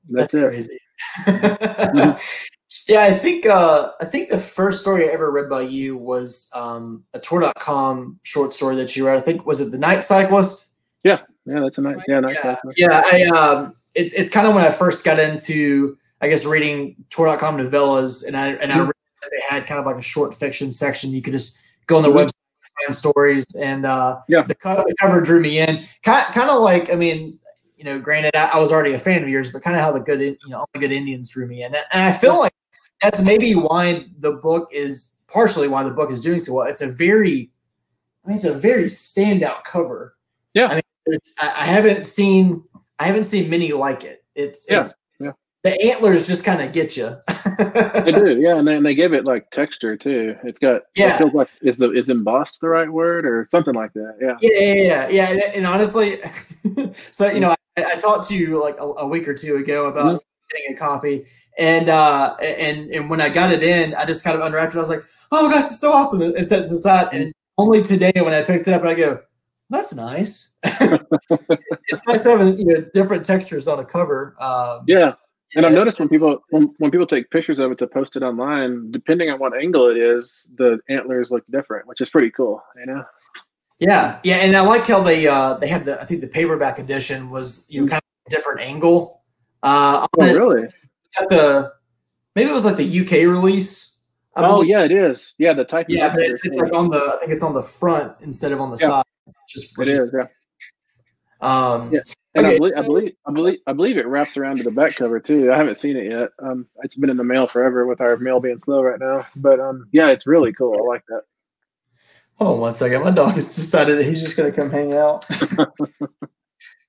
that's, 0.09 0.31
that's 0.31 0.33
it. 0.33 0.51
Crazy. 0.51 0.79
mm-hmm. 1.25 2.17
Yeah, 2.87 3.03
I 3.03 3.11
think 3.11 3.45
uh, 3.47 3.91
I 3.99 4.05
think 4.05 4.29
the 4.29 4.37
first 4.37 4.81
story 4.81 5.09
I 5.09 5.13
ever 5.13 5.31
read 5.31 5.49
by 5.49 5.61
you 5.61 5.97
was 5.97 6.51
um, 6.53 7.03
a 7.13 7.19
Tor.com 7.19 8.19
short 8.23 8.53
story 8.53 8.75
that 8.75 8.95
you 8.95 9.07
read. 9.07 9.17
I 9.17 9.21
think 9.21 9.45
was 9.45 9.59
it 9.59 9.71
the 9.71 9.77
Night 9.77 10.03
Cyclist. 10.03 10.75
Yeah, 11.03 11.21
yeah, 11.45 11.61
that's 11.61 11.79
a 11.79 11.81
night. 11.81 11.97
Yeah, 12.07 12.19
Night 12.19 12.35
yeah. 12.35 12.41
Cyclist. 12.41 12.79
Yeah, 12.79 13.01
I 13.05 13.23
um, 13.27 13.75
it's 13.95 14.13
it's 14.13 14.29
kind 14.29 14.45
of 14.45 14.53
when 14.53 14.63
I 14.63 14.69
first 14.69 15.03
got 15.03 15.17
into 15.17 15.97
I 16.21 16.29
guess 16.29 16.45
reading 16.45 16.95
Tor.com 17.09 17.57
novellas, 17.57 18.25
and 18.25 18.35
I 18.37 18.49
and 18.53 18.71
I 18.71 18.77
realized 18.77 18.95
they 19.31 19.55
had 19.55 19.67
kind 19.67 19.79
of 19.79 19.85
like 19.85 19.97
a 19.97 20.01
short 20.01 20.35
fiction 20.35 20.71
section. 20.71 21.11
You 21.11 21.21
could 21.21 21.33
just 21.33 21.61
go 21.87 21.97
on 21.97 22.03
their 22.03 22.11
mm-hmm. 22.11 22.27
website, 22.27 22.85
find 22.85 22.95
stories, 22.95 23.55
and 23.55 23.85
uh, 23.85 24.19
yeah, 24.27 24.43
the, 24.43 24.55
co- 24.55 24.83
the 24.87 24.95
cover 24.99 25.21
drew 25.21 25.41
me 25.41 25.59
in. 25.59 25.83
Kind 26.03 26.25
kind 26.33 26.49
of 26.49 26.61
like 26.61 26.91
I 26.91 26.95
mean, 26.95 27.39
you 27.77 27.83
know, 27.83 27.99
granted 27.99 28.35
I, 28.35 28.51
I, 28.53 28.59
was 28.59 28.71
already 28.71 28.93
a 28.93 28.99
fan 28.99 29.23
of 29.23 29.29
yours, 29.29 29.51
but 29.51 29.61
kind 29.61 29.75
of 29.75 29.81
how 29.81 29.91
the 29.91 29.99
good 29.99 30.21
you 30.21 30.37
know 30.47 30.59
all 30.59 30.69
the 30.73 30.79
good 30.79 30.91
Indians 30.91 31.29
drew 31.29 31.47
me 31.47 31.63
in, 31.63 31.75
and 31.75 31.85
I 31.91 32.11
feel 32.11 32.39
like 32.39 32.53
that's 33.01 33.23
maybe 33.23 33.53
why 33.53 34.05
the 34.19 34.33
book 34.33 34.69
is 34.71 35.19
partially 35.27 35.67
why 35.67 35.83
the 35.83 35.91
book 35.91 36.11
is 36.11 36.21
doing 36.21 36.39
so 36.39 36.53
well. 36.53 36.67
It's 36.67 36.81
a 36.81 36.89
very, 36.89 37.51
I 38.23 38.29
mean, 38.29 38.37
it's 38.37 38.45
a 38.45 38.53
very 38.53 38.85
standout 38.85 39.63
cover. 39.63 40.15
Yeah, 40.53 40.67
I 40.67 40.75
mean, 40.75 40.83
it's, 41.07 41.35
I, 41.39 41.47
I 41.47 41.65
haven't 41.65 42.07
seen 42.07 42.63
I 42.99 43.05
haven't 43.05 43.25
seen 43.25 43.49
many 43.49 43.71
like 43.73 44.03
it. 44.03 44.23
It's 44.35 44.67
yeah. 44.69 44.79
it's 44.79 44.93
the 45.65 45.81
antlers 45.81 46.27
just 46.27 46.45
kind 46.45 46.61
of 46.61 46.71
get 46.71 46.95
you. 46.95 47.17
they 48.05 48.11
do, 48.11 48.37
yeah, 48.39 48.57
and 48.57 48.67
they, 48.67 48.75
and 48.75 48.85
they 48.85 48.93
give 48.93 49.13
it 49.13 49.25
like 49.25 49.49
texture 49.49 49.97
too. 49.97 50.35
It's 50.43 50.59
got 50.59 50.83
yeah. 50.95 51.15
It 51.15 51.17
feels 51.17 51.33
like 51.33 51.49
is 51.61 51.77
the 51.77 51.91
is 51.91 52.09
embossed 52.09 52.61
the 52.61 52.69
right 52.69 52.89
word 52.89 53.25
or 53.25 53.47
something 53.49 53.73
like 53.73 53.91
that? 53.93 54.15
Yeah. 54.21 54.37
Yeah, 54.41 54.59
yeah, 54.59 54.73
yeah, 54.73 55.09
yeah. 55.09 55.29
And, 55.31 55.41
and 55.55 55.65
honestly, 55.65 56.17
so 57.11 57.31
you 57.31 57.39
know, 57.39 57.55
I, 57.77 57.83
I, 57.83 57.95
talked 57.95 58.27
to 58.27 58.37
you 58.37 58.61
like 58.61 58.79
a, 58.79 58.83
a 58.83 59.07
week 59.07 59.27
or 59.27 59.33
two 59.33 59.55
ago 59.55 59.87
about 59.87 60.05
mm-hmm. 60.05 60.55
getting 60.55 60.75
a 60.75 60.77
copy, 60.77 61.25
and 61.57 61.89
uh, 61.89 62.35
and 62.35 62.91
and 62.91 63.09
when 63.09 63.19
I 63.19 63.29
got 63.29 63.51
it 63.51 63.63
in, 63.63 63.95
I 63.95 64.05
just 64.05 64.23
kind 64.23 64.37
of 64.37 64.45
unwrapped 64.45 64.75
it. 64.75 64.77
I 64.77 64.79
was 64.79 64.89
like, 64.89 65.03
"Oh 65.31 65.47
my 65.47 65.51
gosh, 65.51 65.63
it's 65.63 65.81
so 65.81 65.91
awesome!" 65.91 66.21
And 66.21 66.45
set 66.45 66.63
to 66.65 66.69
the 66.69 66.77
side. 66.77 67.07
And 67.11 67.33
only 67.57 67.81
today, 67.81 68.13
when 68.15 68.35
I 68.35 68.43
picked 68.43 68.67
it 68.67 68.73
up, 68.75 68.83
I 68.83 68.93
go, 68.93 69.19
"That's 69.71 69.95
nice." 69.95 70.57
it's, 70.63 71.83
it's, 71.87 72.07
nice 72.07 72.23
having 72.23 72.55
you 72.59 72.65
know 72.65 72.85
different 72.93 73.25
textures 73.25 73.67
on 73.67 73.79
a 73.79 73.85
cover. 73.85 74.35
Um, 74.39 74.83
yeah, 74.87 75.13
and 75.55 75.65
I've 75.65 75.73
noticed 75.73 75.99
when 75.99 76.09
people 76.09 76.43
when, 76.49 76.73
when 76.79 76.91
people 76.91 77.07
take 77.07 77.29
pictures 77.31 77.59
of 77.59 77.71
it 77.71 77.77
to 77.79 77.87
post 77.87 78.15
it 78.15 78.23
online, 78.23 78.91
depending 78.91 79.29
on 79.29 79.39
what 79.39 79.55
angle 79.55 79.87
it 79.87 79.97
is, 79.97 80.49
the 80.57 80.79
antlers 80.89 81.31
look 81.31 81.45
different, 81.47 81.87
which 81.87 82.01
is 82.01 82.09
pretty 82.09 82.29
cool. 82.31 82.61
You 82.77 82.87
know. 82.87 83.05
Yeah, 83.79 84.19
yeah, 84.23 84.35
and 84.37 84.55
I 84.55 84.61
like 84.61 84.87
how 84.87 85.01
they 85.01 85.27
uh, 85.27 85.55
they 85.55 85.67
had 85.67 85.85
the 85.85 86.01
I 86.01 86.05
think 86.05 86.21
the 86.21 86.27
paperback 86.27 86.79
edition 86.79 87.29
was 87.29 87.67
you 87.69 87.81
know 87.81 87.87
mm. 87.87 87.91
kind 87.91 88.01
of 88.01 88.27
a 88.27 88.35
different 88.35 88.61
angle. 88.61 89.21
Uh, 89.63 90.05
oh, 90.17 90.33
really? 90.33 90.67
At 91.19 91.29
the 91.29 91.73
maybe 92.35 92.49
it 92.49 92.53
was 92.53 92.65
like 92.65 92.77
the 92.77 93.01
UK 93.01 93.27
release. 93.29 94.01
I 94.35 94.45
oh 94.45 94.61
yeah, 94.61 94.83
it 94.83 94.91
is. 94.91 95.35
Yeah, 95.39 95.53
the 95.53 95.65
type. 95.65 95.87
Yeah, 95.89 96.13
but 96.13 96.23
it's, 96.23 96.45
it's 96.45 96.57
like 96.57 96.73
on 96.73 96.89
the 96.89 96.97
I 96.97 97.17
think 97.19 97.31
it's 97.31 97.43
on 97.43 97.53
the 97.53 97.63
front 97.63 98.13
instead 98.21 98.51
of 98.51 98.59
on 98.59 98.71
the 98.71 98.77
yeah. 98.79 98.87
side. 98.87 99.03
Just 99.47 99.79
it 99.79 99.89
is. 99.89 99.99
is, 99.99 100.13
yeah. 100.13 100.27
Um, 101.41 101.91
yeah, 101.91 101.99
and 102.35 102.45
okay, 102.45 102.55
I, 102.55 102.57
believe, 102.57 102.73
so, 102.73 102.79
I 102.79 102.83
believe 102.83 103.13
I 103.25 103.31
believe 103.31 103.59
I 103.67 103.73
believe 103.73 103.97
it 103.97 104.07
wraps 104.07 104.35
around 104.35 104.57
to 104.57 104.63
the 104.63 104.71
back 104.71 104.95
cover 104.95 105.19
too. 105.19 105.51
I 105.51 105.57
haven't 105.57 105.77
seen 105.77 105.95
it 105.95 106.09
yet. 106.09 106.29
Um, 106.39 106.67
it's 106.83 106.95
been 106.95 107.09
in 107.09 107.17
the 107.17 107.23
mail 107.23 107.47
forever 107.47 107.87
with 107.87 108.01
our 108.01 108.17
mail 108.17 108.39
being 108.39 108.59
slow 108.59 108.81
right 108.81 108.99
now. 108.99 109.25
But 109.37 109.59
um, 109.59 109.87
yeah, 109.91 110.09
it's 110.09 110.27
really 110.27 110.51
cool. 110.51 110.77
I 110.77 110.85
like 110.85 111.03
that. 111.07 111.21
Hold 112.35 112.55
on 112.55 112.59
one 112.59 112.75
second. 112.75 113.03
My 113.03 113.11
dog 113.11 113.35
has 113.35 113.55
decided 113.55 113.97
that 113.97 114.03
he's 114.03 114.19
just 114.19 114.35
going 114.35 114.51
to 114.51 114.59
come 114.59 114.69
hang 114.69 114.93
out. 114.93 115.25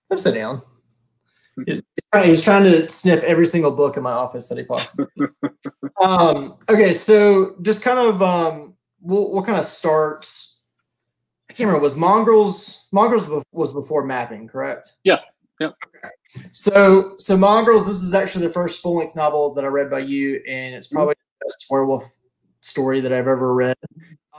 Come 0.09 0.19
sit 0.19 0.35
down. 0.35 0.63
He's 2.23 2.43
trying 2.43 2.63
to 2.65 2.89
sniff 2.89 3.25
every 3.25 3.47
single 3.47 3.73
book 3.73 3.97
in 3.97 4.03
my 4.03 4.13
office 4.13 4.49
that 4.49 4.59
he 4.59 4.65
possibly. 4.65 5.07
um, 6.01 6.57
okay, 6.69 6.93
so 6.93 7.57
just 7.63 7.83
kind 7.83 7.99
of 7.99 8.23
um, 8.23 8.75
we'll, 9.01 9.33
we'll 9.33 9.43
kind 9.43 9.59
of 9.59 9.65
start. 9.65 10.31
I 11.51 11.55
can't 11.55 11.67
remember. 11.67 11.83
Was 11.83 11.97
Mongrels 11.97 12.89
Mongrels 12.93 13.29
was 13.53 13.73
before 13.73 14.05
mapping, 14.05 14.47
correct? 14.47 14.93
Yeah. 15.03 15.21
Okay. 15.61 16.09
So 16.53 17.15
so 17.19 17.37
Mongrels. 17.37 17.87
This 17.87 18.03
is 18.03 18.15
actually 18.15 18.47
the 18.47 18.53
first 18.53 18.83
full 18.83 18.97
length 18.97 19.17
novel 19.17 19.55
that 19.55 19.65
I 19.65 19.69
read 19.69 19.91
by 19.91 20.01
you, 20.01 20.43
and 20.47 20.75
it's 20.75 20.89
probably 20.89 21.15
mm-hmm. 21.15 21.39
the 21.41 21.47
best 21.47 21.67
werewolf 21.71 22.05
story 22.61 23.01
that 23.01 23.13
I've 23.13 23.29
ever 23.29 23.55
read. 23.55 23.77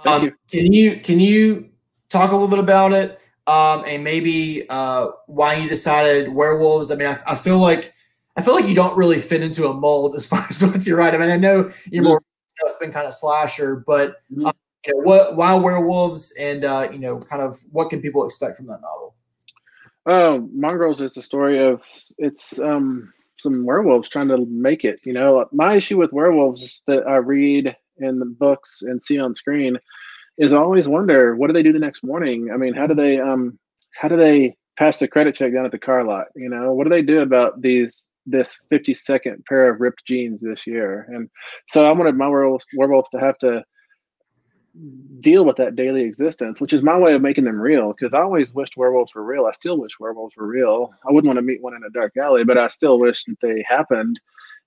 Um, 0.06 0.24
you. 0.24 0.36
Can 0.50 0.74
you 0.74 0.98
can 0.98 1.20
you 1.20 1.70
talk 2.10 2.32
a 2.32 2.34
little 2.34 2.48
bit 2.48 2.60
about 2.60 2.94
it, 2.94 3.20
um, 3.48 3.84
and 3.88 4.04
maybe 4.04 4.66
uh, 4.70 5.08
why 5.26 5.56
you 5.56 5.68
decided 5.68 6.34
werewolves? 6.34 6.92
I 6.92 6.96
mean, 6.96 7.08
I, 7.08 7.18
I, 7.28 7.36
feel 7.36 7.58
like 7.58 7.94
I 8.36 8.42
feel 8.42 8.54
like 8.54 8.68
you 8.68 8.76
don't 8.76 8.96
really 8.96 9.18
fit 9.18 9.42
into 9.42 9.68
a 9.68 9.74
mold 9.74 10.16
as 10.16 10.26
far 10.30 10.46
as 10.50 10.64
what 10.64 10.86
you 10.86 10.96
write. 10.96 11.16
I 11.16 11.18
mean, 11.18 11.32
I 11.32 11.38
know 11.38 11.72
you're 11.90 12.04
mm-hmm. 12.04 12.10
more 12.10 12.22
stuff's 12.48 12.80
been 12.80 12.92
kind 12.92 13.08
of 13.08 13.14
slasher, 13.14 13.84
but 13.88 14.18
mm-hmm. 14.32 14.48
um, 14.48 14.54
you 14.86 14.94
know, 14.94 15.02
what 15.02 15.36
why 15.36 15.56
werewolves, 15.56 16.38
and 16.40 16.64
uh, 16.64 16.88
you 16.92 17.00
know, 17.00 17.18
kind 17.20 17.42
of 17.42 17.60
what 17.72 17.90
can 17.90 18.02
people 18.02 18.24
expect 18.24 18.58
from 18.58 18.68
that 18.68 18.82
novel? 18.82 19.16
Oh, 20.08 20.48
Mongrels 20.54 21.02
is 21.02 21.14
the 21.14 21.22
story 21.22 21.60
of 21.60 21.82
it's 22.18 22.60
um, 22.60 23.12
some 23.38 23.66
werewolves 23.66 24.10
trying 24.10 24.30
to 24.30 24.46
make 24.50 24.86
it. 24.86 25.02
You 25.06 25.14
know, 25.14 25.46
my 25.52 25.76
issue 25.76 25.98
with 25.98 26.14
werewolves 26.14 26.82
that 26.88 27.06
I 27.08 27.18
read 27.18 27.76
in 27.98 28.20
the 28.20 28.26
books 28.26 28.82
and 28.84 29.04
see 29.04 29.20
on 29.20 29.36
screen 29.36 29.78
is 30.38 30.54
I 30.54 30.58
always 30.60 30.88
wonder 30.88 31.36
what 31.36 31.48
do 31.48 31.54
they 31.54 31.64
do 31.64 31.74
the 31.74 31.80
next 31.80 32.04
morning? 32.04 32.50
I 32.54 32.58
mean, 32.58 32.74
how 32.74 32.88
do 32.88 32.96
they 32.96 33.20
um 33.20 33.60
how 34.00 34.08
do 34.08 34.16
they 34.16 34.56
pass 34.80 34.98
the 34.98 35.10
credit 35.10 35.36
check 35.36 35.54
down 35.54 35.66
at 35.66 35.72
the 35.72 35.80
car 35.80 36.06
lot? 36.06 36.28
You 36.36 36.50
know, 36.50 36.74
what 36.74 36.86
do 36.86 36.90
they 36.90 37.02
do 37.02 37.20
about 37.20 37.62
these 37.62 38.08
this 38.26 38.58
50 38.70 38.94
second 38.94 39.44
pair 39.46 39.70
of 39.70 39.82
ripped 39.82 40.06
jeans 40.06 40.42
this 40.42 40.66
year? 40.66 41.06
And 41.10 41.30
so 41.68 41.86
I 41.86 41.92
wanted 41.92 42.16
my 42.16 42.30
werewolves, 42.30 42.68
werewolves 42.78 43.10
to 43.10 43.20
have 43.20 43.38
to 43.40 43.64
deal 45.20 45.46
with 45.46 45.58
that 45.58 45.76
daily 45.76 46.04
existence, 46.04 46.62
which 46.62 46.74
is 46.74 46.84
my 46.84 46.98
way 46.98 47.14
of 47.14 47.22
making 47.22 47.46
them 47.46 47.60
real. 47.60 47.94
Because 47.94 48.14
I 48.14 48.22
always 48.22 48.54
wished 48.54 48.78
werewolves 48.78 49.16
were 49.16 49.24
real. 49.24 49.46
I 49.46 49.52
still 49.52 49.80
wish 49.80 50.00
werewolves 50.00 50.36
were 50.38 50.48
real. 50.48 50.94
I 51.08 51.12
wouldn't 51.12 51.28
want 51.28 51.38
to 51.38 51.42
meet 51.42 51.62
one 51.62 51.76
in 51.76 51.84
a 51.84 51.90
dark 51.90 52.14
alley, 52.18 52.44
but 52.44 52.58
I 52.58 52.68
still 52.68 53.00
wish 53.00 53.24
that 53.26 53.40
they 53.42 53.64
happened. 53.68 54.20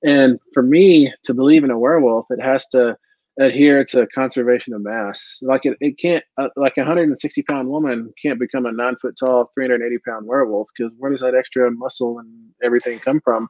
And 0.02 0.38
for 0.52 0.62
me 0.62 1.12
to 1.24 1.34
believe 1.34 1.64
in 1.64 1.70
a 1.70 1.78
werewolf, 1.78 2.26
it 2.30 2.40
has 2.40 2.66
to 2.68 2.96
adhere 3.38 3.84
to 3.84 4.06
conservation 4.08 4.74
of 4.74 4.82
mass. 4.82 5.38
Like 5.42 5.64
it, 5.64 5.76
it 5.80 5.98
can't, 5.98 6.24
uh, 6.36 6.48
like 6.56 6.76
a 6.76 6.80
160 6.80 7.42
pound 7.42 7.68
woman 7.68 8.12
can't 8.20 8.38
become 8.38 8.66
a 8.66 8.72
nine 8.72 8.96
foot 9.00 9.16
tall, 9.18 9.50
380 9.54 9.98
pound 10.06 10.26
werewolf 10.26 10.68
because 10.76 10.94
where 10.98 11.10
does 11.10 11.20
that 11.20 11.34
extra 11.34 11.70
muscle 11.70 12.18
and 12.18 12.28
everything 12.62 12.98
come 12.98 13.20
from? 13.20 13.48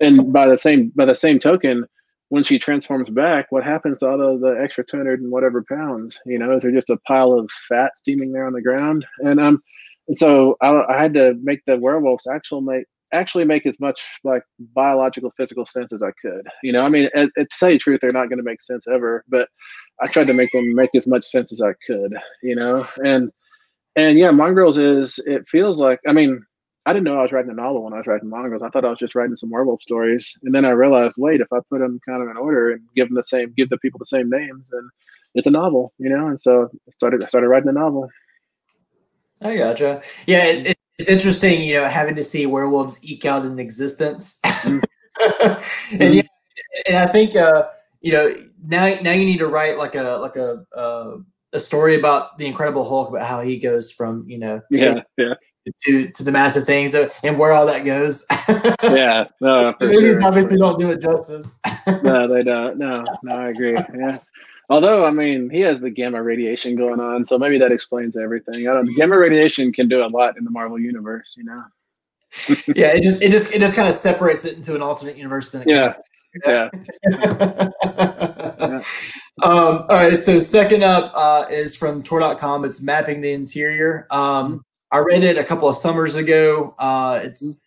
And 0.00 0.32
by 0.32 0.46
the 0.46 0.58
same, 0.58 0.92
by 0.94 1.06
the 1.06 1.16
same 1.16 1.38
token, 1.38 1.86
when 2.32 2.42
she 2.42 2.58
transforms 2.58 3.10
back, 3.10 3.52
what 3.52 3.62
happens 3.62 3.98
to 3.98 4.08
all 4.08 4.34
of 4.34 4.40
the 4.40 4.58
extra 4.58 4.82
200 4.82 5.20
and 5.20 5.30
whatever 5.30 5.62
pounds? 5.62 6.18
You 6.24 6.38
know, 6.38 6.56
is 6.56 6.62
there 6.62 6.72
just 6.72 6.88
a 6.88 6.96
pile 7.06 7.34
of 7.34 7.50
fat 7.68 7.94
steaming 7.94 8.32
there 8.32 8.46
on 8.46 8.54
the 8.54 8.62
ground? 8.62 9.04
And 9.18 9.38
um, 9.38 9.62
and 10.08 10.16
so 10.16 10.56
I, 10.62 10.82
I 10.88 11.02
had 11.02 11.12
to 11.12 11.34
make 11.42 11.60
the 11.66 11.76
werewolves 11.76 12.26
actual 12.26 12.62
make 12.62 12.86
actually 13.12 13.44
make 13.44 13.66
as 13.66 13.78
much 13.78 14.00
like 14.24 14.44
biological 14.74 15.30
physical 15.36 15.66
sense 15.66 15.92
as 15.92 16.02
I 16.02 16.10
could. 16.22 16.46
You 16.62 16.72
know, 16.72 16.80
I 16.80 16.88
mean, 16.88 17.10
to 17.14 17.46
tell 17.58 17.68
you 17.68 17.74
the 17.74 17.80
truth, 17.80 17.98
they're 18.00 18.12
not 18.12 18.30
going 18.30 18.38
to 18.38 18.42
make 18.42 18.62
sense 18.62 18.86
ever, 18.90 19.24
but 19.28 19.50
I 20.02 20.06
tried 20.06 20.28
to 20.28 20.32
make 20.32 20.50
them 20.52 20.74
make 20.74 20.94
as 20.94 21.06
much 21.06 21.26
sense 21.26 21.52
as 21.52 21.60
I 21.60 21.74
could. 21.86 22.14
You 22.42 22.56
know, 22.56 22.86
and 23.04 23.30
and 23.94 24.18
yeah, 24.18 24.30
Mongrels 24.30 24.78
is 24.78 25.18
it 25.26 25.46
feels 25.50 25.78
like 25.78 26.00
I 26.08 26.14
mean. 26.14 26.42
I 26.84 26.92
didn't 26.92 27.04
know 27.04 27.16
I 27.16 27.22
was 27.22 27.32
writing 27.32 27.50
a 27.50 27.54
novel 27.54 27.84
when 27.84 27.92
I 27.92 27.98
was 27.98 28.06
writing 28.06 28.28
Mongrels. 28.28 28.62
I 28.62 28.68
thought 28.68 28.84
I 28.84 28.90
was 28.90 28.98
just 28.98 29.14
writing 29.14 29.36
some 29.36 29.50
werewolf 29.50 29.82
stories, 29.82 30.36
and 30.42 30.54
then 30.54 30.64
I 30.64 30.70
realized, 30.70 31.16
wait, 31.18 31.40
if 31.40 31.52
I 31.52 31.58
put 31.70 31.78
them 31.78 32.00
kind 32.06 32.22
of 32.22 32.28
in 32.28 32.36
order 32.36 32.70
and 32.72 32.82
give 32.96 33.08
them 33.08 33.14
the 33.14 33.22
same, 33.22 33.54
give 33.56 33.68
the 33.68 33.78
people 33.78 33.98
the 33.98 34.06
same 34.06 34.28
names, 34.28 34.70
then 34.70 34.88
it's 35.34 35.46
a 35.46 35.50
novel, 35.50 35.92
you 35.98 36.10
know. 36.10 36.26
And 36.26 36.40
so 36.40 36.70
I 36.88 36.90
started, 36.90 37.22
I 37.22 37.26
started 37.28 37.48
writing 37.48 37.66
the 37.66 37.72
novel. 37.72 38.08
I 39.40 39.56
gotcha. 39.56 40.02
Yeah, 40.26 40.44
it, 40.44 40.66
it, 40.66 40.78
it's 40.98 41.08
interesting, 41.08 41.62
you 41.62 41.74
know, 41.74 41.84
having 41.86 42.16
to 42.16 42.22
see 42.22 42.46
werewolves 42.46 43.04
eke 43.08 43.24
out 43.26 43.44
an 43.44 43.58
existence. 43.58 44.40
Mm-hmm. 45.22 46.02
and 46.02 46.14
yeah, 46.14 46.22
and 46.86 46.96
I 46.96 47.06
think 47.06 47.36
uh, 47.36 47.68
you 48.00 48.12
know 48.12 48.34
now 48.64 48.94
now 49.02 49.12
you 49.12 49.24
need 49.24 49.38
to 49.38 49.46
write 49.46 49.76
like 49.76 49.94
a 49.94 50.18
like 50.20 50.36
a 50.36 50.64
uh, 50.74 51.16
a 51.52 51.60
story 51.60 51.96
about 51.96 52.38
the 52.38 52.46
Incredible 52.46 52.88
Hulk 52.88 53.10
about 53.10 53.26
how 53.26 53.40
he 53.40 53.58
goes 53.58 53.92
from 53.92 54.24
you 54.26 54.38
know 54.38 54.60
yeah 54.70 55.02
yeah 55.16 55.34
to 55.84 56.08
to 56.08 56.24
the 56.24 56.32
massive 56.32 56.64
things 56.64 56.94
and 56.94 57.38
where 57.38 57.52
all 57.52 57.66
that 57.66 57.84
goes. 57.84 58.26
yeah, 58.82 59.24
no, 59.40 59.74
movies 59.80 60.14
sure, 60.14 60.24
obviously 60.24 60.56
don't 60.56 60.78
do 60.78 60.90
it 60.90 61.00
justice. 61.00 61.60
no, 62.02 62.28
they 62.28 62.42
don't. 62.42 62.78
No, 62.78 63.04
no, 63.22 63.34
I 63.34 63.48
agree. 63.50 63.72
Yeah. 63.72 64.18
Although, 64.70 65.04
I 65.04 65.10
mean, 65.10 65.50
he 65.50 65.60
has 65.60 65.80
the 65.80 65.90
gamma 65.90 66.22
radiation 66.22 66.76
going 66.76 66.98
on, 66.98 67.24
so 67.24 67.38
maybe 67.38 67.58
that 67.58 67.72
explains 67.72 68.16
everything. 68.16 68.68
I 68.68 68.72
don't. 68.72 68.94
Gamma 68.96 69.18
radiation 69.18 69.72
can 69.72 69.88
do 69.88 70.04
a 70.04 70.08
lot 70.08 70.38
in 70.38 70.44
the 70.44 70.50
Marvel 70.50 70.78
universe, 70.78 71.34
you 71.36 71.44
know. 71.44 71.62
yeah, 72.74 72.94
it 72.94 73.02
just 73.02 73.22
it 73.22 73.30
just 73.30 73.54
it 73.54 73.58
just 73.58 73.76
kind 73.76 73.86
of 73.86 73.94
separates 73.94 74.46
it 74.46 74.56
into 74.56 74.74
an 74.74 74.82
alternate 74.82 75.16
universe. 75.16 75.50
Then 75.50 75.64
yeah. 75.66 75.94
Yeah. 76.46 76.70
yeah. 77.04 78.80
Um, 79.42 79.84
all 79.88 79.96
right. 79.96 80.16
So 80.16 80.38
second 80.38 80.82
up 80.82 81.12
uh, 81.14 81.44
is 81.50 81.76
from 81.76 82.02
Tor.com. 82.02 82.64
It's 82.64 82.82
mapping 82.82 83.20
the 83.20 83.32
interior. 83.32 84.06
Um, 84.10 84.64
I 84.92 84.98
read 84.98 85.24
it 85.24 85.38
a 85.38 85.44
couple 85.44 85.68
of 85.68 85.76
summers 85.76 86.16
ago. 86.16 86.74
Uh, 86.78 87.20
it's 87.24 87.66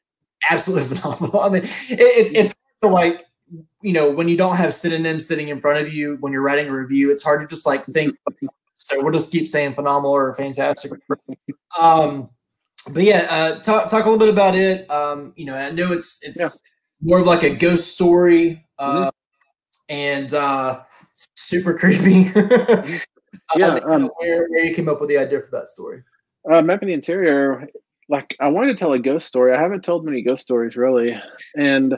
absolutely 0.50 0.96
phenomenal. 0.96 1.40
I 1.42 1.50
mean, 1.50 1.64
it, 1.64 1.72
it's 1.90 2.32
it's 2.32 2.56
like 2.84 3.26
you 3.82 3.94
know, 3.94 4.12
when 4.12 4.28
you 4.28 4.38
don't 4.38 4.56
have 4.56 4.74
synonyms 4.74 5.28
sitting 5.28 5.50
in 5.50 5.60
front 5.60 5.86
of 5.86 5.94
you 5.94 6.18
when 6.20 6.32
you're 6.32 6.42
writing 6.42 6.68
a 6.68 6.72
review, 6.72 7.12
it's 7.12 7.24
hard 7.24 7.42
to 7.42 7.48
just 7.48 7.66
like 7.66 7.84
think. 7.86 8.16
so 8.76 9.02
we'll 9.04 9.12
just 9.12 9.32
keep 9.32 9.48
saying 9.48 9.74
phenomenal 9.74 10.12
or 10.12 10.34
fantastic. 10.36 10.92
Um, 11.80 12.30
but 12.88 13.04
yeah, 13.04 13.28
uh, 13.30 13.60
talk 13.60 13.90
talk 13.90 14.06
a 14.06 14.10
little 14.10 14.20
bit 14.20 14.30
about 14.30 14.56
it. 14.56 14.90
Um, 14.92 15.34
you 15.36 15.46
know, 15.46 15.56
I 15.56 15.72
know 15.72 15.92
it's 15.92 16.24
it's 16.24 16.40
yeah. 16.40 16.48
more 17.02 17.20
of 17.20 17.28
like 17.28 17.44
a 17.44 17.56
ghost 17.56 17.94
story, 17.94 18.66
uh, 18.78 19.06
mm-hmm. 19.06 19.10
and 19.90 20.34
uh, 20.34 20.82
super 21.36 21.76
creepy. 21.76 22.32
yeah, 23.56 23.68
um, 23.86 24.12
where, 24.20 24.48
where 24.50 24.66
you 24.66 24.76
came 24.76 24.88
up 24.88 25.00
with 25.00 25.10
the 25.10 25.18
idea 25.18 25.42
for 25.42 25.52
that 25.52 25.68
story? 25.68 26.04
Uh, 26.50 26.62
mapping 26.62 26.88
the 26.88 26.94
interior, 26.94 27.68
like 28.08 28.36
I 28.40 28.50
wanted 28.50 28.74
to 28.74 28.76
tell 28.78 28.94
a 28.94 29.00
ghost 29.00 29.28
story. 29.28 29.54
I 29.54 29.62
haven't 29.62 29.84
told 29.84 30.06
many 30.06 30.22
ghost 30.22 30.44
stories 30.44 30.76
really, 30.76 31.20
and 31.56 31.98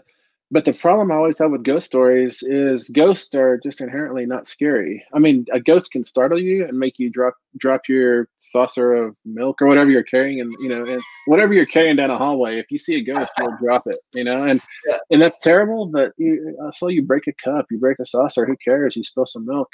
but 0.50 0.64
the 0.64 0.74
problem 0.74 1.12
I 1.12 1.16
always 1.16 1.40
have 1.40 1.52
with 1.52 1.64
ghost 1.64 1.86
stories 1.86 2.42
is 2.44 2.88
ghosts 2.90 3.36
are 3.36 3.58
just 3.58 3.82
inherently 3.82 4.26
not 4.26 4.48
scary. 4.48 5.04
I 5.14 5.20
mean, 5.20 5.46
a 5.52 5.60
ghost 5.60 5.92
can 5.92 6.06
startle 6.06 6.40
you 6.40 6.66
and 6.66 6.80
make 6.80 6.98
you 7.00 7.10
drop 7.10 7.36
drop 7.60 7.82
your 7.90 8.28
saucer 8.40 8.94
of 8.94 9.16
milk 9.26 9.62
or 9.62 9.68
whatever 9.68 9.90
you're 9.90 10.04
carrying, 10.04 10.42
and 10.42 10.54
you 10.62 10.70
know, 10.70 10.84
and 10.84 11.02
whatever 11.26 11.54
you're 11.54 11.66
carrying 11.66 11.96
down 11.96 12.10
a 12.10 12.18
hallway, 12.18 12.58
if 12.60 12.72
you 12.72 12.78
see 12.78 12.96
a 12.96 13.02
ghost, 13.04 13.32
you'll 13.38 13.58
drop 13.62 13.84
it. 13.88 13.98
You 14.14 14.24
know, 14.24 14.38
and 14.44 14.62
Yeah. 14.88 14.98
and 15.12 15.22
that's 15.22 15.40
terrible. 15.40 15.86
But 15.88 16.14
you, 16.18 16.58
I 16.66 16.72
saw 16.72 16.88
you 16.88 17.02
break 17.04 17.28
a 17.28 17.34
cup, 17.34 17.66
you 17.72 17.78
break 17.78 18.00
a 18.00 18.06
saucer. 18.06 18.46
Who 18.46 18.56
cares? 18.64 18.96
You 18.96 19.04
spill 19.04 19.26
some 19.26 19.46
milk. 19.46 19.70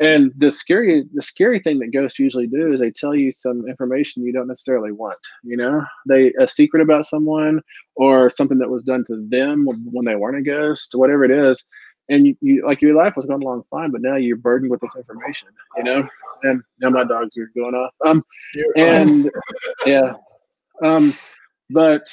And 0.00 0.32
the 0.36 0.50
scary, 0.50 1.04
the 1.14 1.22
scary 1.22 1.60
thing 1.60 1.78
that 1.78 1.92
ghosts 1.92 2.18
usually 2.18 2.48
do 2.48 2.72
is 2.72 2.80
they 2.80 2.90
tell 2.90 3.14
you 3.14 3.30
some 3.30 3.68
information 3.68 4.24
you 4.24 4.32
don't 4.32 4.48
necessarily 4.48 4.90
want. 4.92 5.18
You 5.44 5.56
know, 5.56 5.84
they 6.08 6.32
a 6.40 6.48
secret 6.48 6.82
about 6.82 7.04
someone 7.04 7.60
or 7.96 8.28
something 8.30 8.58
that 8.58 8.70
was 8.70 8.82
done 8.82 9.04
to 9.06 9.26
them 9.30 9.66
when 9.92 10.04
they 10.04 10.16
weren't 10.16 10.38
a 10.38 10.42
ghost, 10.42 10.92
whatever 10.94 11.24
it 11.24 11.30
is. 11.30 11.64
And 12.08 12.26
you, 12.26 12.36
you 12.40 12.66
like 12.66 12.82
your 12.82 12.94
life 12.94 13.16
was 13.16 13.26
going 13.26 13.42
along 13.42 13.64
fine, 13.70 13.90
but 13.90 14.02
now 14.02 14.16
you're 14.16 14.36
burdened 14.36 14.70
with 14.70 14.80
this 14.80 14.94
information. 14.96 15.48
You 15.76 15.84
know, 15.84 16.08
and 16.42 16.62
now 16.80 16.90
my 16.90 17.04
dogs 17.04 17.36
are 17.38 17.50
going 17.56 17.74
off. 17.74 17.94
Um, 18.04 18.22
and 18.76 19.30
yeah, 19.86 20.14
um, 20.82 21.14
but 21.70 22.08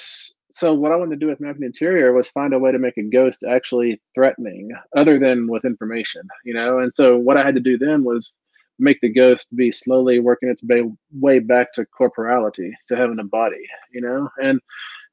so 0.53 0.73
what 0.73 0.91
I 0.91 0.95
wanted 0.95 1.19
to 1.19 1.25
do 1.25 1.27
with 1.27 1.39
mapping 1.39 1.63
interior 1.63 2.13
was 2.13 2.29
find 2.29 2.53
a 2.53 2.59
way 2.59 2.71
to 2.71 2.79
make 2.79 2.97
a 2.97 3.03
ghost 3.03 3.43
actually 3.47 4.01
threatening, 4.13 4.71
other 4.95 5.17
than 5.17 5.47
with 5.47 5.65
information, 5.65 6.21
you 6.45 6.53
know. 6.53 6.79
And 6.79 6.91
so 6.95 7.17
what 7.17 7.37
I 7.37 7.43
had 7.43 7.55
to 7.55 7.61
do 7.61 7.77
then 7.77 8.03
was 8.03 8.33
make 8.79 8.99
the 9.01 9.11
ghost 9.11 9.47
be 9.55 9.71
slowly 9.71 10.19
working 10.19 10.49
its 10.49 10.63
way 10.63 10.83
way 11.13 11.39
back 11.39 11.73
to 11.73 11.85
corporality, 11.85 12.73
to 12.89 12.95
having 12.95 13.19
a 13.19 13.23
body, 13.23 13.63
you 13.93 14.01
know. 14.01 14.29
And 14.43 14.59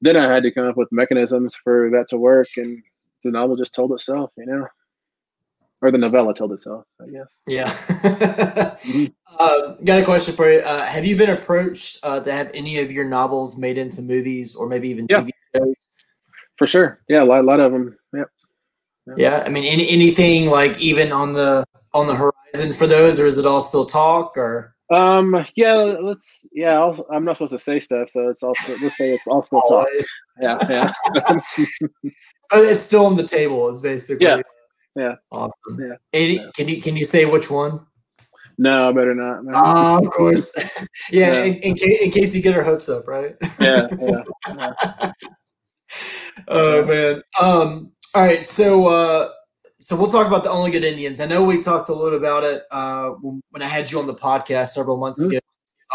then 0.00 0.16
I 0.16 0.32
had 0.32 0.42
to 0.44 0.52
come 0.52 0.68
up 0.68 0.76
with 0.76 0.88
mechanisms 0.92 1.56
for 1.62 1.90
that 1.92 2.08
to 2.10 2.18
work, 2.18 2.48
and 2.56 2.82
the 3.22 3.31
novel 3.31 3.57
just 3.57 3.74
told 3.74 3.92
itself, 3.92 4.31
you 4.37 4.46
know, 4.46 4.66
or 5.81 5.90
the 5.90 5.98
novella 5.98 6.35
told 6.35 6.52
itself, 6.52 6.85
I 7.00 7.07
guess. 7.11 7.28
Yeah. 7.46 7.72
uh, 9.38 9.74
got 9.85 10.00
a 10.00 10.04
question 10.04 10.35
for 10.35 10.50
you. 10.50 10.61
Uh, 10.61 10.85
have 10.85 11.04
you 11.04 11.16
been 11.16 11.31
approached 11.31 12.04
uh, 12.04 12.20
to 12.20 12.33
have 12.33 12.50
any 12.54 12.78
of 12.78 12.90
your 12.90 13.04
novels 13.04 13.59
made 13.59 13.78
into 13.78 14.02
movies 14.02 14.57
or 14.57 14.68
maybe 14.68 14.88
even 14.88 15.07
Yeah. 15.11 15.20
TV 15.20 15.31
shows? 15.57 15.88
For 16.57 16.66
sure, 16.66 17.00
yeah, 17.09 17.22
a 17.22 17.24
lot, 17.24 17.40
a 17.40 17.46
lot 17.46 17.61
of 17.61 17.70
them. 17.72 17.96
Yep. 18.12 18.31
Yeah. 19.16 19.42
I 19.46 19.48
mean, 19.48 19.64
any, 19.64 19.88
anything 19.88 20.50
like 20.50 20.78
even 20.81 21.12
on 21.12 21.33
the 21.33 21.64
on 21.94 22.07
the 22.09 22.14
horizon 22.16 22.74
for 22.74 22.87
those, 22.87 23.20
or 23.20 23.26
is 23.26 23.38
it 23.38 23.46
all 23.46 23.61
still 23.61 23.87
talk? 23.87 24.37
Or 24.37 24.74
Um. 24.90 25.46
Yeah. 25.55 25.74
Let's. 25.74 26.46
Yeah. 26.53 26.79
I'll, 26.79 27.07
I'm 27.12 27.24
not 27.24 27.37
supposed 27.37 27.53
to 27.53 27.59
say 27.59 27.79
stuff, 27.81 28.09
so 28.09 28.29
it's 28.29 28.42
also. 28.42 28.72
Let's 28.83 28.96
say 28.96 29.14
it's 29.14 29.27
all 29.27 29.42
still 29.44 29.62
talk. 29.62 29.87
Yeah. 30.40 30.59
Yeah. 30.68 30.92
But 32.51 32.64
it's 32.64 32.83
still 32.83 33.05
on 33.07 33.16
the 33.16 33.27
table. 33.27 33.68
It's 33.68 33.81
basically 33.83 34.27
Yeah. 34.27 34.40
Yeah. 34.96 35.14
Awesome. 35.31 35.79
Yeah. 35.79 35.96
Any, 36.12 36.51
can 36.57 36.68
you 36.68 36.81
can 36.81 36.96
you 36.96 37.05
say 37.05 37.24
which 37.24 37.51
one? 37.51 37.81
no, 38.57 38.88
I 38.88 38.92
better 38.92 39.14
not. 39.14 39.44
man. 39.44 39.55
Ah, 39.55 39.98
of 39.98 40.11
course. 40.11 40.53
yeah. 41.11 41.33
Yeah. 41.33 41.44
In, 41.44 41.55
in, 41.57 41.74
case, 41.74 42.01
in 42.03 42.11
case 42.11 42.35
you 42.35 42.42
get 42.42 42.57
our 42.57 42.64
hopes 42.64 42.88
up, 42.88 43.07
right? 43.07 43.37
yeah. 43.61 43.87
Yeah. 44.01 45.12
Oh 46.48 46.85
man. 46.85 47.22
Um. 47.40 47.92
All 48.14 48.22
right. 48.22 48.46
So, 48.46 48.87
uh, 48.87 49.29
so 49.80 49.96
we'll 49.96 50.10
talk 50.10 50.26
about 50.26 50.42
the 50.44 50.50
Only 50.50 50.70
Good 50.70 50.84
Indians. 50.84 51.20
I 51.20 51.26
know 51.26 51.44
we 51.44 51.60
talked 51.60 51.88
a 51.88 51.94
little 51.94 52.18
about 52.18 52.44
it 52.44 52.62
uh, 52.70 53.10
when 53.10 53.62
I 53.62 53.66
had 53.66 53.90
you 53.90 53.98
on 53.98 54.06
the 54.06 54.14
podcast 54.14 54.68
several 54.68 54.96
months 54.96 55.22
Mhm. 55.22 55.28
ago. 55.30 55.38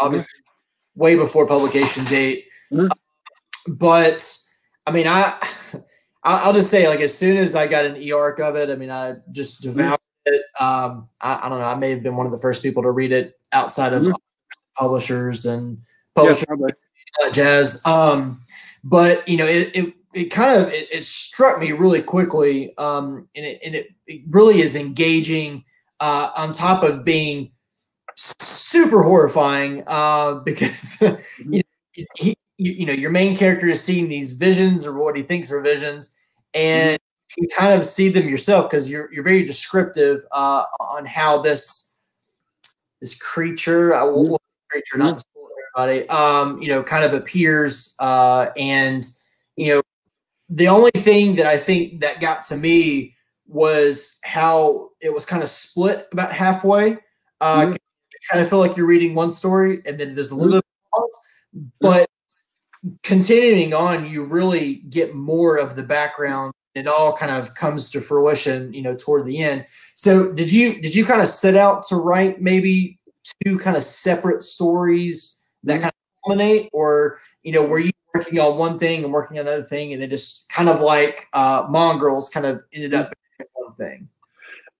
Obviously, 0.00 0.32
way 0.94 1.16
before 1.16 1.46
publication 1.46 2.04
date. 2.06 2.44
Mhm. 2.72 2.90
But 3.78 4.36
I 4.86 4.90
mean, 4.92 5.06
I 5.06 5.34
I'll 6.26 6.54
just 6.54 6.70
say, 6.70 6.88
like, 6.88 7.00
as 7.00 7.16
soon 7.16 7.36
as 7.36 7.54
I 7.54 7.66
got 7.66 7.84
an 7.84 7.96
e-arc 7.98 8.40
of 8.40 8.56
it, 8.56 8.70
I 8.70 8.76
mean, 8.76 8.90
I 8.90 9.16
just 9.30 9.60
devoured 9.62 9.98
it. 10.24 10.42
Um, 10.58 11.08
I, 11.20 11.46
I 11.46 11.48
don't 11.50 11.58
know. 11.60 11.66
I 11.66 11.74
may 11.74 11.90
have 11.90 12.02
been 12.02 12.16
one 12.16 12.24
of 12.24 12.32
the 12.32 12.38
first 12.38 12.62
people 12.62 12.82
to 12.82 12.90
read 12.90 13.12
it 13.12 13.34
outside 13.52 13.92
of 13.92 14.02
Mhm. 14.04 14.14
publishers 14.76 15.44
and 15.44 15.78
publishers 16.14 16.46
probably. 16.46 16.70
that 17.20 17.34
jazz. 17.34 17.84
Um, 17.84 18.40
but 18.82 19.28
you 19.28 19.36
know, 19.36 19.46
it 19.46 19.70
it, 19.76 19.94
it 20.14 20.26
kind 20.26 20.60
of 20.62 20.68
it, 20.68 20.88
it 20.92 21.04
struck 21.04 21.58
me 21.58 21.72
really 21.72 22.02
quickly, 22.02 22.76
um, 22.78 23.28
and 23.34 23.44
it 23.46 23.60
and 23.64 23.74
it, 23.74 23.88
it 24.06 24.22
really 24.28 24.60
is 24.60 24.76
engaging. 24.76 25.64
Uh, 26.00 26.30
on 26.36 26.52
top 26.52 26.82
of 26.82 27.04
being 27.04 27.50
super 28.16 29.02
horrifying, 29.02 29.82
uh, 29.86 30.34
because 30.44 31.00
you 31.00 31.62
know, 31.96 32.04
he, 32.16 32.36
you, 32.58 32.86
know 32.86 32.92
your 32.92 33.10
main 33.10 33.36
character 33.36 33.68
is 33.68 33.82
seeing 33.82 34.08
these 34.08 34.32
visions 34.34 34.86
or 34.86 34.94
what 34.98 35.16
he 35.16 35.22
thinks 35.22 35.52
are 35.52 35.60
visions, 35.60 36.16
and 36.54 36.98
you 37.38 37.48
kind 37.56 37.74
of 37.74 37.84
see 37.84 38.08
them 38.08 38.28
yourself 38.28 38.70
because 38.70 38.90
you're 38.90 39.12
you're 39.12 39.24
very 39.24 39.44
descriptive 39.44 40.24
uh, 40.32 40.64
on 40.80 41.06
how 41.06 41.40
this 41.42 41.94
this 43.00 43.16
creature, 43.16 43.94
uh, 43.94 44.06
what- 44.06 44.30
what 44.32 44.40
creature, 44.70 44.98
not 44.98 45.22
everybody, 45.76 46.08
um, 46.08 46.60
you 46.60 46.68
know, 46.68 46.82
kind 46.82 47.04
of 47.04 47.14
appears, 47.14 47.94
uh, 47.98 48.48
and 48.56 49.04
you 49.56 49.74
know, 49.74 49.82
the 50.48 50.68
only 50.68 50.90
thing 50.92 51.36
that 51.36 51.46
I 51.46 51.56
think 51.58 52.00
that 52.00 52.20
got 52.20 52.44
to 52.46 52.56
me 52.56 53.14
was 53.46 54.18
how 54.24 54.90
it 55.00 55.12
was 55.12 55.26
kind 55.26 55.42
of 55.42 55.50
split 55.50 56.08
about 56.12 56.32
halfway. 56.32 56.98
Uh, 57.40 57.66
Mhm. 57.66 57.76
Kind 58.30 58.42
of 58.42 58.48
feel 58.48 58.58
like 58.58 58.76
you're 58.76 58.86
reading 58.86 59.14
one 59.14 59.30
story, 59.30 59.82
and 59.84 59.98
then 60.00 60.14
there's 60.14 60.30
a 60.30 60.34
little 60.34 60.52
bit 60.54 60.64
of 60.94 61.00
pause, 61.02 61.18
but 61.80 62.08
continuing 63.02 63.74
on, 63.74 64.06
you 64.08 64.24
really 64.24 64.76
get 64.90 65.14
more 65.14 65.56
of 65.56 65.76
the 65.76 65.82
background. 65.82 66.52
It 66.74 66.86
all 66.86 67.16
kind 67.16 67.30
of 67.32 67.54
comes 67.54 67.90
to 67.90 68.00
fruition, 68.00 68.72
you 68.74 68.82
know, 68.82 68.96
toward 68.96 69.26
the 69.26 69.42
end. 69.42 69.66
So, 69.94 70.32
did 70.32 70.52
you 70.52 70.80
did 70.80 70.94
you 70.94 71.04
kind 71.04 71.20
of 71.22 71.28
set 71.28 71.54
out 71.54 71.84
to 71.88 71.96
write 71.96 72.40
maybe 72.42 72.98
two 73.44 73.58
kind 73.58 73.76
of 73.76 73.84
separate 73.84 74.42
stories 74.42 75.46
that 75.64 75.78
Mhm. 75.78 75.82
kind 75.82 75.92
of 75.92 76.24
culminate, 76.26 76.70
or 76.72 77.18
you 77.42 77.52
know, 77.52 77.62
were 77.62 77.78
you 77.78 77.92
working 78.14 78.38
on 78.38 78.56
one 78.56 78.78
thing 78.78 79.04
and 79.04 79.12
working 79.12 79.38
on 79.38 79.46
another 79.46 79.62
thing, 79.62 79.92
and 79.92 80.02
it 80.02 80.10
just 80.10 80.48
kind 80.48 80.68
of 80.68 80.80
like 80.80 81.26
uh, 81.32 81.66
mongrels 81.68 82.28
kind 82.28 82.46
of 82.46 82.62
ended 82.72 82.94
up 82.94 83.12
one 83.54 83.74
thing? 83.74 84.08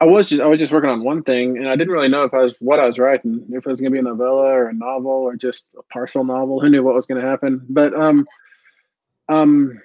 I 0.00 0.06
was 0.06 0.26
just 0.26 0.42
I 0.42 0.46
was 0.46 0.58
just 0.58 0.72
working 0.72 0.90
on 0.90 1.04
one 1.04 1.22
thing, 1.22 1.56
and 1.56 1.68
I 1.68 1.76
didn't 1.76 1.92
really 1.92 2.08
know 2.08 2.24
if 2.24 2.34
I 2.34 2.42
was 2.42 2.56
what 2.60 2.80
I 2.80 2.86
was 2.86 2.98
writing, 2.98 3.44
if 3.50 3.66
it 3.66 3.70
was 3.70 3.80
going 3.80 3.92
to 3.92 3.94
be 3.94 3.98
a 3.98 4.02
novella 4.02 4.42
or 4.42 4.68
a 4.68 4.74
novel 4.74 5.10
or 5.10 5.36
just 5.36 5.66
a 5.78 5.82
partial 5.84 6.24
novel. 6.24 6.60
Who 6.60 6.68
knew 6.68 6.82
what 6.82 6.94
was 6.94 7.06
going 7.06 7.20
to 7.20 7.26
happen? 7.26 7.64
But 7.68 7.94
um, 7.94 8.26
um, 9.28 9.80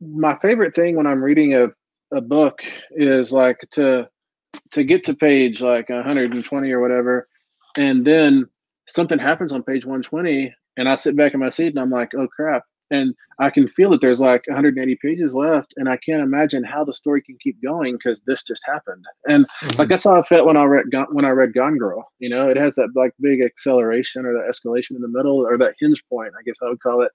my 0.00 0.36
favorite 0.38 0.74
thing 0.74 0.96
when 0.96 1.06
I'm 1.06 1.22
reading 1.22 1.54
a, 1.54 1.68
a 2.16 2.20
book 2.20 2.60
is 2.92 3.32
like 3.32 3.58
to 3.72 4.08
to 4.72 4.84
get 4.84 5.04
to 5.04 5.14
page 5.14 5.60
like 5.60 5.88
120 5.88 6.70
or 6.70 6.80
whatever, 6.80 7.28
and 7.76 8.04
then 8.04 8.48
something 8.88 9.18
happens 9.18 9.52
on 9.52 9.62
page 9.62 9.84
120, 9.84 10.54
and 10.76 10.88
I 10.88 10.94
sit 10.94 11.16
back 11.16 11.34
in 11.34 11.40
my 11.40 11.50
seat 11.50 11.68
and 11.68 11.78
I'm 11.78 11.90
like, 11.90 12.14
oh 12.14 12.28
crap. 12.28 12.64
And 12.90 13.14
I 13.38 13.50
can 13.50 13.68
feel 13.68 13.90
that 13.90 14.00
there's 14.00 14.20
like 14.20 14.46
180 14.46 14.96
pages 14.96 15.34
left, 15.34 15.74
and 15.76 15.88
I 15.88 15.96
can't 15.96 16.22
imagine 16.22 16.64
how 16.64 16.84
the 16.84 16.92
story 16.92 17.22
can 17.22 17.38
keep 17.40 17.62
going 17.62 17.94
because 17.94 18.20
this 18.26 18.42
just 18.42 18.62
happened. 18.66 19.04
And 19.26 19.46
like 19.62 19.70
mm-hmm. 19.72 19.88
that's 19.88 20.04
how 20.04 20.18
I 20.18 20.22
felt 20.22 20.46
when 20.46 20.56
I 20.56 20.64
read 20.64 20.90
Gone, 20.90 21.06
when 21.12 21.24
I 21.24 21.30
read 21.30 21.54
Gone 21.54 21.78
Girl. 21.78 22.10
You 22.18 22.28
know, 22.28 22.48
it 22.48 22.56
has 22.56 22.74
that 22.74 22.90
like 22.94 23.12
big 23.20 23.40
acceleration 23.42 24.26
or 24.26 24.32
that 24.34 24.50
escalation 24.50 24.96
in 24.96 25.02
the 25.02 25.08
middle 25.08 25.38
or 25.38 25.56
that 25.58 25.74
hinge 25.78 26.02
point, 26.08 26.32
I 26.38 26.42
guess 26.44 26.56
I 26.62 26.68
would 26.68 26.82
call 26.82 27.02
it. 27.02 27.12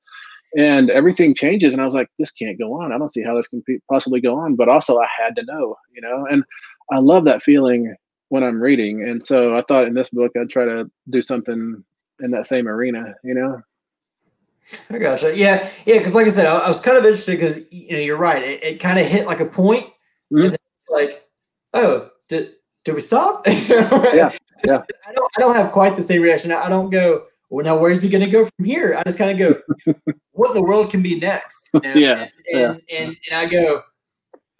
And 0.57 0.89
everything 0.89 1.35
changes, 1.35 1.73
and 1.73 1.81
I 1.81 1.85
was 1.85 1.93
like, 1.93 2.07
this 2.17 2.31
can't 2.31 2.57
go 2.57 2.81
on. 2.81 2.93
I 2.93 2.97
don't 2.97 3.11
see 3.11 3.23
how 3.23 3.35
this 3.35 3.47
can 3.47 3.61
possibly 3.91 4.21
go 4.21 4.37
on. 4.37 4.55
But 4.55 4.69
also, 4.69 4.97
I 4.97 5.07
had 5.19 5.35
to 5.35 5.43
know, 5.43 5.75
you 5.93 6.01
know, 6.01 6.25
and 6.29 6.43
I 6.91 6.99
love 6.99 7.25
that 7.25 7.43
feeling 7.43 7.93
when 8.29 8.43
I'm 8.43 8.61
reading. 8.61 9.03
And 9.07 9.21
so 9.21 9.57
I 9.57 9.63
thought 9.67 9.87
in 9.87 9.93
this 9.93 10.09
book 10.09 10.31
I'd 10.39 10.49
try 10.49 10.65
to 10.65 10.89
do 11.09 11.21
something 11.21 11.83
in 12.21 12.31
that 12.31 12.45
same 12.45 12.67
arena, 12.67 13.13
you 13.23 13.33
know. 13.33 13.61
I 14.89 14.97
gotcha. 14.97 15.35
Yeah, 15.35 15.69
yeah. 15.85 15.97
Because 15.99 16.15
like 16.15 16.25
I 16.25 16.29
said, 16.29 16.47
I, 16.47 16.57
I 16.57 16.67
was 16.67 16.81
kind 16.81 16.97
of 16.97 17.03
interested 17.03 17.33
because 17.33 17.71
you 17.71 17.93
know 17.93 17.99
you're 17.99 18.17
right. 18.17 18.41
It, 18.41 18.63
it 18.63 18.79
kind 18.79 18.99
of 18.99 19.05
hit 19.05 19.25
like 19.25 19.39
a 19.39 19.45
point, 19.45 19.87
Mhm. 20.31 20.43
and 20.45 20.51
then 20.51 20.57
like, 20.89 21.23
oh, 21.73 22.09
did 22.27 22.53
did 22.83 22.95
we 22.95 23.01
stop? 23.01 23.47
yeah, 23.47 24.31
yeah. 24.65 24.83
I 25.07 25.13
don't 25.13 25.31
I 25.37 25.39
don't 25.39 25.55
have 25.55 25.71
quite 25.71 25.95
the 25.95 26.01
same 26.01 26.21
reaction. 26.21 26.51
I, 26.51 26.69
don't 26.69 26.89
go. 26.89 27.25
Well, 27.49 27.63
now 27.63 27.79
where's 27.79 28.01
he 28.01 28.09
going 28.09 28.23
to 28.23 28.29
go 28.29 28.45
from 28.45 28.65
here? 28.65 28.95
I 28.97 29.03
just 29.03 29.19
kind 29.19 29.31
of 29.31 29.37
go, 29.37 29.93
what 30.31 30.49
in 30.49 30.55
the 30.55 30.63
world 30.63 30.89
can 30.89 31.03
be 31.03 31.19
next? 31.19 31.69
You 31.73 31.79
know? 31.81 31.93
Yeah, 31.93 32.21
and, 32.21 32.31
yeah. 32.47 32.69
And, 32.71 32.81
and 32.91 33.17
and 33.29 33.39
I 33.39 33.45
go, 33.45 33.81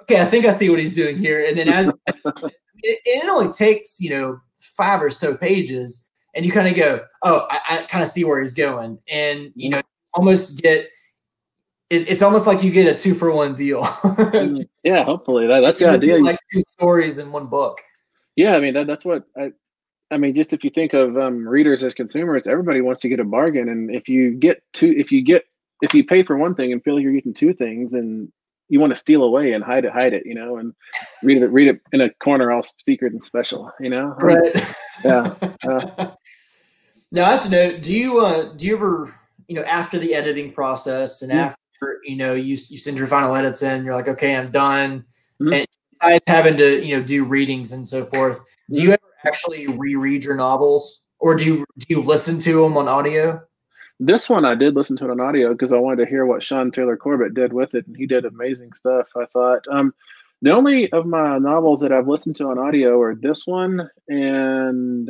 okay, 0.04 0.22
I 0.22 0.26
think 0.26 0.46
I 0.46 0.52
see 0.52 0.70
what 0.70 0.80
he's 0.80 0.96
doing 0.96 1.18
here. 1.18 1.44
And 1.46 1.58
then 1.58 1.68
as 1.68 1.92
it, 2.08 3.00
it 3.06 3.30
only 3.30 3.52
takes 3.52 4.00
you 4.00 4.12
know 4.12 4.40
five 4.78 5.02
or 5.02 5.10
so 5.10 5.36
pages, 5.36 6.10
and 6.36 6.46
you 6.46 6.52
kind 6.52 6.68
of 6.68 6.76
go, 6.76 7.02
oh, 7.24 7.48
I, 7.50 7.60
I 7.72 7.84
kind 7.88 8.04
of 8.04 8.08
see 8.08 8.24
where 8.24 8.40
he's 8.40 8.54
going, 8.54 9.00
and 9.12 9.52
you 9.56 9.70
know, 9.70 9.82
almost 10.16 10.62
get. 10.62 10.90
It, 11.90 12.10
it's 12.10 12.24
almost 12.24 12.48
like 12.48 12.64
you 12.64 12.72
get 12.72 12.94
a 12.94 12.98
two 12.98 13.14
for 13.14 13.32
one 13.32 13.54
deal. 13.54 13.84
Mm, 14.16 14.64
yeah, 14.84 15.04
hopefully 15.04 15.48
that, 15.48 15.62
that's 15.62 15.80
the 15.80 15.90
idea. 15.90 16.18
like 16.18 16.40
two 16.52 16.62
stories 16.78 17.20
in 17.20 17.32
one 17.32 17.48
book. 17.48 17.80
Yeah, 18.36 18.56
I 18.56 18.60
mean 18.60 18.74
that, 18.74 18.88
that's 18.88 19.06
what 19.06 19.24
I. 19.38 19.52
I 20.12 20.18
mean, 20.18 20.36
just 20.36 20.54
if 20.54 20.64
you 20.64 20.70
think 20.70 20.94
of 20.94 21.18
um, 21.18 21.48
readers 21.48 21.84
as 21.84 21.94
consumers, 21.94 22.48
everybody 22.48 22.82
wants 22.82 23.02
to 23.02 23.10
get 23.10 23.20
a 23.20 23.24
bargain, 23.24 23.70
and 23.70 23.94
if 23.94 24.08
you 24.08 24.32
get 24.32 24.62
two, 24.74 24.94
if 24.98 25.12
you 25.12 25.24
get, 25.24 25.46
if 25.82 25.94
you 25.94 26.06
pay 26.06 26.24
for 26.24 26.38
one 26.38 26.54
thing 26.54 26.72
and 26.72 26.84
feel 26.84 26.96
like 26.96 27.04
you're 27.04 27.14
getting 27.14 27.34
two 27.34 27.54
things, 27.54 27.94
and 27.94 28.32
you 28.70 28.80
want 28.80 28.94
to 28.94 29.00
steal 29.00 29.24
away 29.24 29.54
and 29.54 29.64
hide 29.64 29.86
it, 29.86 29.92
hide 29.92 30.14
it, 30.14 30.26
you 30.26 30.36
know, 30.36 30.58
and 30.58 30.74
read 31.24 31.42
it, 31.42 31.48
read 31.48 31.68
it 31.68 31.82
in 31.92 32.02
a 32.02 32.10
corner, 32.16 32.52
all 32.52 32.64
secret 32.86 33.14
and 33.14 33.24
special, 33.24 33.72
you 33.80 33.90
know. 33.90 34.16
Right. 34.20 34.76
Yeah. 35.04 35.34
Uh, 35.68 36.12
Now 37.12 37.28
I 37.28 37.32
have 37.32 37.44
to 37.44 37.50
know, 37.50 37.78
do 37.78 37.96
you 37.96 38.20
uh 38.20 38.54
do 38.56 38.68
you 38.68 38.76
ever 38.76 39.16
you 39.48 39.56
know 39.56 39.64
after 39.64 39.98
the 40.00 40.14
editing 40.16 40.52
process 40.52 41.22
and 41.22 41.32
Yeah. 41.32 41.46
after 41.48 42.00
you 42.04 42.16
know 42.16 42.34
you 42.34 42.52
you 42.70 42.78
send 42.78 42.98
your 42.98 43.08
final 43.08 43.36
edits 43.36 43.62
in, 43.62 43.84
you're 43.86 43.94
like, 43.96 44.08
okay, 44.08 44.36
I'm 44.36 44.52
done, 44.52 45.06
Mhm. 45.42 45.56
and 45.56 45.68
besides 46.00 46.24
having 46.28 46.58
to 46.58 46.86
you 46.86 46.98
know 46.98 47.04
do 47.04 47.26
readings 47.26 47.72
and 47.74 47.88
so 47.88 48.06
forth, 48.06 48.40
do 48.72 48.82
you 48.82 48.92
ever 48.92 49.02
actually 49.26 49.68
reread 49.68 50.24
your 50.24 50.36
novels 50.36 51.04
or 51.20 51.36
do 51.36 51.46
you 51.46 51.66
do 51.80 51.86
you 51.90 52.02
listen 52.02 52.40
to 52.40 52.62
them 52.62 52.78
on 52.78 52.88
audio? 52.88 53.42
This 54.00 54.30
one 54.30 54.44
I 54.44 54.56
did 54.56 54.76
listen 54.76 54.98
to 54.98 55.06
it 55.06 55.12
on 55.12 55.22
audio 55.22 55.54
because 55.54 55.72
I 55.72 55.78
wanted 55.78 56.04
to 56.04 56.10
hear 56.10 56.26
what 56.26 56.44
Shaun 56.44 56.70
Taylor-Corbett 56.72 57.34
did 57.34 57.54
with 57.54 57.74
it, 57.76 57.88
and 57.88 57.96
he 57.96 58.06
did 58.06 58.26
amazing 58.26 58.74
stuff. 58.74 59.08
I 59.16 59.26
thought. 59.26 59.66
Um, 59.72 59.94
the 60.42 60.52
only 60.52 60.92
of 60.92 61.06
my 61.06 61.38
novels 61.38 61.80
that 61.80 61.94
I've 61.94 62.08
listened 62.10 62.36
to 62.38 62.50
on 62.50 62.60
audio 62.60 63.00
are 63.02 63.16
this 63.16 63.48
one 63.48 63.90
and 64.10 65.10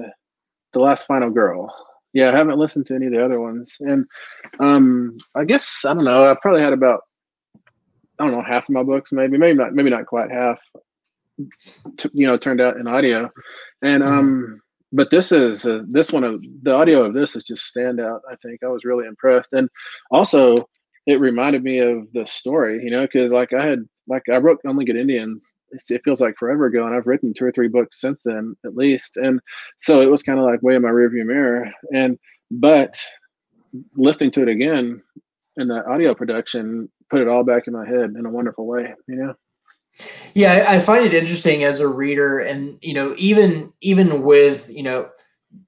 The 0.74 0.80
Last 0.80 1.08
Final 1.08 1.32
Girl. 1.32 1.74
Yeah, 2.16 2.32
I 2.32 2.38
haven't 2.38 2.58
listened 2.58 2.86
to 2.86 2.96
any 2.96 3.08
of 3.08 3.12
the 3.12 3.24
other 3.24 3.42
ones, 3.42 3.76
and 3.82 4.06
um, 4.62 5.18
I 5.36 5.44
guess 5.44 5.84
I 5.86 5.94
don't 5.94 6.06
know. 6.06 6.24
I 6.24 6.34
probably 6.42 6.62
had 6.62 6.72
about 6.72 7.02
I 8.18 8.24
don't 8.24 8.32
know 8.32 8.42
half 8.42 8.64
of 8.64 8.70
my 8.70 8.84
books, 8.84 9.12
maybe, 9.12 9.38
maybe 9.38 9.58
not, 9.58 9.74
maybe 9.74 9.90
not 9.90 10.06
quite 10.06 10.32
half. 10.32 10.60
T- 11.98 12.10
you 12.14 12.26
know, 12.26 12.38
turned 12.38 12.62
out 12.62 12.78
in 12.78 12.88
audio, 12.88 13.30
and 13.82 14.02
um, 14.02 14.62
but 14.94 15.12
this 15.12 15.34
is 15.34 15.66
uh, 15.66 15.82
this 15.90 16.14
one 16.14 16.24
of 16.24 16.42
the 16.64 16.74
audio 16.74 17.04
of 17.04 17.14
this 17.14 17.36
is 17.36 17.44
just 17.44 17.76
standout. 17.76 18.22
I 18.32 18.36
think 18.42 18.64
I 18.64 18.68
was 18.68 18.86
really 18.86 19.08
impressed, 19.08 19.52
and 19.52 19.70
also 20.10 20.56
it 21.08 21.20
reminded 21.20 21.64
me 21.64 21.80
of 21.80 22.08
the 22.14 22.26
story. 22.26 22.82
You 22.82 22.92
know, 22.92 23.02
because 23.02 23.34
like 23.34 23.52
I 23.52 23.66
had 23.66 23.80
like 24.08 24.24
I 24.32 24.38
wrote 24.38 24.62
Only 24.66 24.86
Good 24.86 24.96
Indians. 24.96 25.54
It 25.90 26.02
feels 26.04 26.22
like 26.22 26.36
forever 26.38 26.66
ago, 26.66 26.86
and 26.86 26.96
I've 26.96 27.08
written 27.08 27.34
two 27.34 27.46
or 27.46 27.52
three 27.52 27.68
books 27.68 28.02
since 28.02 28.20
then, 28.26 28.56
at 28.66 28.76
least. 28.76 29.18
And 29.18 29.40
so 29.78 30.02
it 30.02 30.10
was 30.10 30.24
kind 30.24 30.40
of 30.40 30.46
like 30.46 30.62
way 30.62 30.76
in 30.76 30.82
my 30.82 30.90
rearview 30.90 31.26
mirror. 31.26 31.72
And 31.94 32.18
but 32.52 33.00
listening 33.96 34.32
to 34.32 34.42
it 34.42 34.48
again 34.48 35.02
in 35.58 35.68
the 35.68 35.86
audio 35.86 36.14
production 36.14 36.90
put 37.10 37.22
it 37.22 37.28
all 37.28 37.44
back 37.44 37.68
in 37.68 37.74
my 37.74 37.86
head 37.86 38.14
in 38.18 38.26
a 38.26 38.30
wonderful 38.30 38.66
way. 38.66 38.94
You 39.08 39.16
know. 39.16 39.34
Yeah, 40.34 40.66
I 40.68 40.76
I 40.76 40.80
find 40.80 41.06
it 41.06 41.14
interesting 41.14 41.64
as 41.64 41.80
a 41.80 41.88
reader, 41.88 42.40
and 42.40 42.78
you 42.82 42.94
know, 42.94 43.16
even 43.18 43.72
even 43.82 44.24
with 44.24 44.70
you 44.70 44.84
know, 44.84 45.10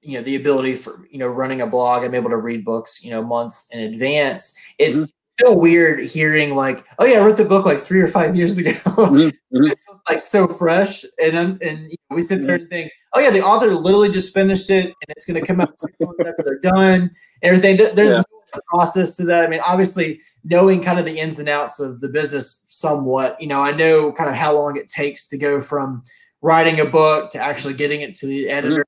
you 0.02 0.18
know, 0.18 0.22
the 0.22 0.36
ability 0.36 0.74
for 0.74 1.06
you 1.10 1.18
know 1.18 1.28
running 1.28 1.60
a 1.60 1.66
blog, 1.66 2.04
I'm 2.04 2.14
able 2.14 2.30
to 2.30 2.36
read 2.36 2.64
books 2.64 3.04
you 3.04 3.10
know 3.10 3.22
months 3.22 3.70
in 3.72 3.80
advance. 3.80 4.56
It's 4.78 4.96
mm-hmm. 4.96 5.17
Still 5.38 5.58
weird 5.58 6.00
hearing 6.00 6.54
like, 6.54 6.84
oh 6.98 7.04
yeah, 7.04 7.18
I 7.20 7.24
wrote 7.24 7.36
the 7.36 7.44
book 7.44 7.64
like 7.64 7.78
three 7.78 8.00
or 8.00 8.08
five 8.08 8.34
years 8.36 8.58
ago. 8.58 8.72
Mhm, 8.98 9.32
mhm. 9.54 9.70
it 9.70 9.78
feels 9.86 10.02
like 10.08 10.20
so 10.20 10.48
fresh, 10.48 11.04
and 11.22 11.38
I'm, 11.38 11.58
and 11.62 11.90
you 11.90 11.96
know, 12.10 12.16
we 12.16 12.22
sit 12.22 12.42
there 12.42 12.56
and 12.56 12.68
think, 12.68 12.90
oh 13.14 13.20
yeah, 13.20 13.30
the 13.30 13.40
author 13.42 13.68
literally 13.68 14.10
just 14.10 14.34
finished 14.34 14.68
it, 14.70 14.86
and 14.86 14.94
it's 15.10 15.24
going 15.24 15.40
to 15.40 15.46
come 15.46 15.60
out 15.60 15.78
six 15.80 15.96
months 16.00 16.26
after 16.26 16.42
they're 16.44 16.58
done. 16.72 17.10
Everything 17.42 17.76
there's 17.76 18.12
Yeah. 18.16 18.22
no 18.54 18.60
process 18.72 19.16
to 19.16 19.24
that. 19.26 19.44
I 19.44 19.48
mean, 19.48 19.60
obviously, 19.66 20.20
knowing 20.44 20.82
kind 20.82 20.98
of 20.98 21.04
the 21.04 21.18
ins 21.18 21.38
and 21.38 21.48
outs 21.48 21.78
of 21.80 22.00
the 22.00 22.08
business 22.08 22.66
somewhat, 22.68 23.40
you 23.40 23.46
know, 23.46 23.60
I 23.60 23.72
know 23.72 24.12
kind 24.12 24.28
of 24.28 24.34
how 24.36 24.54
long 24.54 24.76
it 24.76 24.88
takes 24.88 25.28
to 25.28 25.38
go 25.38 25.60
from 25.60 26.02
writing 26.42 26.80
a 26.80 26.84
book 26.84 27.30
to 27.32 27.38
actually 27.38 27.74
getting 27.74 28.00
it 28.00 28.14
to 28.16 28.26
the 28.26 28.48
editor, 28.48 28.84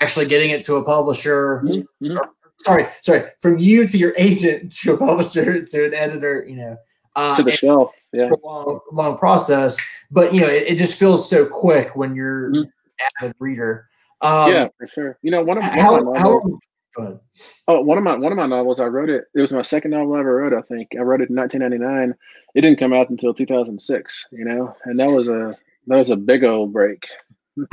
actually 0.00 0.26
getting 0.26 0.50
it 0.50 0.62
to 0.62 0.76
a 0.76 0.84
publisher. 0.84 1.62
Mhm, 1.64 1.84
mhm. 2.02 2.18
Sorry, 2.62 2.86
sorry, 3.02 3.24
from 3.40 3.58
you 3.58 3.86
to 3.86 3.98
your 3.98 4.12
agent 4.16 4.72
to 4.82 4.94
a 4.94 4.96
publisher 4.98 5.62
to 5.64 5.86
an 5.86 5.94
editor, 5.94 6.44
you 6.48 6.56
know. 6.56 6.76
Uh, 7.14 7.36
To 7.36 7.42
the 7.42 7.52
shelf. 7.52 7.94
Yeah. 8.12 8.30
a 8.30 8.46
long, 8.46 8.80
long 8.90 9.18
process, 9.18 9.76
but 10.10 10.32
you 10.32 10.40
know, 10.40 10.46
it, 10.48 10.70
it 10.70 10.78
just 10.78 10.98
feels 10.98 11.28
so 11.28 11.44
quick 11.46 11.94
when 11.94 12.14
you're 12.14 12.50
Mhm. 12.50 12.62
an 12.62 12.72
avid 13.20 13.36
reader. 13.38 13.86
Um, 14.22 14.50
yeah, 14.50 14.68
for 14.78 14.86
sure. 14.86 15.18
You 15.22 15.30
know, 15.30 15.42
one 15.42 15.58
of, 15.58 15.64
one 15.64 15.72
of 15.72 15.76
my 15.76 15.80
how, 15.82 15.96
novels- 15.98 16.60
ahead. 16.96 17.20
Oh, 17.68 17.80
one 17.82 17.98
of 17.98 18.04
my 18.04 18.14
one 18.16 18.32
of 18.32 18.38
my 18.38 18.46
novels. 18.46 18.80
I 18.80 18.86
wrote 18.86 19.10
it. 19.10 19.24
It 19.34 19.40
was 19.40 19.52
my 19.52 19.62
second 19.62 19.90
novel 19.90 20.14
I 20.14 20.20
ever 20.20 20.36
wrote. 20.36 20.52
I 20.54 20.62
think 20.62 20.88
I 20.98 21.02
wrote 21.02 21.20
it 21.22 21.28
in 21.30 21.36
1999. 21.36 22.14
It 22.54 22.60
didn't 22.60 22.78
come 22.78 22.92
out 22.94 23.10
until 23.10 23.34
2006. 23.34 24.28
You 24.32 24.44
know, 24.44 24.74
and 24.84 24.98
that 25.00 25.08
was 25.10 25.28
a 25.28 25.56
that 25.88 25.96
was 25.96 26.10
a 26.10 26.16
big 26.16 26.44
old 26.44 26.72
break. 26.72 27.04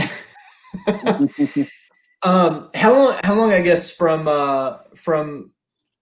Um, 2.23 2.69
how 2.75 2.93
long, 2.93 3.15
how 3.23 3.33
long, 3.35 3.51
I 3.53 3.61
guess, 3.61 3.95
from, 3.95 4.27
uh, 4.27 4.77
from 4.95 5.51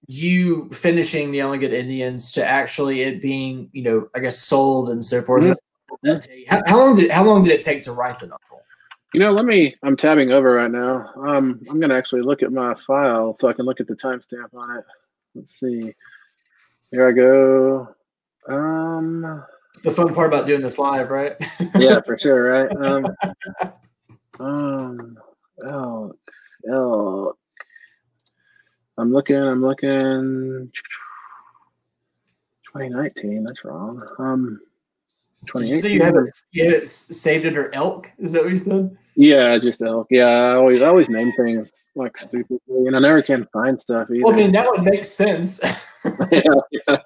you 0.07 0.69
finishing 0.69 1.31
the 1.31 1.41
Only 1.41 1.57
Good 1.59 1.73
Indians 1.73 2.31
to 2.33 2.45
actually 2.45 3.01
it 3.01 3.21
being, 3.21 3.69
you 3.73 3.83
know, 3.83 4.09
I 4.15 4.19
guess 4.19 4.39
sold 4.39 4.89
and 4.89 5.03
so 5.03 5.21
forth. 5.21 5.43
Mhm. 6.05 6.45
How, 6.47 6.61
how 6.65 6.77
long 6.77 6.95
did, 6.95 7.11
how 7.11 7.23
long 7.23 7.43
did 7.43 7.51
it 7.53 7.61
take 7.61 7.83
to 7.83 7.91
write 7.91 8.19
the 8.19 8.27
novel? 8.27 8.61
You 9.13 9.19
know, 9.19 9.31
let 9.31 9.45
me. 9.45 9.75
I'm 9.83 9.95
tabbing 9.97 10.31
over 10.31 10.53
right 10.53 10.69
now. 10.69 11.09
Um, 11.15 11.59
I'm 11.69 11.79
gonna 11.79 11.95
actually 11.95 12.21
look 12.21 12.43
at 12.43 12.51
my 12.51 12.75
file 12.85 13.35
so 13.39 13.47
I 13.47 13.53
can 13.53 13.65
look 13.65 13.79
at 13.79 13.87
the 13.87 13.95
timestamp 13.95 14.49
on 14.53 14.77
it. 14.77 14.85
Let's 15.33 15.59
see. 15.59 15.93
Here 16.91 17.07
I 17.07 17.11
go. 17.11 17.95
Um, 18.47 19.43
It's 19.73 19.81
the 19.81 19.91
fun 19.91 20.13
part 20.13 20.27
about 20.27 20.45
doing 20.45 20.61
this 20.61 20.77
live, 20.77 21.09
right? 21.09 21.35
yeah, 21.75 22.01
for 22.01 22.17
sure, 22.19 22.49
right? 22.51 22.71
Um, 22.77 23.05
um, 24.39 25.17
elk, 25.69 26.17
elk. 26.69 27.37
I'm 28.97 29.11
looking. 29.11 29.37
I'm 29.37 29.61
looking. 29.61 30.71
2019. 32.65 33.43
That's 33.43 33.63
wrong. 33.63 33.99
Um, 34.19 34.59
Did 35.55 35.69
you 35.69 35.77
say 35.77 35.93
2018. 35.93 35.99
you 35.99 36.03
had 36.03 36.15
it, 36.15 36.29
you 36.51 36.63
had 36.65 36.73
it 36.73 36.87
saved 36.87 37.45
under 37.45 37.73
elk? 37.73 38.11
Is 38.19 38.33
that 38.33 38.43
what 38.43 38.51
you 38.51 38.57
said? 38.57 38.97
Yeah, 39.15 39.57
just 39.57 39.81
elk. 39.81 40.07
Yeah, 40.09 40.25
I 40.25 40.55
always, 40.55 40.81
I 40.81 40.87
always 40.87 41.09
name 41.09 41.31
things 41.33 41.89
like 41.95 42.17
stupidly, 42.17 42.87
and 42.87 42.95
I 42.95 42.99
never 42.99 43.21
can 43.21 43.47
find 43.53 43.79
stuff 43.79 44.03
either. 44.11 44.21
Well, 44.23 44.33
I 44.33 44.37
mean, 44.37 44.51
that 44.51 44.67
would 44.69 44.83
make 44.83 45.05
sense. 45.05 45.59
yeah, 46.31 46.41
yeah. 46.87 46.97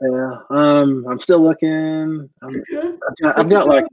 Yeah. 0.00 0.38
Um, 0.50 1.06
I'm 1.08 1.20
still 1.20 1.42
looking. 1.42 2.28
I'm, 2.42 2.62
I've, 2.76 3.16
got, 3.22 3.38
I've 3.38 3.48
got 3.48 3.66
like, 3.66 3.84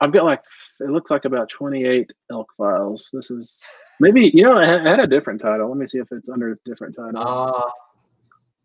I've 0.00 0.12
got 0.12 0.24
like, 0.24 0.42
it 0.80 0.90
looks 0.90 1.10
like 1.10 1.24
about 1.24 1.48
28 1.48 2.10
elk 2.30 2.48
files. 2.56 3.10
This 3.12 3.30
is 3.30 3.64
maybe, 4.00 4.30
you 4.32 4.42
know, 4.44 4.56
I 4.56 4.66
had, 4.66 5.00
a 5.00 5.06
different 5.06 5.40
title. 5.40 5.68
Let 5.68 5.76
me 5.76 5.86
see 5.86 5.98
if 5.98 6.08
it's 6.12 6.28
under 6.28 6.52
a 6.52 6.56
different 6.64 6.94
title. 6.94 7.20
Uh, 7.20 7.70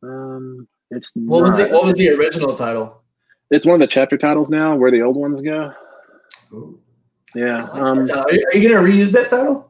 Um, 0.07 0.67
it's 0.91 1.11
what 1.15 1.43
was 1.43 1.57
the 1.57 1.67
what 1.69 1.85
was 1.85 1.95
the 1.95 2.09
original 2.09 2.53
title? 2.53 3.01
It's 3.49 3.65
one 3.65 3.75
of 3.75 3.79
the 3.79 3.87
chapter 3.91 4.17
titles 4.17 4.49
now, 4.49 4.75
where 4.75 4.91
the 4.91 5.01
old 5.01 5.15
ones 5.15 5.41
go. 5.41 5.73
Yeah. 7.35 7.63
Like 7.63 7.81
Um. 7.81 7.99
Are 7.99 8.31
you- 8.33 8.45
are 8.53 8.57
you 8.57 8.69
gonna 8.69 8.87
reuse 8.87 9.11
that 9.13 9.29
title? 9.29 9.69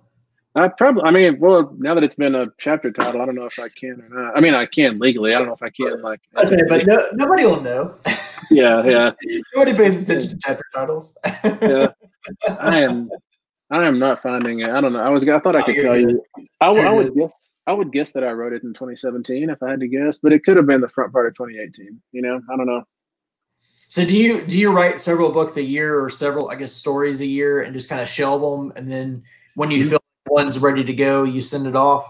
I 0.56 0.68
probably, 0.68 1.02
I 1.04 1.10
mean, 1.10 1.40
well, 1.40 1.74
now 1.80 1.96
that 1.96 2.04
it's 2.04 2.14
been 2.14 2.36
a 2.36 2.46
chapter 2.60 2.92
title, 2.92 3.22
I 3.22 3.26
don't 3.26 3.34
know 3.34 3.46
if 3.46 3.58
I 3.60 3.70
can 3.70 4.02
or 4.02 4.10
not. 4.24 4.38
I 4.38 4.40
mean, 4.40 4.54
I 4.54 4.68
can 4.68 5.00
legally. 5.00 5.34
I 5.34 5.40
don't 5.40 5.48
know 5.48 5.56
if 5.56 5.64
I 5.64 5.72
can, 5.72 6.00
like, 6.04 6.20
I 6.36 6.44
say, 6.44 6.58
but 6.70 6.86
no, 6.86 6.98
nobody 7.14 7.44
will 7.46 7.60
know. 7.62 7.96
yeah, 8.52 8.86
yeah. 8.86 9.10
Nobody 9.56 9.76
pays 9.76 10.02
attention 10.02 10.30
to 10.32 10.38
chapter 10.42 10.64
titles. 10.74 11.18
yeah. 11.62 11.88
I 12.60 12.82
am 12.82 13.10
I 13.70 13.86
am 13.88 14.00
not 14.00 14.20
finding 14.22 14.60
it. 14.62 14.70
I 14.70 14.82
don't 14.82 14.94
know. 14.94 15.00
I 15.02 15.10
was 15.10 15.28
I 15.28 15.40
thought 15.40 15.56
I 15.56 15.60
Oh, 15.60 15.64
could 15.64 15.76
you're 15.76 15.84
tell 15.86 15.96
good. 15.96 16.12
you. 16.38 16.46
I, 16.62 16.72
You're 16.72 16.94
would 16.94 17.16
guess 17.16 17.50
I 17.68 17.74
would 17.74 17.92
guess 17.92 18.12
that 18.14 18.24
I 18.24 18.32
wrote 18.32 18.54
it 18.54 18.64
in 18.64 18.74
2017 18.74 19.50
if 19.50 19.62
I 19.64 19.72
had 19.72 19.80
to 19.80 19.88
guess, 19.88 20.20
but 20.20 20.32
it 20.34 20.44
could 20.44 20.58
have 20.58 20.66
been 20.68 20.82
the 20.82 20.90
front 20.90 21.12
part 21.14 21.28
of 21.28 21.36
2018. 21.36 22.02
You 22.12 22.22
know, 22.22 22.42
I 22.52 22.58
don't 22.58 22.68
know. 22.68 22.84
So 23.88 24.06
do 24.06 24.18
you 24.18 24.42
do 24.46 24.58
you 24.58 24.72
write 24.72 25.00
several 25.00 25.32
books 25.32 25.58
a 25.58 25.64
year 25.64 26.00
or 26.04 26.10
several 26.10 26.50
I 26.50 26.56
guess 26.56 26.72
stories 26.74 27.22
a 27.22 27.26
year 27.26 27.62
and 27.62 27.74
just 27.74 27.90
kind 27.90 28.02
of 28.02 28.08
shelve 28.08 28.42
them 28.42 28.74
and 28.76 28.92
then 28.92 29.24
when 29.56 29.70
you 29.70 29.84
Mhm. 29.84 29.90
feel 29.90 30.00
one's 30.28 30.58
ready 30.60 30.84
to 30.84 30.94
go 30.94 31.24
you 31.24 31.42
send 31.42 31.68
it 31.68 31.76
off? 31.76 32.06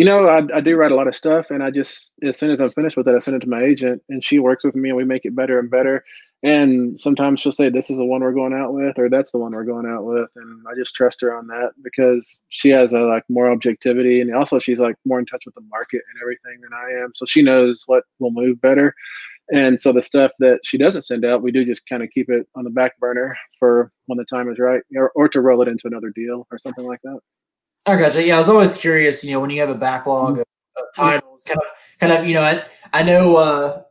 You 0.00 0.06
know, 0.06 0.28
I, 0.28 0.40
I 0.56 0.60
do 0.62 0.76
write 0.76 0.92
a 0.92 0.94
lot 0.94 1.08
of 1.08 1.14
stuff, 1.14 1.50
and 1.50 1.62
I 1.62 1.70
just 1.70 2.14
as 2.22 2.38
soon 2.38 2.50
as 2.50 2.62
I'm 2.62 2.70
finished 2.70 2.96
with 2.96 3.06
it, 3.06 3.14
I 3.14 3.18
send 3.18 3.36
it 3.36 3.40
to 3.40 3.50
my 3.50 3.62
agent, 3.62 4.00
and 4.08 4.24
she 4.24 4.38
works 4.38 4.64
with 4.64 4.74
me, 4.74 4.88
and 4.88 4.96
we 4.96 5.04
make 5.04 5.26
it 5.26 5.36
better 5.36 5.58
and 5.58 5.70
better. 5.70 6.02
And 6.42 6.98
sometimes 6.98 7.42
she'll 7.42 7.52
say, 7.52 7.68
"This 7.68 7.90
is 7.90 7.98
the 7.98 8.06
one 8.06 8.22
we're 8.22 8.32
going 8.32 8.54
out 8.54 8.72
with," 8.72 8.98
or 8.98 9.10
"That's 9.10 9.30
the 9.30 9.36
one 9.36 9.52
we're 9.52 9.72
going 9.72 9.84
out 9.84 10.06
with," 10.06 10.30
and 10.36 10.64
I 10.66 10.74
just 10.74 10.94
trust 10.94 11.20
her 11.20 11.36
on 11.36 11.48
that 11.48 11.72
because 11.84 12.40
she 12.48 12.70
has 12.70 12.94
a 12.94 13.00
like 13.00 13.24
more 13.28 13.50
objectivity, 13.52 14.22
and 14.22 14.34
also 14.34 14.58
she's 14.58 14.80
like 14.80 14.96
more 15.04 15.18
in 15.18 15.26
touch 15.26 15.42
with 15.44 15.54
the 15.54 15.68
market 15.68 16.00
and 16.08 16.22
everything 16.22 16.62
than 16.62 16.72
I 16.72 17.04
am, 17.04 17.12
so 17.14 17.26
she 17.26 17.42
knows 17.42 17.82
what 17.86 18.04
will 18.20 18.30
move 18.30 18.58
better. 18.62 18.94
And 19.52 19.78
so 19.78 19.92
the 19.92 20.02
stuff 20.02 20.32
that 20.38 20.60
she 20.64 20.78
doesn't 20.78 21.02
send 21.02 21.26
out, 21.26 21.42
we 21.42 21.52
do 21.52 21.62
just 21.62 21.86
kind 21.86 22.02
of 22.02 22.08
keep 22.08 22.30
it 22.30 22.46
on 22.56 22.64
the 22.64 22.70
back 22.70 22.98
burner 23.00 23.36
for 23.58 23.92
when 24.06 24.16
the 24.16 24.24
time 24.24 24.50
is 24.50 24.58
right, 24.58 24.80
or, 24.96 25.12
or 25.14 25.28
to 25.28 25.42
roll 25.42 25.60
it 25.60 25.68
into 25.68 25.88
another 25.88 26.08
deal 26.08 26.46
or 26.50 26.56
something 26.58 26.86
like 26.86 27.00
that. 27.04 27.18
I 27.86 27.96
gotcha. 27.96 28.22
Yeah, 28.24 28.34
I 28.36 28.38
was 28.38 28.48
always 28.48 28.74
curious. 28.74 29.24
You 29.24 29.32
know, 29.32 29.40
when 29.40 29.50
you 29.50 29.60
have 29.60 29.70
a 29.70 29.74
backlog 29.74 30.38
of, 30.38 30.44
of 30.76 30.84
titles, 30.94 31.42
kind 31.42 31.58
of, 31.58 31.98
kind 31.98 32.12
of, 32.12 32.26
you 32.26 32.34
know, 32.34 32.42
I, 32.42 32.62
I 32.92 33.02
know. 33.02 33.36
uh 33.36 33.82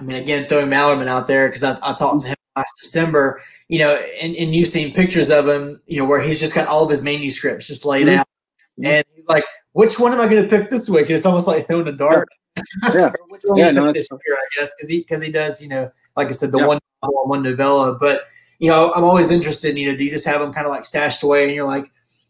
I 0.00 0.02
mean, 0.02 0.16
again, 0.16 0.46
throwing 0.48 0.68
Malerman 0.68 1.06
out 1.06 1.28
there 1.28 1.48
because 1.48 1.62
I, 1.62 1.72
I 1.82 1.94
talked 1.94 2.22
to 2.22 2.28
him 2.28 2.36
last 2.56 2.72
December. 2.82 3.40
You 3.68 3.80
know, 3.80 3.94
and, 4.22 4.34
and 4.36 4.54
you've 4.54 4.68
seen 4.68 4.92
pictures 4.94 5.30
of 5.30 5.46
him. 5.48 5.80
You 5.86 6.00
know, 6.00 6.06
where 6.06 6.20
he's 6.20 6.40
just 6.40 6.54
got 6.54 6.66
all 6.68 6.82
of 6.84 6.90
his 6.90 7.02
manuscripts 7.02 7.66
just 7.66 7.84
laid 7.84 8.06
Mhm. 8.06 8.16
out, 8.18 8.26
Mhm. 8.80 8.86
and 8.86 9.04
he's 9.14 9.28
like, 9.28 9.44
"Which 9.72 9.98
one 10.00 10.12
am 10.12 10.20
I 10.20 10.26
going 10.28 10.42
to 10.42 10.48
pick 10.48 10.70
this 10.70 10.88
week?" 10.88 11.02
And 11.06 11.12
it's 11.16 11.26
almost 11.26 11.46
like 11.46 11.66
throwing 11.66 11.88
a 11.88 11.92
dart. 11.92 12.28
Yeah. 12.94 13.12
Which 13.28 13.42
one 13.44 13.58
Yeah, 13.58 13.70
no, 13.70 13.92
this 13.92 14.08
year, 14.10 14.36
I 14.36 14.60
guess, 14.60 14.74
because 14.74 14.88
he 14.90 14.98
because 15.00 15.22
he 15.22 15.30
does. 15.30 15.62
You 15.62 15.68
know, 15.68 15.90
like 16.16 16.28
I 16.28 16.32
said, 16.32 16.52
the 16.52 16.58
Yeah. 16.60 16.66
one 16.66 16.78
novel 17.02 17.28
one 17.28 17.42
novella, 17.42 17.98
but 18.00 18.22
you 18.60 18.70
know, 18.70 18.92
I'm 18.94 19.04
always 19.04 19.30
interested. 19.30 19.76
You 19.76 19.90
know, 19.92 19.98
do 19.98 20.04
you 20.04 20.10
just 20.10 20.26
have 20.26 20.40
them 20.40 20.54
kind 20.54 20.66
of 20.66 20.72
like 20.72 20.84
stashed 20.86 21.22
away, 21.22 21.44
and 21.44 21.54
you're 21.54 21.66
like, 21.66 21.84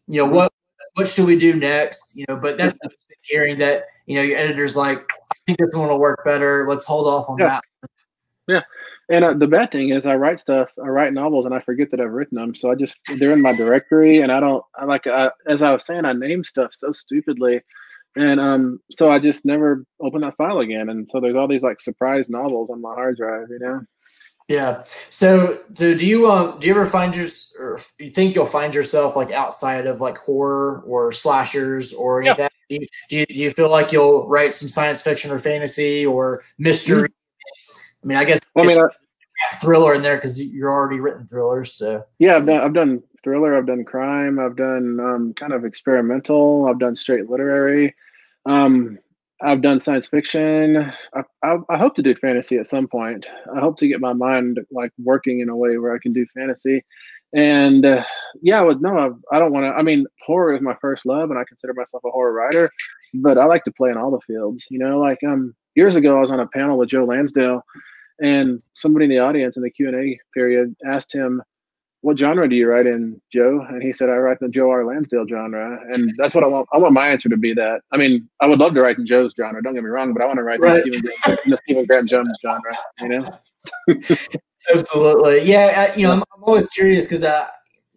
you 0.09 0.19
know, 0.19 0.27
what 0.27 0.53
what 0.97 1.07
should 1.09 1.27
we 1.27 1.39
do 1.39 1.55
next? 1.55 2.17
You 2.17 2.25
know, 2.29 2.37
but 2.37 2.59
that's 2.59 2.77
hearing 3.23 3.59
that 3.59 3.85
you 4.07 4.17
know 4.17 4.23
your 4.23 4.37
editor's 4.39 4.77
like, 4.77 4.99
I 4.99 5.35
think 5.47 5.59
this 5.59 5.69
one 5.73 5.89
will 5.89 6.01
work 6.01 6.25
better. 6.25 6.67
Let's 6.69 6.87
hold 6.87 7.07
off 7.07 7.29
on 7.31 7.39
Yeah. 7.39 7.61
that. 7.83 7.91
Yeah. 8.49 8.63
And 9.09 9.25
uh, 9.25 9.35
the 9.35 9.47
bad 9.47 9.71
thing 9.71 9.91
is, 9.91 10.07
I 10.07 10.17
write 10.17 10.41
stuff, 10.41 10.69
I 10.83 10.89
write 10.89 11.13
novels, 11.13 11.47
and 11.47 11.55
I 11.55 11.61
forget 11.61 11.91
that 11.93 12.01
I've 12.01 12.11
written 12.13 12.37
them. 12.37 12.55
So 12.55 12.71
I 12.73 12.75
just 12.75 12.97
they're 13.19 13.33
in 13.33 13.43
my 13.43 13.55
directory, 13.57 14.21
and 14.21 14.33
I 14.33 14.41
don't. 14.41 14.65
I 14.77 14.85
like 14.85 15.07
I, 15.07 15.31
as 15.47 15.63
I 15.63 15.73
was 15.73 15.85
saying, 15.85 16.05
I 16.05 16.13
name 16.13 16.43
stuff 16.43 16.71
so 16.73 16.91
stupidly, 16.93 17.61
and 18.17 18.41
um, 18.41 18.81
so 18.91 19.11
I 19.11 19.21
just 19.21 19.45
never 19.47 19.85
open 20.01 20.23
that 20.23 20.37
file 20.37 20.59
again. 20.59 20.89
And 20.89 21.09
so 21.09 21.21
there's 21.21 21.37
all 21.37 21.47
these 21.47 21.63
like 21.63 21.81
surprise 21.81 22.29
novels 22.29 22.71
on 22.71 22.81
my 22.81 22.95
hard 22.95 23.17
drive, 23.17 23.47
you 23.51 23.59
know. 23.61 23.81
Yeah. 24.49 24.85
So, 25.11 25.59
so 25.75 25.97
do 25.97 26.07
you 26.07 26.31
um 26.31 26.59
do 26.61 26.69
you 26.69 26.75
ever 26.75 26.87
find 26.87 27.17
your 27.17 27.27
or 27.59 27.81
you 27.99 28.11
think 28.11 28.35
you'll 28.35 28.47
find 28.47 28.75
yourself 28.75 29.17
like 29.17 29.33
outside 29.33 29.87
of 29.87 30.01
like 30.01 30.17
horror 30.19 30.83
or 30.87 31.11
slashers 31.11 31.93
or 31.93 32.23
Yeah. 32.23 32.31
anything? 32.31 32.49
Do, 32.69 32.77
you, 32.77 32.87
do 33.09 33.17
you 33.17 33.27
do 33.27 33.35
you 33.35 33.51
feel 33.51 33.71
like 33.71 33.91
you'll 33.93 34.29
write 34.29 34.53
some 34.53 34.69
science 34.69 35.03
fiction 35.03 35.33
or 35.33 35.39
fantasy 35.41 36.07
or 36.07 36.43
mystery? 36.59 37.09
I 38.05 38.07
mean, 38.07 38.19
I 38.19 38.25
guess 38.25 38.41
I 38.57 38.63
mean, 38.63 38.79
I, 38.79 39.57
thriller 39.57 39.95
in 39.95 40.03
there 40.03 40.17
because 40.17 40.41
you're 40.41 40.71
already 40.71 41.01
written 41.01 41.27
thrillers. 41.27 41.73
So 41.73 42.05
yeah, 42.21 42.37
I've 42.37 42.47
done 42.47 42.61
I've 42.61 42.75
done 42.75 43.03
thriller, 43.25 43.57
I've 43.57 43.67
done 43.67 43.85
crime, 43.85 44.39
I've 44.39 44.55
done 44.57 45.01
um, 45.01 45.35
kind 45.35 45.53
of 45.53 45.65
experimental, 45.65 46.69
I've 46.69 46.79
done 46.79 46.95
straight 46.95 47.29
literary, 47.29 47.97
um, 48.45 48.99
I've 49.43 49.61
done 49.61 49.81
science 49.81 50.07
fiction. 50.07 50.93
I, 51.15 51.23
I, 51.43 51.57
I 51.69 51.77
hope 51.77 51.95
to 51.97 52.03
do 52.03 52.15
fantasy 52.15 52.57
at 52.57 52.67
some 52.67 52.89
point. 52.89 53.27
I 53.55 53.61
hope 53.61 53.77
to 53.79 53.89
get 53.89 54.01
my 54.01 54.13
mind 54.13 54.61
like 54.71 54.93
working 54.99 55.41
in 55.41 55.49
a 55.49 55.57
way 55.57 55.77
where 55.77 55.95
I 55.95 55.99
can 55.99 56.13
do 56.13 56.27
fantasy. 56.35 56.85
And 57.35 57.85
uh, 57.85 58.05
yeah, 58.41 58.63
with 58.63 58.81
no, 58.81 58.97
I, 58.97 59.37
I 59.37 59.39
don't 59.39 59.53
want 59.53 59.65
to. 59.65 59.79
I 59.79 59.83
mean, 59.83 60.07
horror 60.25 60.55
is 60.55 60.63
my 60.63 60.77
first 60.81 61.05
love, 61.05 61.31
and 61.31 61.39
I 61.39 61.45
consider 61.45 61.75
myself 61.75 62.03
a 62.05 62.11
horror 62.11 62.33
writer. 62.33 62.71
But 63.15 63.37
I 63.37 63.45
like 63.45 63.65
to 63.65 63.73
play 63.73 63.91
in 63.91 63.99
all 63.99 64.11
the 64.11 64.21
fields. 64.21 64.67
You 64.71 64.79
know, 64.79 64.99
like 64.99 65.19
um, 65.27 65.55
years 65.75 65.97
ago, 65.97 66.17
I 66.17 66.21
was 66.21 66.31
on 66.31 66.41
a 66.41 66.47
panel 66.47 66.79
with 66.79 66.89
Joe 66.89 67.05
Lansdale, 67.05 67.63
and 68.21 68.63
somebody 68.75 69.05
in 69.05 69.11
the 69.11 69.19
audience 69.19 69.57
in 69.57 69.63
the 69.63 69.71
Q 69.71 69.89
and 69.89 69.97
A 69.97 70.19
period 70.35 70.75
asked 70.87 71.13
him, 71.13 71.43
"What 72.07 72.19
genre 72.19 72.49
do 72.49 72.55
you 72.55 72.69
write 72.69 72.87
in, 72.87 73.21
Joe?" 73.33 73.67
And 73.69 73.83
he 73.83 73.93
said, 73.93 74.09
"I 74.09 74.15
write 74.15 74.39
the 74.39 74.49
Joe 74.49 74.71
R. 74.71 74.85
Lansdale 74.85 75.27
genre." 75.29 75.81
And 75.93 76.13
that's 76.17 76.37
what 76.37 76.45
I 76.45 76.47
want. 76.47 76.69
I 76.73 76.79
want 76.79 76.95
my 76.95 77.09
answer 77.09 77.29
to 77.29 77.37
be 77.37 77.53
that. 77.55 77.81
I 77.93 77.97
mean, 77.97 78.29
I 78.41 78.47
would 78.47 78.61
love 78.61 78.75
to 78.75 78.83
write 78.83 78.97
in 78.99 79.07
Joe's 79.07 79.35
genre. 79.37 79.61
Don't 79.61 79.75
get 79.75 79.83
me 79.83 79.91
wrong, 79.91 80.13
but 80.13 80.23
I 80.23 80.27
want 80.27 80.37
to 80.37 80.45
write 80.45 80.61
Right. 80.61 80.85
in, 80.87 80.93
the 80.93 80.97
Stephen 80.99 81.11
Graham, 81.25 81.39
in 81.45 81.51
the 81.51 81.57
Stephen 81.59 81.85
Graham 81.87 82.07
Jones 82.07 82.39
genre. 82.41 82.73
You 83.01 83.09
know? 83.09 83.39
Absolutely. 84.73 85.43
Yeah. 85.43 85.91
I, 85.93 85.97
you 85.97 86.07
know, 86.07 86.13
I'm, 86.13 86.23
I'm 86.35 86.45
always 86.45 86.69
curious 86.69 87.07
because 87.07 87.25
uh, 87.25 87.47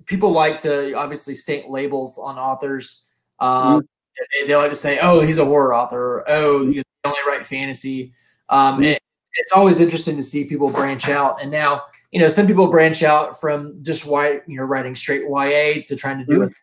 people 0.06 0.32
like 0.32 0.58
to 0.60 0.94
obviously 0.94 1.36
stamp 1.36 1.70
labels 1.70 2.18
on 2.18 2.38
authors. 2.38 3.08
Um, 3.40 3.88
they, 4.34 4.48
they 4.48 4.56
like 4.56 4.72
to 4.72 4.76
say, 4.76 4.98
oh, 5.02 5.22
he's 5.26 5.38
a 5.38 5.46
horror 5.46 5.74
author, 5.74 6.24
oh, 6.28 6.64
you 6.64 6.82
only 7.06 7.20
write 7.28 7.46
fantasy. 7.46 8.14
Um, 8.50 8.84
and 8.84 9.00
it's 9.36 9.54
always 9.54 9.80
interesting 9.80 10.16
to 10.18 10.24
see 10.24 10.48
people 10.48 10.70
branch 10.72 11.08
out. 11.10 11.42
And 11.42 11.52
now, 11.52 11.84
you 12.12 12.20
know, 12.20 12.28
some 12.28 12.48
people 12.48 12.68
branch 12.68 13.04
out 13.04 13.40
from 13.40 13.82
just 13.84 14.10
white, 14.10 14.42
you 14.48 14.58
know, 14.58 14.64
writing 14.64 14.96
straight 14.96 15.24
YA 15.30 15.82
to 15.86 15.96
trying 15.96 16.18
to 16.18 16.26
do 16.26 16.42
it 16.44 16.54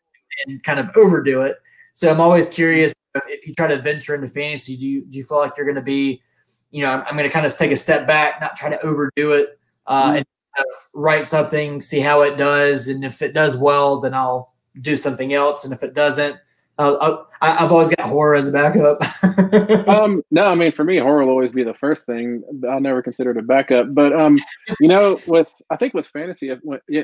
and 0.47 0.63
kind 0.63 0.81
of 0.81 0.91
overdo 0.97 1.43
it. 1.43 1.57
So 1.95 2.11
I'm 2.11 2.21
always 2.21 2.49
curious 2.49 2.95
if 3.29 3.47
you 3.47 3.55
try 3.55 3.69
to 3.69 3.79
venture 3.79 4.15
into 4.15 4.29
fantasy, 4.29 4.77
do 4.77 4.87
you, 4.87 5.05
do 5.05 5.19
you 5.19 5.25
feel 5.25 5.39
like 5.39 5.53
you're 5.57 5.67
going 5.67 5.77
to 5.77 5.83
be, 5.83 6.23
you 6.71 6.83
know, 6.83 6.91
I'm, 6.91 7.01
I'm 7.03 7.17
going 7.17 7.29
to 7.29 7.33
kind 7.33 7.47
of 7.47 7.57
take 7.57 7.71
a 7.71 7.77
step 7.77 8.07
back, 8.07 8.41
not 8.41 8.57
try 8.57 8.69
to 8.69 8.81
overdo 8.83 9.33
it, 9.33 9.59
uh, 9.87 10.15
and 10.17 10.27
kind 10.57 10.69
of 10.69 10.77
write 10.95 11.27
something, 11.27 11.81
see 11.81 12.01
how 12.01 12.23
it 12.23 12.37
does, 12.37 12.89
and 12.89 13.05
if 13.05 13.23
it 13.23 13.33
does 13.33 13.57
well, 13.57 14.01
then 14.01 14.15
I'll 14.15 14.55
do 14.81 14.97
something 14.97 15.33
else, 15.33 15.65
and 15.65 15.73
if 15.73 15.83
it 15.83 15.95
doesn't, 15.95 16.37
I- 16.79 17.65
I've 17.65 17.73
always 17.73 17.95
got 17.95 18.09
horror 18.09 18.35
as 18.35 18.49
a 18.49 18.53
backup. 18.53 18.99
um, 19.89 20.23
no, 20.31 20.45
I 20.45 20.55
mean 20.55 20.73
for 20.73 20.85
me, 20.85 20.99
horror 20.99 21.25
will 21.25 21.31
always 21.31 21.53
be 21.53 21.63
the 21.65 21.75
first 21.75 22.07
thing. 22.07 22.43
I'll 22.69 22.81
never 22.81 23.03
consider 23.03 23.31
it 23.31 23.37
a 23.37 23.43
backup. 23.43 23.95
But 23.95 24.13
um, 24.13 24.39
you 24.81 24.89
know, 24.89 25.19
with 25.27 25.55
I 25.71 25.77
think 25.77 25.95
with 25.95 26.07
fantasy, 26.07 26.51
if, 26.51 26.61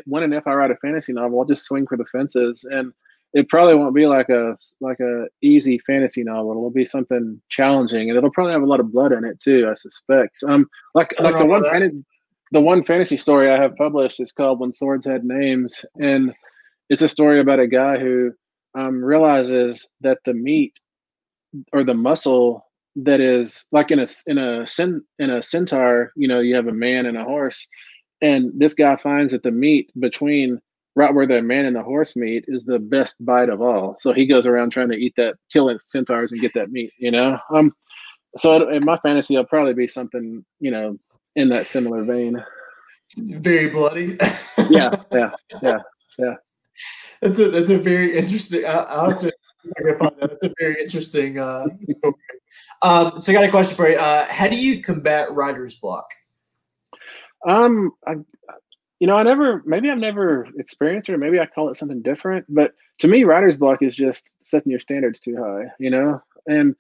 when, 0.07 0.23
and 0.23 0.35
if 0.35 0.47
I 0.47 0.55
write 0.55 0.71
a 0.71 0.77
fantasy 0.77 1.13
novel, 1.13 1.41
I'll 1.41 1.47
just 1.47 1.65
swing 1.65 1.87
for 1.87 1.97
the 1.97 2.07
fences, 2.07 2.65
and 2.71 2.93
it 3.35 3.49
probably 3.49 3.75
won't 3.75 3.95
be 3.95 4.07
like 4.07 4.29
a 4.29 4.57
like 4.81 5.01
a 5.01 5.27
easy 5.43 5.79
fantasy 5.87 6.23
novel. 6.23 6.53
It'll 6.53 6.71
be 6.71 6.87
something 6.87 7.41
challenging, 7.49 8.09
and 8.09 8.17
it'll 8.17 8.31
probably 8.31 8.53
have 8.53 8.63
a 8.63 8.67
lot 8.67 8.81
of 8.81 8.93
blood 8.93 9.13
in 9.13 9.25
it 9.25 9.41
too. 9.41 9.69
I 9.71 9.75
suspect. 9.75 10.37
Um, 10.47 10.69
like 10.95 11.19
like 11.21 11.39
the 11.39 11.47
one 11.47 11.65
fantasy, 11.65 12.05
the 12.53 12.61
one 12.61 12.85
fantasy 12.85 13.17
story 13.17 13.51
I 13.51 13.61
have 13.61 13.77
published 13.77 14.21
is 14.21 14.33
called 14.33 14.61
When 14.61 14.73
Swords 14.73 15.07
Had 15.07 15.25
Names, 15.25 15.85
and 16.01 16.35
it's 16.89 17.03
a 17.03 17.09
story 17.09 17.41
about 17.41 17.61
a 17.61 17.67
guy 17.67 17.99
who 17.99 18.33
um, 18.75 19.05
realizes 19.05 19.89
that 20.01 20.19
the 20.25 20.35
meat 20.35 20.73
or 21.73 21.85
the 21.85 21.95
muscle 21.95 22.67
that 22.97 23.21
is 23.21 23.67
like 23.73 23.91
in 23.91 23.99
a 23.99 24.07
in 24.27 24.39
a 24.39 24.67
in 25.19 25.31
a 25.31 25.43
centaur, 25.43 26.13
you 26.17 26.29
know, 26.29 26.41
you 26.41 26.55
have 26.55 26.67
a 26.67 26.73
man 26.73 27.07
and 27.07 27.17
a 27.17 27.25
horse, 27.25 27.67
and 28.21 28.53
this 28.55 28.75
guy 28.75 28.97
finds 28.97 29.33
that 29.33 29.43
the 29.43 29.51
meat 29.51 29.91
between 29.99 30.61
right 30.95 31.15
where 31.15 31.27
the 31.27 31.41
man 31.41 31.65
and 31.65 31.75
the 31.75 31.83
horse 31.83 32.17
meet 32.17 32.45
is 32.49 32.65
the 32.65 32.79
best 32.79 33.17
bite 33.25 33.49
of 33.49 33.63
all. 33.63 33.97
So 33.99 34.13
he 34.13 34.27
goes 34.27 34.47
around 34.47 34.71
trying 34.71 34.91
to 34.91 34.97
eat 34.97 35.15
that, 35.17 35.37
killing 35.51 35.79
centaurs 35.81 36.33
and 36.33 36.41
get 36.41 36.53
that 36.55 36.71
meat. 36.71 36.93
You 36.99 37.11
know, 37.11 37.39
um, 37.51 37.73
so 38.37 38.69
in 38.69 38.85
my 38.85 38.99
fantasy, 38.99 39.35
it'll 39.35 39.47
probably 39.47 39.75
be 39.75 39.89
something 39.89 40.45
you 40.61 40.71
know 40.71 40.99
in 41.37 41.49
that 41.49 41.67
similar 41.67 42.05
vein. 42.05 42.43
very 43.17 43.69
bloody. 43.69 44.19
Yeah, 44.71 44.95
yeah, 45.13 45.31
yeah, 45.63 45.79
yeah, 46.19 46.35
that's 47.23 47.39
a 47.39 47.51
that's 47.51 47.71
a 47.71 47.79
very 47.79 48.15
interesting. 48.17 48.67
I, 48.67 48.73
I'll 48.73 49.11
have 49.11 49.21
to 49.21 49.33
find 49.99 50.13
that. 50.21 50.31
That's 50.31 50.45
a 50.45 50.55
very 50.59 50.83
interesting. 50.83 51.39
Uh, 51.39 51.67
um, 52.83 53.23
so 53.23 53.33
I 53.33 53.35
got 53.35 53.45
a 53.45 53.51
question 53.51 53.77
for 53.77 53.89
you. 53.89 53.97
Uh, 53.97 54.27
how 54.27 54.49
do 54.49 54.57
you 54.57 54.83
combat 54.83 55.33
writer's 55.33 55.77
block? 55.77 56.11
Um, 57.47 57.93
I, 58.07 58.17
you 59.01 59.07
know, 59.07 59.17
I 59.17 59.23
never, 59.25 59.63
maybe 59.67 59.91
I've 59.91 59.99
never 59.99 60.47
experienced 60.59 61.09
it, 61.09 61.15
or 61.15 61.19
maybe 61.19 61.41
I 61.41 61.47
call 61.47 61.69
it 61.71 61.77
something 61.77 62.03
different. 62.03 62.47
But 62.49 62.73
to 62.99 63.09
me, 63.09 63.25
writer's 63.25 63.57
block 63.57 63.83
is 63.83 63.97
just 63.97 64.33
setting 64.43 64.71
your 64.71 64.79
standards 64.79 65.19
too 65.19 65.37
high, 65.37 65.73
you 65.79 65.91
know? 65.91 66.23
And 66.47 66.77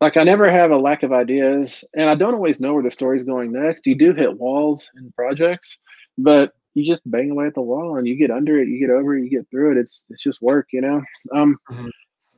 like, 0.00 0.16
I 0.16 0.24
never 0.24 0.50
have 0.50 0.72
a 0.72 0.76
lack 0.76 1.04
of 1.04 1.12
ideas, 1.12 1.84
and 1.94 2.10
I 2.10 2.16
don't 2.16 2.34
always 2.34 2.60
know 2.60 2.74
where 2.74 2.82
the 2.82 2.90
story's 2.90 3.22
going 3.22 3.52
next. 3.52 3.86
You 3.86 3.96
do 3.96 4.12
hit 4.12 4.38
walls 4.38 4.90
in 4.96 5.12
projects, 5.12 5.78
but 6.18 6.54
you 6.76 6.84
just 6.84 7.10
bang 7.10 7.30
away 7.30 7.46
at 7.46 7.54
the 7.54 7.62
wall 7.62 7.96
and 7.96 8.06
you 8.06 8.14
get 8.16 8.30
under 8.30 8.60
it, 8.60 8.68
you 8.68 8.78
get 8.78 8.90
over 8.92 9.16
it, 9.16 9.24
you 9.24 9.30
get 9.30 9.48
through 9.50 9.72
it. 9.72 9.78
It's, 9.78 10.04
it's 10.10 10.22
just 10.22 10.42
work, 10.42 10.68
you 10.72 10.82
know? 10.82 11.02
Um, 11.34 11.58
Mhm. 11.70 11.90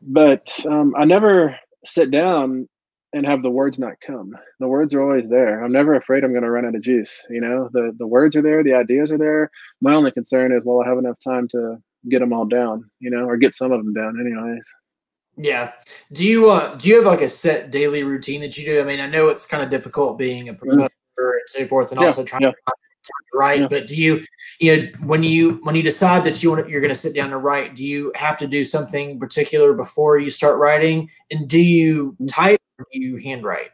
but 0.02 0.64
um, 0.66 0.94
I 0.96 1.04
never 1.04 1.58
sit 1.84 2.10
down 2.12 2.68
and 3.12 3.26
have 3.26 3.42
the 3.42 3.50
words 3.50 3.78
not 3.78 3.94
come. 4.06 4.36
The 4.60 4.68
words 4.68 4.94
are 4.94 5.00
always 5.00 5.28
there. 5.28 5.64
I'm 5.64 5.72
never 5.72 5.94
afraid 5.94 6.22
I'm 6.22 6.30
going 6.32 6.44
to 6.44 6.50
run 6.50 6.66
out 6.66 6.76
of 6.76 6.82
juice. 6.82 7.26
You 7.30 7.40
know, 7.40 7.68
the 7.72 7.92
the 7.98 8.06
words 8.06 8.36
are 8.36 8.42
there, 8.42 8.62
the 8.62 8.74
ideas 8.74 9.10
are 9.10 9.18
there. 9.18 9.50
My 9.80 9.94
only 9.94 10.12
concern 10.12 10.52
is, 10.52 10.64
will 10.64 10.82
I 10.82 10.88
have 10.88 10.98
enough 10.98 11.18
time 11.18 11.48
to 11.48 11.78
get 12.08 12.20
them 12.20 12.32
all 12.32 12.44
down? 12.44 12.88
You 13.00 13.10
know, 13.10 13.24
or 13.24 13.36
get 13.38 13.54
some 13.54 13.72
of 13.72 13.82
them 13.82 13.94
down, 13.94 14.20
anyways. 14.20 14.66
Yeah. 15.36 15.72
Do 16.12 16.26
you 16.26 16.50
uh, 16.50 16.74
do 16.76 16.90
you 16.90 16.96
have 16.96 17.06
like 17.06 17.22
a 17.22 17.28
set 17.28 17.70
daily 17.70 18.02
routine 18.04 18.40
that 18.42 18.58
you 18.58 18.64
do? 18.64 18.80
I 18.80 18.84
mean, 18.84 19.00
I 19.00 19.08
know 19.08 19.28
it's 19.28 19.46
kind 19.46 19.62
of 19.62 19.70
difficult 19.70 20.18
being 20.18 20.48
a 20.50 20.54
professor 20.54 20.90
and 21.16 21.42
so 21.46 21.64
forth, 21.64 21.90
and 21.92 22.00
Yeah, 22.00 22.06
also 22.06 22.24
trying 22.24 22.42
yeah. 22.42 22.50
to 22.50 22.56
find 23.08 23.18
time 23.18 23.26
to 23.32 23.38
write. 23.38 23.60
Yeah. 23.60 23.68
But 23.68 23.88
do 23.88 23.96
you, 23.96 24.24
you 24.60 24.76
know, 24.76 24.88
when 25.04 25.22
you 25.22 25.60
when 25.62 25.74
you 25.74 25.82
decide 25.82 26.24
that 26.24 26.42
you 26.42 26.50
want 26.50 26.68
you're 26.68 26.80
going 26.80 26.90
to 26.90 26.94
sit 26.94 27.14
down 27.14 27.30
to 27.30 27.38
write, 27.38 27.74
do 27.74 27.84
you 27.84 28.12
have 28.14 28.38
to 28.38 28.46
do 28.46 28.64
something 28.64 29.18
particular 29.18 29.72
before 29.74 30.18
you 30.18 30.30
start 30.30 30.58
writing? 30.58 31.10
And 31.30 31.48
do 31.48 31.60
you 31.62 32.16
Mm. 32.20 32.28
type 32.28 32.60
or 32.78 32.86
do 32.92 33.00
you 33.00 33.16
handwrite? 33.16 33.70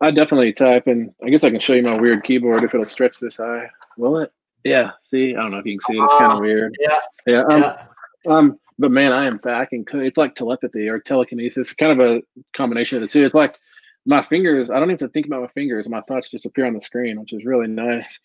I 0.00 0.10
definitely 0.10 0.52
type, 0.52 0.86
and 0.86 1.12
I 1.24 1.30
guess 1.30 1.44
I 1.44 1.50
can 1.50 1.60
show 1.60 1.72
you 1.74 1.82
my 1.82 1.96
weird 1.96 2.24
keyboard 2.24 2.62
if 2.62 2.74
it'll 2.74 2.86
stretch 2.86 3.18
this 3.20 3.36
high. 3.36 3.68
Will 3.96 4.18
it? 4.18 4.32
Yeah. 4.64 4.92
See, 5.04 5.34
I 5.34 5.42
don't 5.42 5.50
know 5.50 5.58
if 5.58 5.66
you 5.66 5.78
can 5.78 5.94
see 5.94 5.98
it. 5.98 6.04
It's 6.04 6.18
kind 6.18 6.32
of 6.32 6.40
weird. 6.40 6.76
Yeah. 6.80 6.98
Yeah. 7.26 7.42
Um, 7.42 7.60
yeah. 7.62 7.86
Um, 8.26 8.58
but 8.78 8.90
man, 8.90 9.12
I 9.12 9.26
am 9.26 9.36
back 9.38 9.72
and 9.72 9.88
it's 9.94 10.16
like 10.18 10.34
telepathy 10.34 10.88
or 10.88 10.98
telekinesis, 10.98 11.72
kind 11.72 12.00
of 12.00 12.06
a 12.06 12.22
combination 12.56 12.96
of 12.96 13.02
the 13.02 13.08
two. 13.08 13.24
It's 13.24 13.34
like 13.34 13.58
my 14.06 14.22
fingers, 14.22 14.70
I 14.70 14.78
don't 14.78 14.88
need 14.88 14.98
to 14.98 15.08
think 15.08 15.26
about 15.26 15.42
my 15.42 15.48
fingers, 15.48 15.88
my 15.88 16.00
thoughts 16.02 16.30
just 16.30 16.46
appear 16.46 16.66
on 16.66 16.74
the 16.74 16.80
screen, 16.80 17.20
which 17.20 17.32
is 17.32 17.44
really 17.44 17.68
nice. 17.68 18.20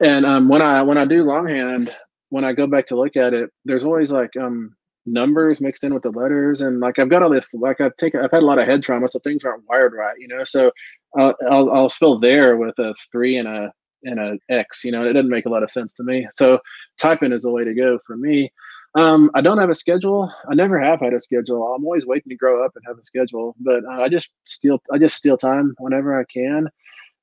And 0.00 0.26
um, 0.26 0.48
when 0.48 0.62
I 0.62 0.82
when 0.82 0.98
I 0.98 1.04
do 1.04 1.24
longhand, 1.24 1.94
when 2.30 2.44
I 2.44 2.52
go 2.52 2.66
back 2.66 2.86
to 2.86 2.96
look 2.96 3.16
at 3.16 3.34
it, 3.34 3.50
there's 3.64 3.84
always 3.84 4.12
like 4.12 4.30
um 4.40 4.74
numbers 5.06 5.60
mixed 5.60 5.84
in 5.84 5.94
with 5.94 6.02
the 6.02 6.10
letters, 6.10 6.60
and 6.60 6.80
like 6.80 6.98
I've 6.98 7.10
got 7.10 7.22
all 7.22 7.30
this 7.30 7.52
like 7.54 7.80
I've 7.80 7.96
taken 7.96 8.20
I've 8.20 8.30
had 8.30 8.42
a 8.42 8.46
lot 8.46 8.58
of 8.58 8.66
head 8.66 8.82
trauma, 8.82 9.08
so 9.08 9.18
things 9.20 9.44
aren't 9.44 9.64
wired 9.68 9.94
right, 9.94 10.16
you 10.18 10.28
know. 10.28 10.44
So 10.44 10.70
uh, 11.18 11.32
I'll 11.50 11.70
I'll 11.70 11.88
spell 11.88 12.18
there 12.18 12.56
with 12.56 12.78
a 12.78 12.94
three 13.10 13.36
and 13.38 13.48
a 13.48 13.72
and 14.04 14.20
a 14.20 14.38
X, 14.52 14.84
you 14.84 14.92
know. 14.92 15.02
It 15.08 15.14
doesn't 15.14 15.30
make 15.30 15.46
a 15.46 15.50
lot 15.50 15.62
of 15.62 15.70
sense 15.70 15.92
to 15.94 16.04
me. 16.04 16.26
So 16.32 16.58
typing 17.00 17.32
is 17.32 17.42
the 17.42 17.50
way 17.50 17.64
to 17.64 17.74
go 17.74 17.98
for 18.06 18.16
me. 18.16 18.52
Um, 18.96 19.30
I 19.34 19.42
don't 19.42 19.58
have 19.58 19.68
a 19.70 19.74
schedule. 19.74 20.32
I 20.50 20.54
never 20.54 20.80
have 20.80 21.00
had 21.00 21.12
a 21.12 21.18
schedule. 21.20 21.62
I'm 21.74 21.84
always 21.84 22.06
waiting 22.06 22.30
to 22.30 22.36
grow 22.36 22.64
up 22.64 22.72
and 22.74 22.84
have 22.86 22.98
a 22.98 23.04
schedule, 23.04 23.54
but 23.60 23.84
uh, 23.84 24.02
I 24.02 24.08
just 24.08 24.30
steal. 24.44 24.80
I 24.92 24.98
just 24.98 25.16
steal 25.16 25.36
time 25.36 25.74
whenever 25.78 26.18
I 26.18 26.24
can, 26.32 26.68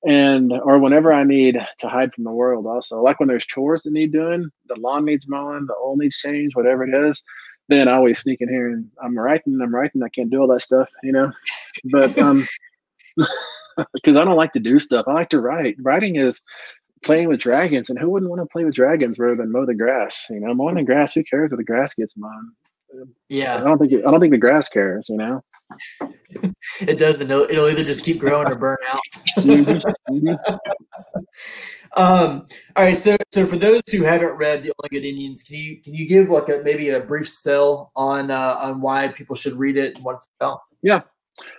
and 0.06 0.52
or 0.52 0.80
whenever 0.80 1.14
I 1.14 1.24
need 1.24 1.58
to 1.80 1.88
hide 1.88 2.14
from 2.14 2.26
the 2.26 2.32
world. 2.32 2.66
Also, 2.66 3.02
like 3.02 3.20
when 3.20 3.30
there's 3.30 3.46
chores 3.46 3.84
that 3.84 3.94
need 3.94 4.12
doing, 4.12 4.50
the 4.68 4.76
lawn 4.76 5.06
needs 5.06 5.28
mowing, 5.28 5.66
the 5.66 5.76
oil 5.76 5.96
needs 5.98 6.18
changed, 6.18 6.56
whatever 6.56 6.84
it 6.84 7.10
is. 7.10 7.22
then 7.70 7.88
I 7.88 7.94
always 7.94 8.20
sneak 8.20 8.42
in 8.42 8.50
here 8.50 8.70
and 8.70 8.88
I'm 9.02 9.18
writing, 9.18 9.60
I'm 9.62 9.74
writing. 9.74 10.04
I 10.04 10.10
can't 10.10 10.30
do 10.30 10.42
all 10.42 10.48
that 10.48 10.62
stuff, 10.62 10.90
you 11.04 11.14
know. 11.14 11.32
But 11.86 12.18
um, 12.18 12.44
because 13.94 14.18
I 14.18 14.24
don't 14.24 14.36
like 14.36 14.54
to 14.54 14.60
do 14.60 14.80
stuff. 14.80 15.08
I 15.08 15.14
like 15.14 15.30
to 15.30 15.42
write. 15.42 15.76
Writing 15.80 16.16
is 16.16 16.42
playing 17.04 17.28
with 17.28 17.40
dragons, 17.40 17.90
and 17.90 18.00
who 18.00 18.10
wouldn't 18.10 18.30
want 18.30 18.42
to 18.42 18.52
play 18.52 18.64
with 18.64 18.76
dragons 18.76 19.20
rather 19.20 19.36
than 19.36 19.52
mow 19.52 19.66
the 19.66 19.74
grass? 19.74 20.26
You 20.30 20.40
know, 20.40 20.54
mowing 20.54 20.76
the 20.76 20.84
grass. 20.84 21.14
Who 21.14 21.24
cares 21.24 21.54
if 21.54 21.58
the 21.58 21.64
grass 21.64 21.94
gets 21.94 22.16
mowed? 22.18 23.08
Yeah, 23.30 23.58
I 23.58 23.64
don't 23.64 23.78
think 23.78 23.92
it, 23.92 24.06
I 24.06 24.12
don't 24.12 24.20
think 24.20 24.32
the 24.32 24.38
grass 24.38 24.70
cares. 24.70 25.08
You 25.10 25.18
know, 25.18 25.44
it 26.82 26.98
doesn't. 26.98 27.30
It'll, 27.30 27.44
it'll 27.44 27.68
either 27.68 27.84
just 27.84 28.06
keep 28.06 28.20
growing 28.20 28.48
or 28.48 28.56
burn 28.56 28.78
out. 28.90 29.02
Um, 31.96 32.48
all 32.76 32.86
right, 32.86 32.98
so 32.98 33.16
so 33.32 33.46
for 33.46 33.56
those 33.56 33.84
who 33.92 34.02
haven't 34.02 34.36
read 34.38 34.64
the 34.64 34.74
Only 34.80 34.90
Good 35.00 35.08
Indians, 35.08 35.44
can 35.44 35.58
you 35.58 35.78
can 35.78 35.94
you 35.94 36.08
give 36.08 36.30
like 36.30 36.50
a 36.50 36.62
maybe 36.64 36.90
a 36.90 37.02
brief 37.02 37.30
sell 37.30 37.92
on 37.96 38.32
uh, 38.32 38.58
on 38.60 38.82
why 38.82 39.10
people 39.10 39.36
should 39.36 39.54
read 39.54 39.78
it 39.78 39.96
and 39.96 40.04
what 40.04 40.16
it's 40.16 40.28
about? 40.40 40.62
Yeah, 40.82 41.02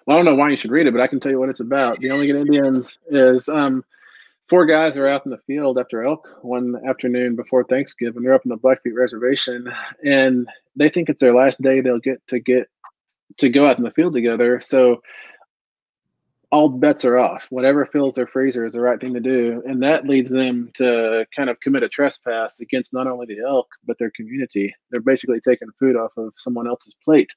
well, 0.06 0.16
I 0.16 0.18
don't 0.18 0.24
know 0.24 0.34
why 0.34 0.50
you 0.50 0.56
should 0.56 0.70
read 0.70 0.86
it, 0.86 0.92
but 0.92 1.00
I 1.00 1.06
can 1.06 1.20
tell 1.20 1.30
you 1.30 1.38
what 1.38 1.48
it's 1.48 1.60
about. 1.60 2.00
The 2.00 2.10
Only 2.10 2.26
Good 2.26 2.36
Indians 2.36 2.98
is 3.10 3.48
um, 3.48 3.84
four 4.48 4.66
guys 4.66 4.96
are 4.96 5.08
out 5.08 5.24
in 5.24 5.30
the 5.30 5.38
field 5.38 5.78
after 5.78 6.04
elk 6.04 6.28
one 6.42 6.80
afternoon 6.88 7.36
before 7.36 7.64
Thanksgiving. 7.64 8.22
They're 8.22 8.34
up 8.34 8.44
in 8.44 8.50
the 8.50 8.56
Blackfeet 8.56 8.94
Reservation, 8.94 9.72
and 10.04 10.48
they 10.74 10.88
think 10.88 11.08
it's 11.08 11.20
their 11.20 11.34
last 11.34 11.62
day 11.62 11.80
they'll 11.80 11.98
get 11.98 12.26
to 12.28 12.40
get 12.40 12.68
to 13.38 13.48
go 13.48 13.66
out 13.66 13.78
in 13.78 13.84
the 13.84 13.90
field 13.90 14.12
together. 14.12 14.60
So 14.60 15.02
all 16.50 16.68
bets 16.68 17.04
are 17.04 17.18
off. 17.18 17.46
Whatever 17.50 17.84
fills 17.86 18.14
their 18.14 18.28
freezer 18.28 18.64
is 18.64 18.74
the 18.74 18.80
right 18.80 19.00
thing 19.00 19.14
to 19.14 19.20
do, 19.20 19.62
and 19.66 19.82
that 19.82 20.06
leads 20.06 20.30
them 20.30 20.70
to 20.74 21.26
kind 21.34 21.50
of 21.50 21.58
commit 21.60 21.82
a 21.82 21.88
trespass 21.88 22.60
against 22.60 22.92
not 22.92 23.08
only 23.08 23.26
the 23.26 23.40
elk 23.40 23.66
but 23.84 23.98
their 23.98 24.12
community. 24.14 24.74
They're 24.90 25.00
basically 25.00 25.40
taking 25.40 25.68
food 25.80 25.96
off 25.96 26.12
of 26.16 26.32
someone 26.36 26.68
else's 26.68 26.94
plate, 27.04 27.30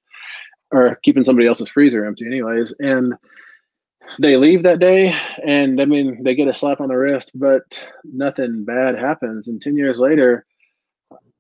or 0.72 1.00
keeping 1.04 1.24
somebody 1.24 1.48
else's 1.48 1.70
freezer 1.70 2.06
empty, 2.06 2.28
anyways. 2.28 2.76
And 2.80 3.16
they 4.20 4.38
leave 4.38 4.64
that 4.64 4.80
day 4.80 5.14
and 5.46 5.82
I 5.82 5.86
mean 5.86 6.24
they 6.24 6.34
get 6.34 6.48
a 6.48 6.54
slap 6.54 6.82
on 6.82 6.88
the 6.88 6.96
wrist, 6.96 7.32
but 7.36 7.88
nothing 8.04 8.64
bad 8.64 8.98
happens. 8.98 9.48
And 9.48 9.62
10 9.62 9.76
years 9.76 10.00
later, 10.00 10.46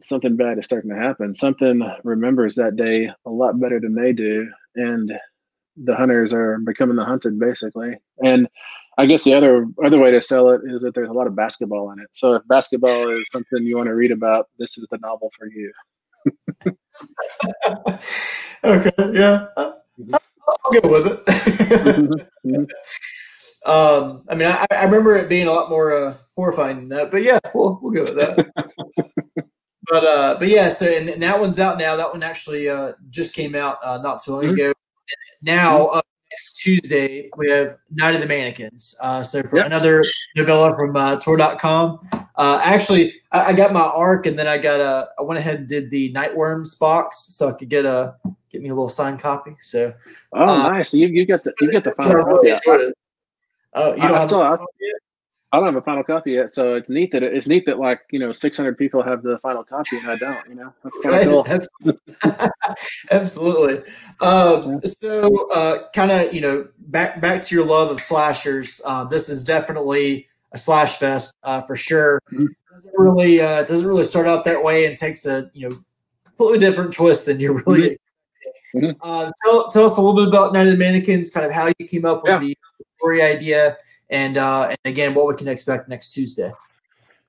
something 0.01 0.35
bad 0.35 0.59
is 0.59 0.65
starting 0.65 0.91
to 0.91 0.97
happen. 0.97 1.33
Something 1.33 1.81
remembers 2.03 2.55
that 2.55 2.75
day 2.75 3.09
a 3.25 3.29
lot 3.29 3.59
better 3.59 3.79
than 3.79 3.95
they 3.95 4.13
do. 4.13 4.49
And 4.75 5.11
the 5.75 5.95
hunters 5.95 6.33
are 6.33 6.59
becoming 6.59 6.95
the 6.95 7.05
hunted 7.05 7.39
basically. 7.39 7.97
And 8.23 8.47
I 8.97 9.05
guess 9.05 9.23
the 9.23 9.33
other 9.35 9.67
other 9.83 9.99
way 9.99 10.11
to 10.11 10.21
sell 10.21 10.49
it 10.49 10.61
is 10.65 10.81
that 10.81 10.95
there's 10.95 11.09
a 11.09 11.13
lot 11.13 11.27
of 11.27 11.35
basketball 11.35 11.91
in 11.91 11.99
it. 11.99 12.07
So 12.13 12.33
if 12.33 12.47
basketball 12.47 13.11
is 13.11 13.27
something 13.31 13.63
you 13.63 13.75
want 13.75 13.87
to 13.87 13.95
read 13.95 14.11
about, 14.11 14.47
this 14.57 14.77
is 14.77 14.87
the 14.89 14.97
novel 14.97 15.31
for 15.37 15.47
you. 15.47 15.71
okay, 18.63 18.91
yeah. 19.13 19.47
Mm-hmm. 19.57 20.15
I'll 20.47 20.81
go 20.81 20.89
with 20.89 21.07
it. 21.07 21.25
Mm-hmm. 22.43 22.63
um, 23.69 24.23
I 24.29 24.35
mean, 24.35 24.47
I, 24.47 24.65
I, 24.71 24.85
remember 24.85 25.15
it 25.15 25.29
being 25.29 25.47
a 25.47 25.51
lot 25.51 25.69
more 25.69 25.93
uh, 25.93 26.15
horrifying 26.35 26.77
than 26.77 26.89
that, 26.89 27.11
but 27.11 27.21
yeah, 27.21 27.39
we'll 27.53 27.79
we'll 27.81 27.93
go 27.93 28.01
with 28.01 28.15
that. 28.15 29.13
but 29.89 30.03
uh, 30.03 30.35
but 30.39 30.47
yeah, 30.47 30.69
so 30.69 30.85
and, 30.85 31.09
and, 31.09 31.23
that 31.23 31.39
one's 31.39 31.59
out 31.59 31.77
now. 31.77 31.95
That 31.95 32.11
one 32.11 32.23
actually 32.23 32.69
uh, 32.69 32.93
just 33.09 33.33
came 33.33 33.55
out 33.55 33.77
uh, 33.83 33.99
not 34.01 34.21
too 34.21 34.31
long 34.31 34.43
mm-hmm. 34.43 34.53
ago. 34.53 34.73
now, 35.41 35.79
mm-hmm. 35.79 35.97
uh, 35.97 36.01
next 36.31 36.61
Tuesday, 36.61 37.29
we 37.38 37.49
have 37.49 37.77
Night 37.91 38.15
of 38.15 38.21
the 38.21 38.27
Mannequins. 38.27 38.97
Uh, 39.01 39.23
so 39.23 39.43
for 39.43 39.57
yep. 39.57 39.65
another 39.65 40.03
novella 40.35 40.75
from 40.75 40.95
uh, 40.95 41.17
Tor.com. 41.17 41.99
Uh, 42.35 42.61
actually, 42.63 43.13
I, 43.31 43.45
I, 43.45 43.53
got 43.53 43.73
my 43.73 43.81
arc, 43.81 44.25
and 44.25 44.38
then 44.38 44.47
I 44.47 44.57
got 44.57 44.79
a. 44.79 45.09
I 45.17 45.21
went 45.23 45.39
ahead 45.39 45.59
and 45.59 45.67
did 45.67 45.89
the 45.89 46.13
Nightworms 46.13 46.77
box, 46.79 47.35
so 47.35 47.49
I 47.49 47.53
could 47.53 47.69
get 47.69 47.85
a 47.85 48.15
get 48.51 48.61
me 48.61 48.69
a 48.69 48.73
little 48.73 48.89
signed 48.89 49.21
copy. 49.21 49.55
So, 49.59 49.93
oh, 50.33 50.43
uh, 50.43 50.69
nice! 50.69 50.89
So 50.89 50.97
you 50.97 51.07
you 51.07 51.25
got 51.25 51.43
the 51.43 51.53
you 51.61 51.71
got 51.71 51.83
the 51.83 51.93
final 51.93 52.25
copy. 52.25 52.51
Oh, 53.73 53.93
you 53.93 54.01
don't 54.01 54.11
I, 54.11 54.19
have 54.19 54.29
still, 54.29 54.41
I, 54.41 54.57
I 55.51 55.57
don't 55.57 55.67
have 55.67 55.75
a 55.75 55.81
final 55.81 56.03
copy 56.03 56.33
yet, 56.33 56.53
so 56.53 56.75
it's 56.75 56.89
neat 56.89 57.11
that 57.11 57.23
it, 57.23 57.33
it's 57.33 57.47
neat 57.47 57.65
that 57.67 57.79
like 57.79 58.01
you 58.11 58.19
know 58.19 58.33
600 58.33 58.77
people 58.77 59.01
have 59.01 59.23
the 59.23 59.39
final 59.39 59.63
copy 59.63 59.97
and 59.97 60.07
I 60.09 60.15
don't. 60.17 60.49
You 60.49 60.55
know, 60.55 60.73
that's 60.83 60.97
kind 60.99 61.29
of 61.29 61.69
cool. 61.83 61.97
Absolutely. 63.11 63.91
Um, 64.21 64.81
so, 64.83 65.49
uh, 65.51 65.89
kind 65.93 66.11
of 66.11 66.33
you 66.33 66.41
know 66.41 66.67
back 66.79 67.21
back 67.21 67.43
to 67.43 67.55
your 67.55 67.65
love 67.65 67.91
of 67.91 68.01
slashers. 68.01 68.81
Uh, 68.85 69.05
this 69.05 69.29
is 69.29 69.43
definitely 69.43 70.27
a 70.51 70.57
slash 70.57 70.97
fest 70.97 71.33
uh, 71.43 71.61
for 71.61 71.75
sure. 71.75 72.21
Mm-hmm. 72.33 72.47
Doesn't 72.71 72.93
really 72.97 73.39
uh, 73.39 73.63
doesn't 73.63 73.87
really 73.87 74.05
start 74.05 74.27
out 74.27 74.43
that 74.45 74.61
way 74.61 74.85
and 74.85 74.97
takes 74.97 75.25
a 75.25 75.49
you 75.53 75.69
know 75.69 75.75
completely 76.25 76.59
different 76.59 76.93
twist 76.93 77.25
than 77.25 77.39
you 77.39 77.53
really 77.65 77.81
mm-hmm. 77.81 77.93
Mm-hmm. 78.75 78.99
Uh, 79.01 79.31
tell, 79.43 79.69
tell 79.69 79.85
us 79.85 79.97
a 79.97 80.01
little 80.01 80.15
bit 80.15 80.27
about 80.27 80.53
Night 80.53 80.67
of 80.67 80.73
the 80.73 80.77
Mannequins, 80.77 81.31
kind 81.31 81.45
of 81.45 81.51
how 81.51 81.71
you 81.79 81.87
came 81.87 82.05
up 82.05 82.23
with 82.23 82.33
yeah. 82.33 82.39
the 82.39 82.57
story 82.97 83.21
idea, 83.21 83.77
and 84.10 84.38
uh, 84.38 84.68
and 84.70 84.78
again, 84.86 85.14
what 85.14 85.28
we 85.28 85.36
can 85.36 85.47
expect 85.47 85.89
next 85.89 86.14
Tuesday. 86.14 86.51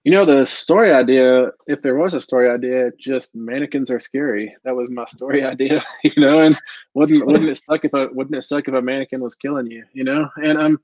You 0.05 0.13
know, 0.13 0.25
the 0.25 0.47
story 0.47 0.93
idea, 0.93 1.51
if 1.67 1.83
there 1.83 1.97
was 1.97 2.15
a 2.15 2.21
story 2.21 2.49
idea, 2.49 2.93
just 2.99 3.35
mannequins 3.35 3.91
are 3.91 4.01
scary. 4.01 4.55
That 4.65 4.77
was 4.77 4.91
my 4.91 5.05
story 5.07 5.45
idea, 5.55 5.85
you 6.03 6.13
know, 6.17 6.41
and 6.41 6.59
wouldn't 6.95 7.27
wouldn't 7.27 7.51
it 7.51 7.59
suck 7.59 7.85
if 7.85 7.93
a 7.95 8.09
wouldn't 8.13 8.37
it 8.37 8.43
suck 8.43 8.69
if 8.69 8.75
a 8.75 8.83
mannequin 8.83 9.21
was 9.21 9.35
killing 9.35 9.71
you, 9.71 9.85
you 9.93 10.05
know? 10.05 10.29
And 10.37 10.59
um 10.59 10.81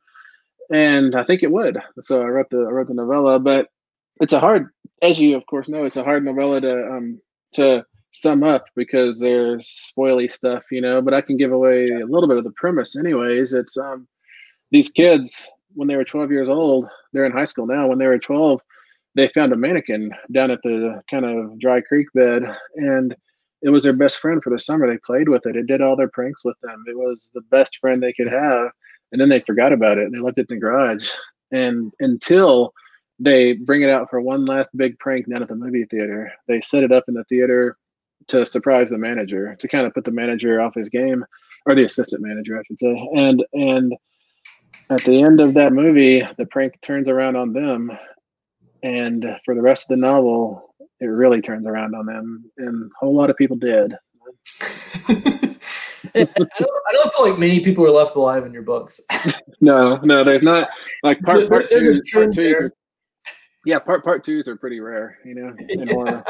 and 0.70 1.14
I 1.14 1.24
think 1.24 1.42
it 1.42 1.50
would. 1.50 1.78
So 2.00 2.22
I 2.22 2.26
wrote 2.26 2.50
the 2.50 2.58
I 2.58 2.70
wrote 2.70 2.88
the 2.88 2.94
novella, 2.94 3.38
but 3.38 3.68
it's 4.20 4.32
a 4.32 4.40
hard 4.40 4.68
as 5.02 5.20
you 5.20 5.36
of 5.36 5.46
course 5.46 5.68
know, 5.68 5.84
it's 5.84 5.96
a 5.96 6.04
hard 6.04 6.24
novella 6.24 6.60
to 6.60 6.86
um 6.90 7.20
to 7.54 7.84
sum 8.10 8.42
up 8.44 8.66
because 8.76 9.20
there's 9.20 9.92
spoily 9.96 10.30
stuff, 10.30 10.64
you 10.70 10.80
know, 10.80 11.00
but 11.02 11.14
I 11.14 11.20
can 11.20 11.36
give 11.36 11.52
away 11.52 11.86
a 11.86 12.06
little 12.06 12.28
bit 12.28 12.38
of 12.38 12.44
the 12.44 12.52
premise 12.52 12.96
anyways. 12.96 13.52
It's 13.52 13.76
um 13.76 14.08
these 14.70 14.90
kids 14.90 15.48
when 15.74 15.88
they 15.88 15.96
were 15.96 16.04
12 16.04 16.30
years 16.30 16.48
old, 16.48 16.86
they're 17.12 17.24
in 17.24 17.32
high 17.32 17.44
school 17.44 17.66
now. 17.66 17.86
When 17.86 17.98
they 17.98 18.06
were 18.06 18.18
12, 18.18 18.60
they 19.14 19.28
found 19.28 19.52
a 19.52 19.56
mannequin 19.56 20.10
down 20.32 20.50
at 20.50 20.60
the 20.62 21.02
kind 21.10 21.24
of 21.24 21.58
dry 21.58 21.80
creek 21.80 22.08
bed 22.14 22.42
and 22.76 23.14
it 23.62 23.70
was 23.70 23.84
their 23.84 23.92
best 23.94 24.18
friend 24.18 24.42
for 24.42 24.50
the 24.50 24.58
summer. 24.58 24.86
They 24.86 24.98
played 24.98 25.28
with 25.28 25.46
it. 25.46 25.56
It 25.56 25.66
did 25.66 25.80
all 25.80 25.96
their 25.96 26.08
pranks 26.08 26.44
with 26.44 26.56
them. 26.62 26.84
It 26.86 26.96
was 26.96 27.30
the 27.32 27.40
best 27.50 27.78
friend 27.78 28.02
they 28.02 28.12
could 28.12 28.30
have. 28.30 28.68
And 29.10 29.20
then 29.20 29.30
they 29.30 29.40
forgot 29.40 29.72
about 29.72 29.96
it. 29.96 30.04
and 30.04 30.14
They 30.14 30.18
left 30.18 30.38
it 30.38 30.46
in 30.50 30.56
the 30.56 30.60
garage. 30.60 31.10
And 31.50 31.92
until 32.00 32.74
they 33.18 33.54
bring 33.54 33.82
it 33.82 33.88
out 33.88 34.10
for 34.10 34.20
one 34.20 34.44
last 34.44 34.76
big 34.76 34.98
prank 34.98 35.30
down 35.30 35.42
at 35.42 35.48
the 35.48 35.54
movie 35.54 35.84
theater, 35.84 36.30
they 36.46 36.60
set 36.60 36.82
it 36.82 36.92
up 36.92 37.04
in 37.08 37.14
the 37.14 37.24
theater 37.24 37.78
to 38.28 38.46
surprise 38.46 38.90
the 38.90 38.98
manager 38.98 39.56
to 39.58 39.68
kind 39.68 39.86
of 39.86 39.94
put 39.94 40.04
the 40.04 40.10
manager 40.10 40.60
off 40.60 40.74
his 40.74 40.88
game 40.88 41.24
or 41.66 41.74
the 41.74 41.84
assistant 41.84 42.22
manager 42.22 42.58
i 42.58 42.62
should 42.66 42.78
say 42.78 43.08
and 43.14 43.44
and 43.52 43.94
at 44.90 45.02
the 45.04 45.22
end 45.22 45.40
of 45.40 45.54
that 45.54 45.72
movie 45.72 46.22
the 46.38 46.46
prank 46.46 46.80
turns 46.80 47.08
around 47.08 47.36
on 47.36 47.52
them 47.52 47.90
and 48.82 49.24
for 49.44 49.54
the 49.54 49.62
rest 49.62 49.84
of 49.84 49.88
the 49.88 49.96
novel 49.96 50.74
it 51.00 51.06
really 51.06 51.40
turns 51.40 51.66
around 51.66 51.94
on 51.94 52.06
them 52.06 52.50
and 52.58 52.90
a 52.90 52.94
whole 52.98 53.14
lot 53.14 53.30
of 53.30 53.36
people 53.36 53.56
did 53.56 53.94
I, 56.16 56.22
don't, 56.24 56.52
I 56.52 56.92
don't 56.92 57.12
feel 57.12 57.30
like 57.30 57.38
many 57.38 57.60
people 57.60 57.84
are 57.84 57.90
left 57.90 58.14
alive 58.14 58.44
in 58.44 58.52
your 58.52 58.62
books 58.62 59.00
no 59.60 59.96
no 60.02 60.22
there's 60.22 60.42
not 60.42 60.68
like 61.02 61.20
part, 61.22 61.48
part 61.48 61.70
two 61.70 62.00
part 62.12 62.32
two 62.32 62.70
yeah 63.64 63.78
part 63.78 64.04
part 64.04 64.24
twos 64.24 64.46
are 64.48 64.56
pretty 64.56 64.80
rare 64.80 65.18
you 65.24 65.34
know 65.34 65.54
in 65.68 65.88
horror 65.88 66.24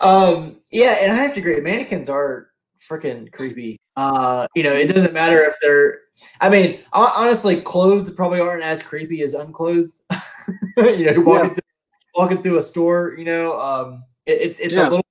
um, 0.00 0.56
yeah, 0.70 0.96
and 1.02 1.12
I 1.12 1.16
have 1.16 1.34
to 1.34 1.40
agree. 1.40 1.60
Mannequins 1.60 2.08
are 2.08 2.48
freaking 2.80 3.30
creepy. 3.32 3.78
Uh, 3.96 4.46
you 4.54 4.62
know, 4.62 4.72
it 4.72 4.86
doesn't 4.86 5.12
matter 5.12 5.42
if 5.42 5.54
they're. 5.62 5.98
I 6.40 6.48
mean, 6.48 6.80
honestly, 6.92 7.60
clothed 7.60 8.16
probably 8.16 8.40
aren't 8.40 8.62
as 8.62 8.82
creepy 8.82 9.22
as 9.22 9.34
unclothed. 9.34 10.00
you 10.76 11.12
know, 11.12 11.20
walking 11.20 11.50
yeah. 11.50 11.54
through, 11.54 12.14
walking 12.14 12.38
through 12.38 12.58
a 12.58 12.62
store. 12.62 13.14
You 13.18 13.24
know, 13.24 13.60
um, 13.60 14.04
it, 14.26 14.40
it's 14.40 14.60
it's 14.60 14.74
yeah. 14.74 14.82
a 14.82 14.90
little. 14.90 15.06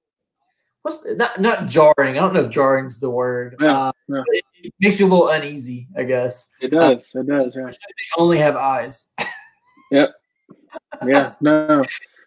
What's 0.82 1.06
not 1.16 1.40
not 1.40 1.68
jarring? 1.68 2.18
I 2.18 2.22
don't 2.22 2.34
know 2.34 2.42
if 2.42 2.52
jarring's 2.52 3.00
the 3.00 3.10
word. 3.10 3.56
Yeah, 3.60 3.78
uh, 3.78 3.92
yeah. 4.08 4.24
It, 4.28 4.44
it, 4.64 4.74
makes 4.80 5.00
you 5.00 5.08
a 5.08 5.10
little 5.10 5.30
uneasy, 5.30 5.88
I 5.96 6.04
guess. 6.04 6.54
It 6.62 6.70
does. 6.70 7.12
Uh, 7.16 7.20
it 7.20 7.28
does. 7.28 7.58
Yeah. 7.58 7.66
They 7.70 8.22
only 8.22 8.38
have 8.38 8.56
eyes. 8.56 9.14
yep. 9.92 10.12
Yeah. 11.06 11.34
No 11.42 11.84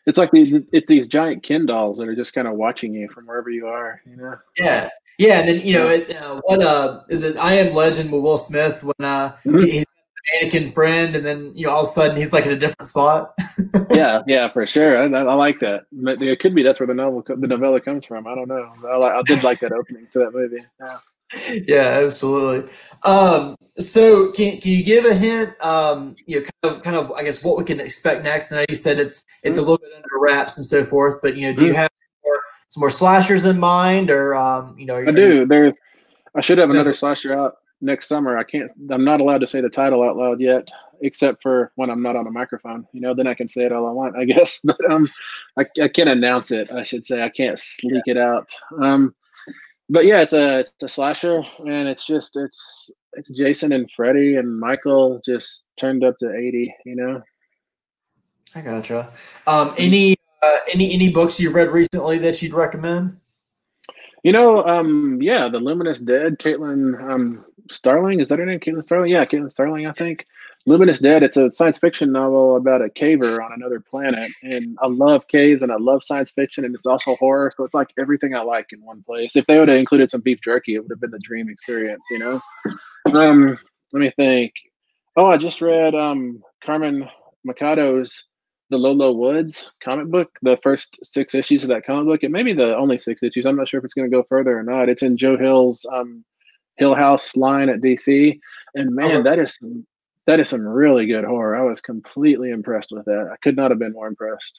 it's 0.06 0.18
like 0.18 0.30
these 0.30 0.60
it's 0.72 0.88
these 0.88 1.06
giant 1.06 1.42
Ken 1.42 1.66
dolls 1.66 1.98
that 1.98 2.08
are 2.08 2.16
just 2.16 2.34
kind 2.34 2.48
of 2.48 2.54
watching 2.54 2.94
you 2.94 3.08
from 3.08 3.26
wherever 3.26 3.50
you 3.50 3.66
are. 3.66 4.00
You 4.08 4.16
know. 4.16 4.36
Yeah, 4.58 4.88
yeah, 5.18 5.40
and 5.40 5.48
then 5.48 5.66
you 5.66 5.74
know 5.74 5.88
it, 5.88 6.16
uh, 6.16 6.40
what 6.44 6.62
uh 6.62 7.02
is 7.08 7.24
it? 7.24 7.36
I 7.36 7.54
am 7.54 7.74
Legend 7.74 8.10
with 8.10 8.22
Will 8.22 8.36
Smith 8.36 8.82
when 8.82 8.94
uh 9.00 9.32
mm-hmm. 9.44 9.60
he's 9.60 9.86
mannequin 10.40 10.70
friend, 10.72 11.14
and 11.14 11.24
then 11.24 11.52
you 11.54 11.66
know 11.66 11.72
all 11.72 11.82
of 11.82 11.88
a 11.88 11.90
sudden 11.90 12.16
he's 12.16 12.32
like 12.32 12.46
in 12.46 12.52
a 12.52 12.58
different 12.58 12.88
spot. 12.88 13.34
yeah, 13.90 14.22
yeah, 14.26 14.48
for 14.50 14.66
sure. 14.66 14.98
I, 14.98 15.04
I, 15.04 15.34
like 15.34 15.60
that. 15.60 15.84
It 15.92 16.40
could 16.40 16.54
be 16.54 16.62
that's 16.62 16.80
where 16.80 16.86
the 16.86 16.94
novel 16.94 17.22
the 17.26 17.46
novella 17.46 17.80
comes 17.80 18.06
from. 18.06 18.26
I 18.26 18.34
don't 18.34 18.48
know. 18.48 18.72
I, 18.84 19.18
I 19.18 19.22
did 19.22 19.42
like 19.44 19.60
that 19.60 19.72
opening 19.72 20.08
to 20.12 20.18
that 20.20 20.32
movie. 20.32 20.64
Yeah 20.80 20.98
yeah, 21.66 22.00
absolutely. 22.04 22.70
Um, 23.04 23.56
so 23.78 24.30
can, 24.32 24.60
can 24.60 24.70
you 24.70 24.84
give 24.84 25.04
a 25.06 25.14
hint, 25.14 25.60
um, 25.64 26.14
you 26.26 26.40
know, 26.40 26.46
kind 26.62 26.76
of, 26.76 26.82
kind 26.82 26.96
of, 26.96 27.12
I 27.12 27.24
guess 27.24 27.44
what 27.44 27.56
we 27.56 27.64
can 27.64 27.80
expect 27.80 28.22
next? 28.22 28.50
And 28.50 28.60
I 28.60 28.62
know 28.62 28.66
you 28.68 28.76
said 28.76 28.98
it's, 28.98 29.24
it's 29.42 29.58
a 29.58 29.60
little 29.60 29.78
bit 29.78 29.90
under 29.94 30.18
wraps 30.20 30.56
and 30.58 30.66
so 30.66 30.84
forth, 30.84 31.20
but 31.22 31.36
you 31.36 31.50
know, 31.50 31.56
do 31.56 31.64
you 31.64 31.72
mm-hmm. 31.72 31.80
have 31.80 31.90
more 32.24 32.40
some 32.68 32.80
more 32.80 32.90
slashers 32.90 33.44
in 33.44 33.58
mind, 33.58 34.10
or 34.10 34.34
um, 34.34 34.74
you 34.78 34.86
know? 34.86 34.96
I 34.96 35.10
do. 35.10 35.46
There, 35.46 35.74
I 36.34 36.40
should 36.40 36.58
have 36.58 36.70
another 36.70 36.94
slasher 36.94 37.34
out 37.34 37.56
next 37.80 38.08
summer. 38.08 38.38
I 38.38 38.44
can't. 38.44 38.70
I'm 38.90 39.04
not 39.04 39.20
allowed 39.20 39.40
to 39.42 39.46
say 39.46 39.60
the 39.60 39.68
title 39.68 40.02
out 40.02 40.16
loud 40.16 40.40
yet, 40.40 40.68
except 41.02 41.42
for 41.42 41.72
when 41.74 41.90
I'm 41.90 42.02
not 42.02 42.16
on 42.16 42.26
a 42.26 42.30
microphone. 42.30 42.86
You 42.92 43.00
know, 43.00 43.14
then 43.14 43.26
I 43.26 43.34
can 43.34 43.48
say 43.48 43.64
it 43.64 43.72
all 43.72 43.86
I 43.86 43.92
want, 43.92 44.16
I 44.16 44.24
guess. 44.26 44.60
But 44.64 44.78
um, 44.90 45.08
I, 45.58 45.66
I 45.82 45.88
can't 45.88 46.08
announce 46.08 46.50
it. 46.50 46.70
I 46.70 46.82
should 46.82 47.04
say 47.04 47.22
I 47.22 47.28
can't 47.28 47.58
sleek 47.58 48.04
it 48.06 48.16
out. 48.16 48.50
Um, 48.80 49.14
but 49.88 50.04
yeah, 50.04 50.22
it's 50.22 50.32
a 50.32 50.60
it's 50.60 50.82
a 50.82 50.88
slasher, 50.88 51.42
and 51.58 51.88
it's 51.88 52.04
just 52.04 52.36
it's 52.36 52.90
it's 53.14 53.30
Jason 53.30 53.72
and 53.72 53.90
Freddy 53.90 54.36
and 54.36 54.58
Michael 54.58 55.20
just 55.24 55.64
turned 55.76 56.04
up 56.04 56.16
to 56.18 56.34
eighty. 56.34 56.74
You 56.84 56.96
know. 56.96 57.22
I 58.54 58.60
gotcha. 58.60 59.08
Um, 59.46 59.74
any 59.78 60.16
uh, 60.42 60.58
any 60.72 60.92
any 60.92 61.10
books 61.10 61.40
you've 61.40 61.54
read 61.54 61.70
recently 61.70 62.18
that 62.18 62.42
you'd 62.42 62.52
recommend? 62.52 63.18
You 64.22 64.32
know, 64.32 64.64
um, 64.64 65.18
yeah, 65.20 65.48
the 65.48 65.58
Luminous 65.58 65.98
Dead, 65.98 66.38
Caitlin 66.38 67.02
um, 67.10 67.44
Starling, 67.70 68.20
is 68.20 68.28
that 68.28 68.38
her 68.38 68.46
name? 68.46 68.60
Caitlin 68.60 68.82
Starling? 68.82 69.10
Yeah, 69.10 69.24
Caitlin 69.24 69.50
Starling, 69.50 69.86
I 69.86 69.92
think. 69.92 70.26
Luminous 70.64 71.00
Dead, 71.00 71.22
it's 71.22 71.36
a 71.36 71.50
science 71.50 71.78
fiction 71.78 72.12
novel 72.12 72.56
about 72.56 72.82
a 72.82 72.88
caver 72.88 73.44
on 73.44 73.52
another 73.52 73.80
planet. 73.80 74.30
And 74.42 74.76
I 74.80 74.86
love 74.86 75.26
caves 75.26 75.62
and 75.62 75.72
I 75.72 75.76
love 75.76 76.04
science 76.04 76.30
fiction 76.30 76.64
and 76.64 76.74
it's 76.74 76.86
also 76.86 77.16
horror. 77.16 77.52
So 77.56 77.64
it's 77.64 77.74
like 77.74 77.92
everything 77.98 78.34
I 78.34 78.42
like 78.42 78.66
in 78.72 78.80
one 78.82 79.02
place. 79.02 79.34
If 79.34 79.46
they 79.46 79.58
would 79.58 79.68
have 79.68 79.78
included 79.78 80.10
some 80.10 80.20
beef 80.20 80.40
jerky, 80.40 80.76
it 80.76 80.80
would 80.80 80.90
have 80.90 81.00
been 81.00 81.10
the 81.10 81.18
dream 81.18 81.48
experience, 81.48 82.04
you 82.10 82.18
know? 82.18 82.40
Um, 83.12 83.58
let 83.92 84.00
me 84.00 84.12
think. 84.16 84.52
Oh, 85.16 85.26
I 85.26 85.36
just 85.36 85.60
read 85.60 85.94
um, 85.94 86.40
Carmen 86.64 87.08
Machado's 87.46 88.28
the 88.70 88.78
Low, 88.78 88.92
Low 88.92 89.12
Woods 89.12 89.70
comic 89.84 90.06
book, 90.06 90.30
the 90.40 90.56
first 90.62 90.98
six 91.04 91.34
issues 91.34 91.62
of 91.62 91.68
that 91.68 91.84
comic 91.84 92.06
book. 92.06 92.20
It 92.22 92.30
may 92.30 92.42
be 92.42 92.54
the 92.54 92.74
only 92.76 92.96
six 92.98 93.22
issues. 93.22 93.44
I'm 93.44 93.56
not 93.56 93.68
sure 93.68 93.78
if 93.78 93.84
it's 93.84 93.94
going 93.94 94.10
to 94.10 94.16
go 94.16 94.24
further 94.28 94.58
or 94.58 94.62
not. 94.62 94.88
It's 94.88 95.02
in 95.02 95.18
Joe 95.18 95.36
Hill's 95.36 95.84
um, 95.92 96.24
Hill 96.76 96.94
House 96.94 97.36
line 97.36 97.68
at 97.68 97.80
DC, 97.80 98.38
and 98.74 98.94
man, 98.94 99.24
that 99.24 99.38
is 99.38 99.56
some, 99.60 99.86
that 100.26 100.40
is 100.40 100.48
some 100.48 100.66
really 100.66 101.06
good 101.06 101.24
horror. 101.24 101.56
I 101.56 101.62
was 101.62 101.80
completely 101.80 102.50
impressed 102.50 102.92
with 102.92 103.04
that. 103.06 103.30
I 103.32 103.36
could 103.36 103.56
not 103.56 103.70
have 103.70 103.78
been 103.78 103.92
more 103.92 104.06
impressed. 104.06 104.58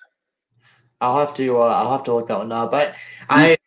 I'll 0.99 1.19
have 1.19 1.33
to 1.35 1.57
uh, 1.57 1.65
I'll 1.65 1.91
have 1.91 2.03
to 2.05 2.13
look 2.13 2.27
that 2.27 2.37
one 2.37 2.51
up. 2.51 2.71
But 2.71 2.95
I, 3.29 3.57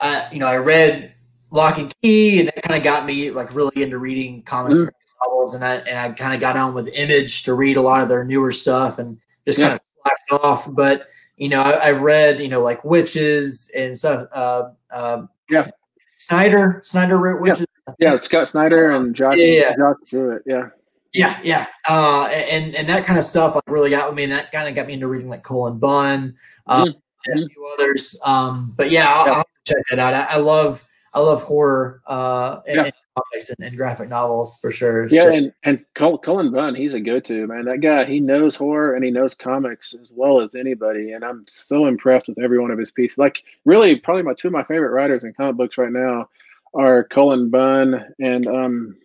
I 0.00 0.28
you 0.32 0.38
know 0.38 0.46
I 0.46 0.56
read 0.56 1.12
Locke 1.50 1.80
& 1.92 2.02
Key, 2.02 2.40
and 2.40 2.48
that 2.48 2.62
kind 2.62 2.78
of 2.78 2.84
got 2.84 3.06
me 3.06 3.30
like 3.30 3.54
really 3.54 3.82
into 3.82 3.98
reading 3.98 4.42
comics. 4.42 4.78
Mm-hmm. 4.78 4.88
Novels 5.26 5.54
and 5.56 5.64
I 5.64 5.74
and 5.74 5.98
I 5.98 6.12
kind 6.12 6.32
of 6.32 6.40
got 6.40 6.56
on 6.56 6.74
with 6.74 6.96
Image 6.96 7.42
to 7.44 7.54
read 7.54 7.76
a 7.76 7.80
lot 7.80 8.02
of 8.02 8.08
their 8.08 8.24
newer 8.24 8.52
stuff 8.52 9.00
and 9.00 9.18
just 9.46 9.58
kind 9.58 9.72
of 9.72 9.80
slacked 10.02 10.44
off. 10.44 10.68
But 10.72 11.08
you 11.36 11.48
know, 11.48 11.60
I, 11.60 11.88
I, 11.88 11.90
read 11.90 12.38
you 12.38 12.46
know 12.46 12.62
like 12.62 12.82
Wytches 12.82 13.74
and 13.74 13.98
stuff. 13.98 14.28
Uh, 14.30 14.70
uh, 14.92 15.22
yeah, 15.50 15.70
Snyder, 16.12 16.80
Snyder 16.84 17.18
wrote 17.18 17.42
Wytches. 17.42 17.66
Yeah, 17.98 18.12
yeah 18.12 18.18
Scott 18.18 18.46
Snyder 18.46 18.92
and 18.92 19.12
Josh. 19.12 19.34
Yeah, 19.38 19.44
yeah. 19.44 19.76
Josh 19.76 19.96
Jewett. 20.06 20.42
Yeah. 20.46 20.68
Yeah, 21.14 21.38
yeah, 21.42 21.66
uh, 21.88 22.28
and 22.30 22.74
and 22.74 22.86
that 22.88 23.04
kind 23.04 23.18
of 23.18 23.24
stuff 23.24 23.54
like 23.54 23.64
really 23.66 23.90
got 23.90 24.08
with 24.08 24.16
me, 24.16 24.24
and 24.24 24.32
that 24.32 24.52
kind 24.52 24.68
of 24.68 24.74
got 24.74 24.86
me 24.86 24.92
into 24.92 25.08
reading 25.08 25.28
like 25.28 25.42
Cullen 25.42 25.78
Bunn, 25.78 26.34
uh, 26.66 26.84
mm-hmm. 26.84 26.98
and 27.26 27.38
a 27.38 27.42
mm-hmm. 27.42 27.52
few 27.52 27.66
others. 27.78 28.20
Um, 28.26 28.74
but 28.76 28.90
yeah, 28.90 29.06
I'll, 29.08 29.26
yeah. 29.26 29.32
I'll 29.32 29.44
check 29.66 29.78
that 29.90 29.98
out. 29.98 30.12
I, 30.12 30.26
I, 30.36 30.38
love 30.38 30.86
I 31.14 31.20
love 31.20 31.42
horror 31.42 32.02
uh, 32.06 32.60
and, 32.66 32.76
yeah. 32.76 32.84
and 32.84 32.92
comics 33.16 33.54
and, 33.58 33.76
graphic 33.76 34.08
novels 34.08 34.58
for 34.60 34.70
sure. 34.70 35.08
Yeah, 35.08 35.24
so. 35.24 35.34
and 35.34 35.52
and 35.64 35.84
Cullen 35.94 36.52
Bunn, 36.52 36.74
he's 36.74 36.94
a 36.94 37.00
go-to 37.00 37.46
man. 37.46 37.64
That 37.64 37.80
guy, 37.80 38.04
he 38.04 38.20
knows 38.20 38.54
horror 38.54 38.94
and 38.94 39.02
he 39.02 39.10
knows 39.10 39.34
comics 39.34 39.94
as 39.94 40.10
well 40.12 40.40
as 40.40 40.54
anybody. 40.54 41.12
And 41.12 41.24
I'm 41.24 41.44
so 41.48 41.86
impressed 41.86 42.28
with 42.28 42.38
every 42.38 42.58
one 42.58 42.70
of 42.70 42.78
his 42.78 42.90
pieces. 42.90 43.18
Like, 43.18 43.42
really, 43.64 43.96
probably 43.96 44.24
my 44.24 44.34
two 44.34 44.48
of 44.48 44.52
my 44.52 44.64
favorite 44.64 44.92
writers 44.92 45.24
in 45.24 45.32
comic 45.32 45.56
books 45.56 45.78
right 45.78 45.92
now 45.92 46.28
are 46.74 47.04
Cullen 47.04 47.48
Bunn 47.50 48.04
and 48.20 48.46
um, 48.46 48.96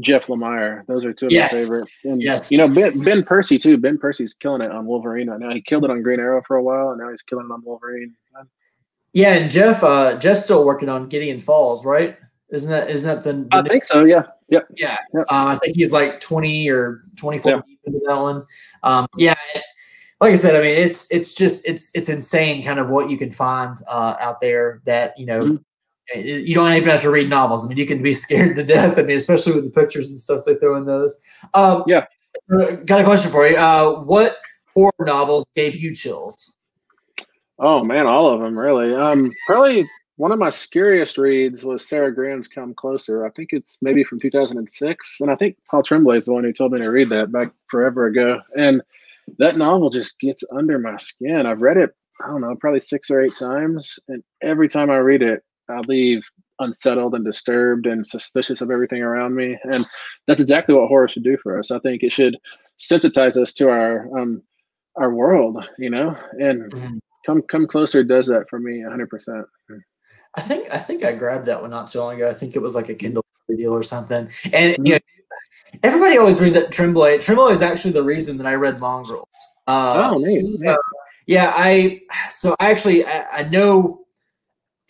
Jeff 0.00 0.26
Lemire. 0.26 0.86
Those 0.86 1.04
are 1.04 1.12
two 1.12 1.26
of 1.26 1.32
yes. 1.32 1.52
my 1.52 1.58
favorites. 1.58 2.00
And, 2.04 2.22
yes. 2.22 2.50
You 2.50 2.58
know, 2.58 2.68
Ben, 2.68 3.02
ben 3.02 3.22
Percy 3.22 3.58
too. 3.58 3.76
Ben 3.76 3.98
Percy's 3.98 4.34
killing 4.34 4.62
it 4.62 4.70
on 4.70 4.86
Wolverine 4.86 5.28
right 5.28 5.38
now. 5.38 5.50
He 5.50 5.60
killed 5.60 5.84
it 5.84 5.90
on 5.90 6.02
Green 6.02 6.20
Arrow 6.20 6.42
for 6.46 6.56
a 6.56 6.62
while, 6.62 6.90
and 6.90 7.00
now 7.00 7.10
he's 7.10 7.22
killing 7.22 7.46
it 7.46 7.52
on 7.52 7.62
Wolverine. 7.64 8.14
Yeah, 9.12 9.34
and 9.34 9.50
Jeff, 9.50 9.82
uh, 9.82 10.18
Jeff's 10.18 10.42
still 10.42 10.64
working 10.64 10.88
on 10.88 11.08
Gideon 11.08 11.40
Falls, 11.40 11.84
right? 11.84 12.16
Isn't 12.50 12.70
that 12.70 12.90
isn't 12.90 13.14
that 13.16 13.24
the? 13.24 13.44
the 13.44 13.56
I 13.56 13.62
think 13.62 13.84
so. 13.84 14.04
Yeah. 14.04 14.22
Yep. 14.48 14.68
Yeah. 14.76 14.96
Yep. 15.14 15.26
Uh, 15.30 15.46
I 15.46 15.56
think 15.56 15.76
he's 15.76 15.92
like 15.92 16.20
twenty 16.20 16.68
or 16.68 17.02
twenty 17.16 17.38
four 17.38 17.52
yep. 17.52 17.64
into 17.84 18.00
that 18.06 18.16
one. 18.16 18.44
Um, 18.82 19.06
yeah. 19.16 19.34
Like 20.20 20.32
I 20.32 20.36
said, 20.36 20.54
I 20.54 20.60
mean, 20.60 20.76
it's 20.78 21.12
it's 21.12 21.34
just 21.34 21.68
it's 21.68 21.90
it's 21.94 22.08
insane, 22.08 22.64
kind 22.64 22.78
of 22.78 22.88
what 22.88 23.10
you 23.10 23.18
can 23.18 23.30
find 23.30 23.76
uh, 23.88 24.16
out 24.20 24.40
there 24.40 24.80
that 24.84 25.18
you 25.18 25.26
know. 25.26 25.44
Mm-hmm. 25.44 25.56
You 26.14 26.54
don't 26.54 26.72
even 26.72 26.88
have 26.88 27.02
to 27.02 27.10
read 27.10 27.30
novels. 27.30 27.64
I 27.64 27.68
mean, 27.68 27.78
you 27.78 27.86
can 27.86 28.02
be 28.02 28.12
scared 28.12 28.56
to 28.56 28.64
death. 28.64 28.98
I 28.98 29.02
mean, 29.02 29.16
especially 29.16 29.54
with 29.54 29.64
the 29.64 29.70
pictures 29.70 30.10
and 30.10 30.20
stuff 30.20 30.44
they 30.44 30.56
throw 30.56 30.76
in 30.76 30.84
those. 30.84 31.20
Um, 31.54 31.84
yeah. 31.86 32.06
Uh, 32.52 32.76
got 32.84 33.00
a 33.00 33.04
question 33.04 33.30
for 33.30 33.46
you. 33.46 33.56
Uh, 33.56 34.00
what 34.00 34.36
horror 34.74 34.92
novels 35.00 35.50
gave 35.54 35.76
you 35.76 35.94
chills? 35.94 36.56
Oh 37.58 37.84
man, 37.84 38.06
all 38.06 38.32
of 38.32 38.40
them 38.40 38.58
really. 38.58 38.94
Um, 38.94 39.30
probably 39.46 39.86
one 40.16 40.32
of 40.32 40.38
my 40.38 40.48
scariest 40.50 41.18
reads 41.18 41.64
was 41.64 41.86
Sara 41.86 42.14
Gran's 42.14 42.48
Come 42.48 42.74
Closer. 42.74 43.26
I 43.26 43.30
think 43.30 43.50
it's 43.52 43.78
maybe 43.80 44.04
from 44.04 44.20
2006. 44.20 45.20
And 45.20 45.30
I 45.30 45.36
think 45.36 45.56
Paul 45.70 45.82
Tremblay 45.82 46.18
is 46.18 46.26
the 46.26 46.32
one 46.32 46.44
who 46.44 46.52
told 46.52 46.72
me 46.72 46.78
to 46.78 46.88
read 46.88 47.08
that 47.08 47.32
back 47.32 47.52
forever 47.68 48.06
ago. 48.06 48.40
And 48.56 48.82
that 49.38 49.56
novel 49.56 49.90
just 49.90 50.18
gets 50.20 50.42
under 50.52 50.78
my 50.78 50.96
skin. 50.96 51.46
I've 51.46 51.62
read 51.62 51.76
it, 51.76 51.90
I 52.22 52.28
don't 52.28 52.40
know, 52.40 52.54
probably 52.56 52.80
six 52.80 53.10
or 53.10 53.20
eight 53.20 53.34
times. 53.36 53.98
And 54.08 54.22
every 54.42 54.68
time 54.68 54.90
I 54.90 54.96
read 54.96 55.22
it, 55.22 55.42
I 55.72 55.80
leave 55.80 56.22
unsettled 56.58 57.14
and 57.14 57.24
disturbed 57.24 57.86
and 57.86 58.06
suspicious 58.06 58.60
of 58.60 58.70
everything 58.70 59.02
around 59.02 59.34
me. 59.34 59.58
And 59.64 59.84
that's 60.26 60.40
exactly 60.40 60.74
what 60.74 60.88
horror 60.88 61.08
should 61.08 61.24
do 61.24 61.36
for 61.42 61.58
us. 61.58 61.70
I 61.70 61.78
think 61.80 62.02
it 62.02 62.12
should 62.12 62.36
sensitize 62.78 63.36
us 63.36 63.52
to 63.54 63.68
our 63.68 64.08
um, 64.18 64.42
our 64.96 65.12
world, 65.12 65.66
you 65.78 65.90
know, 65.90 66.16
and 66.32 66.72
mm-hmm. 66.72 66.98
come 67.24 67.42
come 67.42 67.66
closer 67.66 68.04
does 68.04 68.26
that 68.26 68.48
for 68.48 68.58
me 68.58 68.80
100%. 68.80 69.44
I 70.34 70.40
think 70.40 70.72
I 70.72 70.78
think 70.78 71.04
I 71.04 71.12
grabbed 71.12 71.46
that 71.46 71.60
one 71.60 71.70
not 71.70 71.88
too 71.88 71.98
long 71.98 72.16
ago. 72.16 72.28
I 72.28 72.34
think 72.34 72.56
it 72.56 72.62
was 72.62 72.74
like 72.74 72.88
a 72.88 72.94
Kindle 72.94 73.24
deal 73.54 73.72
or 73.72 73.82
something. 73.82 74.28
And 74.52 74.76
you 74.86 74.94
know, 74.94 74.98
everybody 75.82 76.16
always 76.16 76.40
reads 76.40 76.54
that 76.54 76.72
Tremblay. 76.72 77.18
Tremblay 77.18 77.52
is 77.52 77.62
actually 77.62 77.92
the 77.92 78.02
reason 78.02 78.38
that 78.38 78.46
I 78.46 78.54
read 78.54 78.80
Mongrels. 78.80 79.28
Uh, 79.66 80.10
oh, 80.12 80.18
man. 80.18 80.56
Uh, 80.66 80.76
yeah, 81.26 81.52
I 81.54 82.00
so 82.30 82.56
I 82.58 82.70
actually 82.70 83.04
I, 83.04 83.26
I, 83.32 83.42
know 83.44 84.01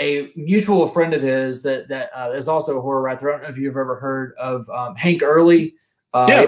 a 0.01 0.33
mutual 0.37 0.89
friend 0.89 1.15
of 1.15 1.23
his 1.23 1.63
that 1.63 1.89
that 1.89 2.11
uh, 2.15 2.31
is 2.35 2.49
also 2.49 2.79
a 2.79 2.81
horror 2.81 3.03
writer. 3.03 3.29
I 3.29 3.33
don't 3.33 3.43
know 3.43 3.49
if 3.49 3.59
you've 3.59 3.77
ever 3.77 3.97
heard 3.97 4.35
of 4.39 4.69
um, 4.71 4.97
Hank 4.97 5.23
Early. 5.23 5.75
Uh, 6.13 6.27
yeah, 6.29 6.47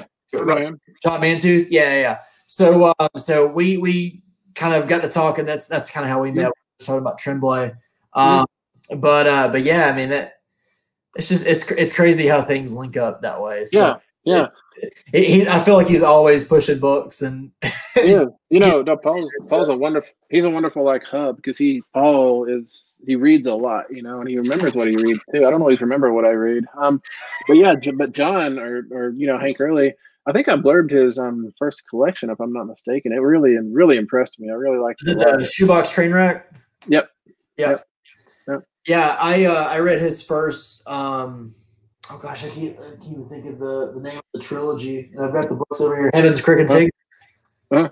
John 1.02 1.20
Mantooth. 1.20 1.68
Yeah, 1.70 1.92
yeah, 1.92 2.00
yeah. 2.00 2.18
So 2.46 2.92
uh, 2.98 3.08
so 3.16 3.52
we 3.52 3.78
we 3.78 4.22
kind 4.54 4.74
of 4.74 4.88
got 4.88 5.02
to 5.02 5.08
talk, 5.08 5.38
and 5.38 5.48
that's 5.48 5.66
that's 5.66 5.90
kind 5.90 6.04
of 6.04 6.10
how 6.10 6.22
we 6.22 6.32
met. 6.32 6.42
Yeah. 6.42 6.48
We 6.80 6.86
talking 6.86 7.00
about 7.00 7.18
Tremblay. 7.18 7.74
Um, 8.14 8.46
but 8.96 9.26
uh, 9.26 9.48
but 9.48 9.62
yeah, 9.62 9.88
I 9.88 9.96
mean 9.96 10.10
that 10.10 10.34
it's 11.16 11.28
just 11.28 11.46
it's 11.46 11.70
it's 11.72 11.94
crazy 11.94 12.26
how 12.26 12.42
things 12.42 12.72
link 12.72 12.96
up 12.96 13.22
that 13.22 13.40
way. 13.40 13.64
So 13.64 13.78
yeah, 13.78 13.96
yeah. 14.24 14.44
It, 14.44 14.50
he, 15.12 15.46
I 15.46 15.58
feel 15.60 15.76
like 15.76 15.86
he's 15.86 16.02
always 16.02 16.44
pushing 16.44 16.78
books 16.78 17.22
and 17.22 17.52
yeah, 17.96 18.26
you 18.50 18.60
know, 18.60 18.82
no, 18.82 18.96
Paul's 18.96 19.30
Paul's 19.48 19.68
a 19.68 19.76
wonderful. 19.76 20.10
He's 20.30 20.44
a 20.44 20.50
wonderful 20.50 20.84
like 20.84 21.04
hub 21.04 21.36
because 21.36 21.56
he 21.56 21.82
Paul 21.92 22.44
is 22.46 23.00
he 23.06 23.16
reads 23.16 23.46
a 23.46 23.54
lot, 23.54 23.84
you 23.90 24.02
know, 24.02 24.20
and 24.20 24.28
he 24.28 24.36
remembers 24.38 24.74
what 24.74 24.88
he 24.88 24.96
reads 24.96 25.24
too. 25.32 25.46
I 25.46 25.50
don't 25.50 25.60
always 25.60 25.80
remember 25.80 26.12
what 26.12 26.24
I 26.24 26.30
read. 26.30 26.64
Um, 26.78 27.00
but 27.46 27.56
yeah, 27.56 27.74
but 27.96 28.12
John 28.12 28.58
or 28.58 28.86
or 28.90 29.10
you 29.10 29.26
know 29.26 29.38
Hank 29.38 29.60
Early. 29.60 29.94
I 30.26 30.32
think 30.32 30.48
I 30.48 30.56
blurbed 30.56 30.90
his 30.90 31.18
um 31.18 31.52
first 31.58 31.88
collection, 31.88 32.30
if 32.30 32.40
I'm 32.40 32.52
not 32.52 32.66
mistaken. 32.66 33.12
It 33.12 33.16
really 33.16 33.56
and 33.56 33.74
really 33.74 33.96
impressed 33.96 34.40
me. 34.40 34.50
I 34.50 34.54
really 34.54 34.78
liked 34.78 35.02
it. 35.06 35.18
The 35.18 35.44
shoebox 35.44 35.90
train 35.90 36.12
wreck. 36.12 36.50
Yep. 36.86 37.08
Yep. 37.56 37.80
yep. 38.48 38.62
Yeah, 38.86 39.16
I 39.20 39.44
uh, 39.44 39.66
I 39.68 39.78
read 39.80 40.00
his 40.00 40.22
first. 40.22 40.88
Um, 40.88 41.54
oh 42.10 42.18
gosh, 42.18 42.44
I 42.44 42.48
can't, 42.48 42.78
I 42.78 42.96
can't 42.96 43.04
even 43.04 43.28
think 43.28 43.46
of 43.46 43.58
the, 43.58 43.92
the 43.94 44.00
name 44.00 44.18
of 44.18 44.24
the 44.32 44.40
trilogy. 44.40 45.10
And 45.14 45.24
I've 45.24 45.32
got 45.32 45.48
the 45.48 45.56
books 45.56 45.80
over 45.80 45.96
here. 45.96 46.10
Heaven's 46.14 46.40
Crooked 46.40 46.68
Finger. 46.68 46.90
Uh, 47.70 47.88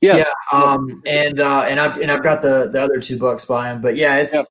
yeah, 0.00 0.16
yeah. 0.18 0.32
Um, 0.52 1.02
and 1.06 1.40
uh, 1.40 1.66
and 1.68 1.80
I've 1.80 1.98
and 2.00 2.10
I've 2.10 2.22
got 2.22 2.42
the 2.42 2.70
the 2.72 2.80
other 2.80 3.00
two 3.00 3.18
books 3.18 3.44
by 3.44 3.70
him. 3.70 3.82
But 3.82 3.96
yeah, 3.96 4.16
it's 4.18 4.34
it, 4.34 4.48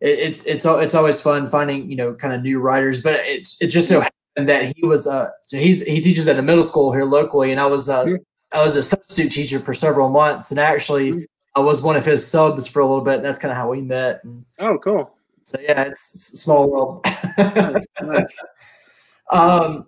it's 0.00 0.46
it's 0.46 0.64
it's 0.64 0.94
always 0.94 1.20
fun 1.20 1.46
finding 1.46 1.90
you 1.90 1.96
know 1.96 2.14
kind 2.14 2.34
of 2.34 2.42
new 2.42 2.60
writers. 2.60 3.02
But 3.02 3.20
it's 3.24 3.60
it 3.60 3.68
just 3.68 3.88
so 3.88 4.00
happened 4.00 4.48
that 4.48 4.72
he 4.76 4.86
was 4.86 5.06
uh 5.06 5.30
so 5.42 5.56
he's 5.56 5.82
he 5.86 6.00
teaches 6.00 6.28
at 6.28 6.38
a 6.38 6.42
middle 6.42 6.62
school 6.62 6.92
here 6.92 7.04
locally, 7.04 7.50
and 7.50 7.60
I 7.60 7.66
was 7.66 7.88
uh. 7.88 8.04
Mm-hmm. 8.04 8.22
I 8.52 8.64
was 8.64 8.74
a 8.74 8.82
substitute 8.82 9.30
teacher 9.30 9.60
for 9.60 9.72
several 9.72 10.08
months, 10.08 10.50
and 10.50 10.58
actually, 10.58 11.12
mm-hmm. 11.12 11.22
I 11.54 11.60
was 11.60 11.82
one 11.82 11.94
of 11.94 12.04
his 12.04 12.26
subs 12.26 12.66
for 12.66 12.80
a 12.80 12.84
little 12.84 13.04
bit. 13.04 13.16
And 13.16 13.24
that's 13.24 13.38
kind 13.38 13.52
of 13.52 13.56
how 13.56 13.70
we 13.70 13.80
met. 13.80 14.24
And 14.24 14.44
oh, 14.58 14.76
cool. 14.78 15.14
So 15.50 15.58
yeah, 15.60 15.82
it's 15.82 16.00
small 16.40 16.70
world. 16.70 17.06
nice. 18.02 18.38
Um, 19.32 19.86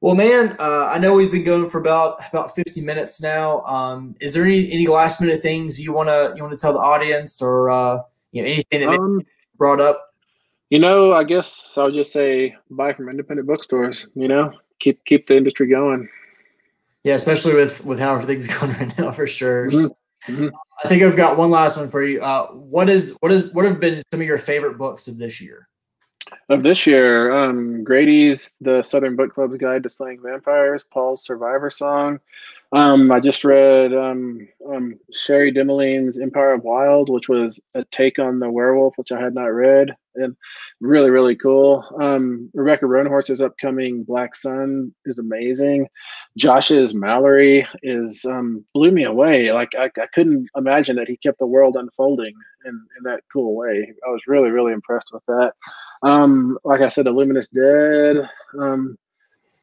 well, 0.00 0.14
man, 0.14 0.56
uh, 0.58 0.90
I 0.94 0.98
know 0.98 1.14
we've 1.14 1.30
been 1.30 1.44
going 1.44 1.68
for 1.68 1.78
about 1.78 2.20
about 2.32 2.56
fifty 2.56 2.80
minutes 2.80 3.20
now. 3.20 3.62
Um, 3.64 4.16
is 4.18 4.32
there 4.32 4.44
any 4.44 4.72
any 4.72 4.86
last 4.86 5.20
minute 5.20 5.42
things 5.42 5.78
you 5.78 5.92
wanna 5.92 6.32
you 6.34 6.42
wanna 6.42 6.56
tell 6.56 6.72
the 6.72 6.78
audience 6.78 7.42
or 7.42 7.68
uh, 7.68 7.98
you 8.32 8.42
know 8.42 8.48
anything 8.48 8.80
that 8.80 8.98
um, 8.98 9.20
brought 9.58 9.78
up? 9.78 10.14
You 10.70 10.78
know, 10.78 11.12
I 11.12 11.22
guess 11.24 11.74
I'll 11.76 11.90
just 11.90 12.14
say 12.14 12.56
buy 12.70 12.94
from 12.94 13.10
independent 13.10 13.46
bookstores. 13.46 14.06
You 14.14 14.28
know, 14.28 14.54
keep 14.78 15.04
keep 15.04 15.26
the 15.26 15.36
industry 15.36 15.66
going. 15.68 16.08
Yeah, 17.04 17.16
especially 17.16 17.56
with 17.56 17.84
with 17.84 17.98
how 17.98 18.14
everything's 18.14 18.46
going 18.58 18.72
right 18.72 18.98
now, 18.98 19.12
for 19.12 19.26
sure. 19.26 19.70
Mm-hmm. 19.70 19.88
Mm-hmm. 20.26 20.48
I 20.84 20.88
think 20.88 21.02
I've 21.02 21.16
got 21.16 21.38
one 21.38 21.50
last 21.50 21.76
one 21.76 21.88
for 21.88 22.02
you. 22.02 22.20
Uh, 22.20 22.48
what 22.48 22.88
is 22.88 23.16
what 23.20 23.32
is 23.32 23.52
what 23.52 23.64
have 23.64 23.80
been 23.80 24.02
some 24.12 24.20
of 24.20 24.26
your 24.26 24.38
favorite 24.38 24.78
books 24.78 25.08
of 25.08 25.18
this 25.18 25.40
year? 25.40 25.68
Of 26.50 26.62
this 26.62 26.86
year, 26.86 27.32
um, 27.32 27.84
Grady's 27.84 28.56
The 28.60 28.82
Southern 28.82 29.16
Book 29.16 29.34
Club's 29.34 29.56
Guide 29.56 29.82
to 29.84 29.90
Slaying 29.90 30.20
Vampires, 30.22 30.82
Paul's 30.82 31.24
Survivor 31.24 31.70
Song, 31.70 32.20
um, 32.72 33.10
I 33.10 33.18
just 33.18 33.44
read 33.44 33.94
um, 33.94 34.46
um, 34.70 34.98
Cherie 35.10 35.52
Dimaline's 35.52 36.18
Empire 36.18 36.52
of 36.52 36.64
Wild, 36.64 37.08
which 37.08 37.28
was 37.28 37.58
a 37.74 37.84
take 37.84 38.18
on 38.18 38.40
the 38.40 38.50
werewolf, 38.50 38.98
which 38.98 39.10
I 39.10 39.20
had 39.20 39.34
not 39.34 39.46
read, 39.46 39.94
and 40.16 40.36
really, 40.80 41.08
really 41.08 41.34
cool. 41.34 41.82
Um, 41.98 42.50
Rebecca 42.52 42.84
Roanhorse's 42.84 43.40
upcoming 43.40 44.04
Black 44.04 44.34
Sun 44.34 44.94
is 45.06 45.18
amazing. 45.18 45.88
Josh's 46.36 46.92
Malorie 46.92 47.66
is 47.82 48.26
um, 48.26 48.64
blew 48.74 48.90
me 48.90 49.04
away. 49.04 49.50
Like 49.50 49.70
I, 49.74 49.90
I 49.98 50.06
couldn't 50.12 50.48
imagine 50.54 50.96
that 50.96 51.08
he 51.08 51.16
kept 51.16 51.38
the 51.38 51.46
world 51.46 51.76
unfolding 51.76 52.34
in, 52.66 52.72
in 52.98 53.02
that 53.04 53.22
cool 53.32 53.56
way. 53.56 53.94
I 54.06 54.10
was 54.10 54.20
really, 54.26 54.50
really 54.50 54.74
impressed 54.74 55.08
with 55.12 55.24
that. 55.26 55.52
Um, 56.02 56.58
like 56.64 56.82
I 56.82 56.88
said, 56.88 57.06
The 57.06 57.12
Luminous 57.12 57.48
Dead. 57.48 58.28
Um, 58.60 58.98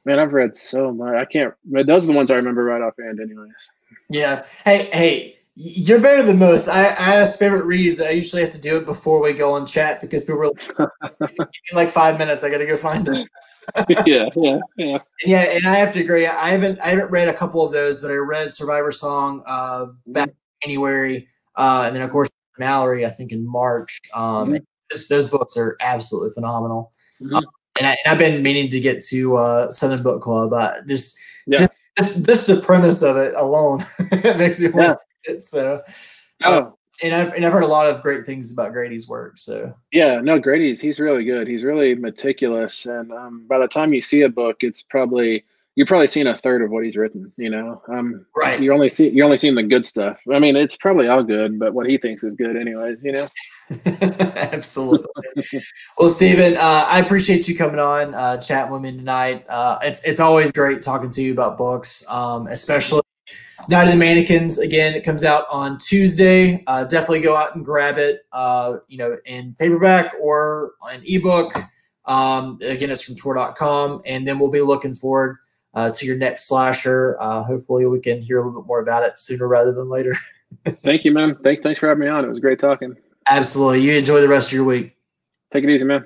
Man, 0.06 0.20
I've 0.20 0.34
read 0.34 0.54
so 0.54 0.94
much. 0.94 1.16
I 1.16 1.26
can't. 1.26 1.54
Those 1.66 2.04
are 2.04 2.08
the 2.08 2.14
ones 2.14 2.30
I 2.30 2.36
remember 2.36 2.64
right 2.64 2.82
offhand, 2.82 3.20
anyways. 3.20 3.70
Yeah. 4.10 4.46
Hey, 4.64 4.90
hey, 4.94 5.40
you're 5.56 6.00
better 6.00 6.22
than 6.22 6.38
most. 6.38 6.68
I, 6.68 6.84
I 6.84 7.16
ask 7.16 7.40
favorite 7.40 7.66
reads. 7.66 8.00
I 8.00 8.12
usually 8.12 8.44
have 8.44 8.52
to 8.52 8.62
do 8.62 8.78
it 8.78 8.86
before 8.86 9.22
we 9.22 9.34
go 9.34 9.54
on 9.54 9.66
chat 9.66 10.02
because 10.02 10.24
people 10.24 10.54
are 10.78 10.94
like, 11.20 11.50
like 11.74 11.90
five 11.90 12.20
minutes. 12.20 12.44
I 12.44 12.50
got 12.50 12.60
to 12.60 12.66
go 12.66 12.78
find 12.78 13.08
it. 13.08 13.28
yeah, 14.06 14.30
yeah, 14.36 14.60
yeah. 14.78 14.98
And 14.98 15.02
yeah, 15.26 15.42
and 15.42 15.66
I 15.66 15.76
have 15.76 15.92
to 15.94 16.02
agree. 16.02 16.28
I 16.28 16.50
haven't 16.50 16.80
I 16.82 16.90
haven't 16.90 17.10
read 17.10 17.28
a 17.28 17.34
couple 17.34 17.66
of 17.66 17.74
those, 17.74 18.00
but 18.00 18.12
I 18.12 18.16
read 18.16 18.54
Survivor 18.54 18.92
Song 18.92 19.42
uh, 19.48 19.88
back 20.06 20.30
in 20.30 20.36
January, 20.62 21.28
uh, 21.56 21.86
and 21.88 21.96
then 21.96 22.04
of 22.04 22.12
course 22.12 22.30
Malorie. 22.60 23.08
I 23.08 23.10
think 23.10 23.32
in 23.32 23.48
March. 23.48 24.00
Um, 24.14 24.52
mm-hmm. 24.52 24.58
just, 24.92 25.10
those 25.10 25.28
books 25.28 25.58
are 25.58 25.78
absolutely 25.82 26.30
phenomenal. 26.36 26.92
Mm-hmm. 27.20 27.38
Um, 27.38 27.46
and, 27.78 27.88
I, 27.88 27.98
have 28.06 28.18
been 28.18 28.42
meaning 28.42 28.70
to 28.70 28.80
get 28.80 29.04
to 29.06 29.38
uh, 29.38 29.72
Southern 29.72 30.04
Book 30.04 30.22
Club. 30.22 30.54
Uh, 30.54 30.82
just, 30.88 31.18
yeah. 31.46 31.68
just, 31.98 32.26
just 32.26 32.48
the 32.48 32.62
premise 32.62 33.02
of 33.02 33.18
it 33.18 33.34
alone 33.36 33.84
makes 34.38 34.60
me 34.60 34.70
want 34.70 35.00
yeah. 35.28 35.34
it. 35.34 35.44
So, 35.44 35.82
uh, 36.44 36.62
oh. 36.62 36.78
and 37.04 37.14
I've 37.14 37.34
and 37.34 37.46
I've 37.46 37.54
heard 37.54 37.64
a 37.64 37.68
lot 37.68 37.88
of 37.88 38.02
great 38.02 38.26
things 38.26 38.52
about 38.52 38.74
Grady's 38.74 39.08
work. 39.08 39.38
So 39.38 39.74
yeah, 39.92 40.20
no, 40.22 40.40
Grady's 40.40 40.82
he's 40.82 41.00
really 41.00 41.24
good. 41.24 41.48
He's 41.48 41.64
really 41.64 41.96
meticulous, 41.96 42.86
and 42.86 43.12
um, 43.12 43.46
by 43.48 43.60
the 43.60 43.68
time 43.68 43.94
you 43.94 44.02
see 44.02 44.22
a 44.22 44.30
book, 44.30 44.58
it's 44.62 44.82
probably 44.82 45.46
you've 45.76 45.88
probably 45.88 46.08
seen 46.08 46.28
a 46.28 46.38
third 46.38 46.62
of 46.62 46.72
what 46.72 46.84
he's 46.84 46.96
written. 46.96 47.32
You 47.38 47.50
know, 47.50 47.82
um, 47.90 48.26
right? 48.36 48.60
You 48.60 48.74
only 48.74 48.90
see 48.90 49.10
you're 49.10 49.26
only 49.26 49.38
seeing 49.38 49.56
the 49.56 49.64
good 49.64 49.86
stuff. 49.86 50.20
I 50.34 50.40
mean, 50.40 50.56
it's 50.56 50.76
probably 50.78 51.08
all 51.08 51.24
good, 51.24 51.60
but 51.60 51.74
what 51.74 51.88
he 51.88 51.98
thinks 51.98 52.24
is 52.24 52.34
good, 52.34 52.56
anyways. 52.56 53.00
You 53.04 53.12
know. 53.12 53.28
Absolutely. 53.86 55.08
well, 55.98 56.10
Stephen, 56.10 56.56
uh, 56.56 56.86
I 56.88 57.02
appreciate 57.04 57.48
you 57.48 57.58
coming 57.58 57.80
on, 57.80 58.14
uh, 58.14 58.38
chatting 58.38 58.72
with 58.72 58.82
me 58.82 58.92
tonight. 58.92 59.46
Uh, 59.50 59.80
it's 59.84 60.04
it's 60.04 60.20
always 60.20 60.52
great 60.52 60.82
talking 60.82 61.12
to 61.12 61.22
you 61.22 61.34
about 61.34 61.58
books, 61.58 62.10
um, 62.10 62.48
especially 62.48 63.02
Night 63.70 63.86
of 63.86 63.92
the 63.92 63.98
Mannequins. 63.98 64.60
Again, 64.60 64.94
it 64.94 65.04
comes 65.04 65.24
out 65.24 65.46
on 65.52 65.78
Tuesday. 65.78 66.64
Uh, 66.68 66.86
definitely 66.86 67.22
go 67.22 67.36
out 67.36 67.56
and 67.56 67.66
grab 67.66 67.98
it. 67.98 68.22
Uh, 68.32 68.78
you 68.88 68.98
know, 68.98 69.18
in 69.26 69.56
paperback 69.58 70.14
or 70.22 70.74
an 70.90 71.02
ebook. 71.06 71.54
Um, 72.06 72.60
again, 72.62 72.92
it's 72.92 73.02
from 73.02 73.16
Tor.com, 73.16 74.04
and 74.06 74.28
then 74.28 74.38
we'll 74.38 74.52
be 74.52 74.62
looking 74.62 74.94
forward 74.94 75.38
uh, 75.76 75.92
to 75.92 76.06
your 76.06 76.18
next 76.18 76.48
slasher. 76.48 77.18
Uh, 77.20 77.44
hopefully, 77.44 77.86
we 77.86 78.00
can 78.00 78.22
hear 78.22 78.40
a 78.40 78.46
little 78.46 78.62
bit 78.62 78.68
more 78.68 78.80
about 78.80 79.04
it 79.04 79.20
sooner 79.20 79.48
rather 79.48 79.72
than 79.72 79.90
later. 79.90 80.18
Thank 80.68 81.06
you, 81.06 81.12
man. 81.12 81.36
Thanks, 81.44 81.62
thanks 81.62 81.80
for 81.80 81.88
having 81.88 82.02
me 82.02 82.08
on. 82.08 82.24
It 82.24 82.30
was 82.30 82.40
great 82.40 82.60
talking. 82.60 82.96
Absolutely. 83.28 83.82
You 83.82 83.94
enjoy 83.94 84.22
the 84.22 84.28
rest 84.28 84.50
of 84.50 84.54
your 84.54 84.64
week. 84.64 84.96
Take 85.52 85.64
it 85.64 85.70
easy, 85.70 85.84
man. 85.84 86.06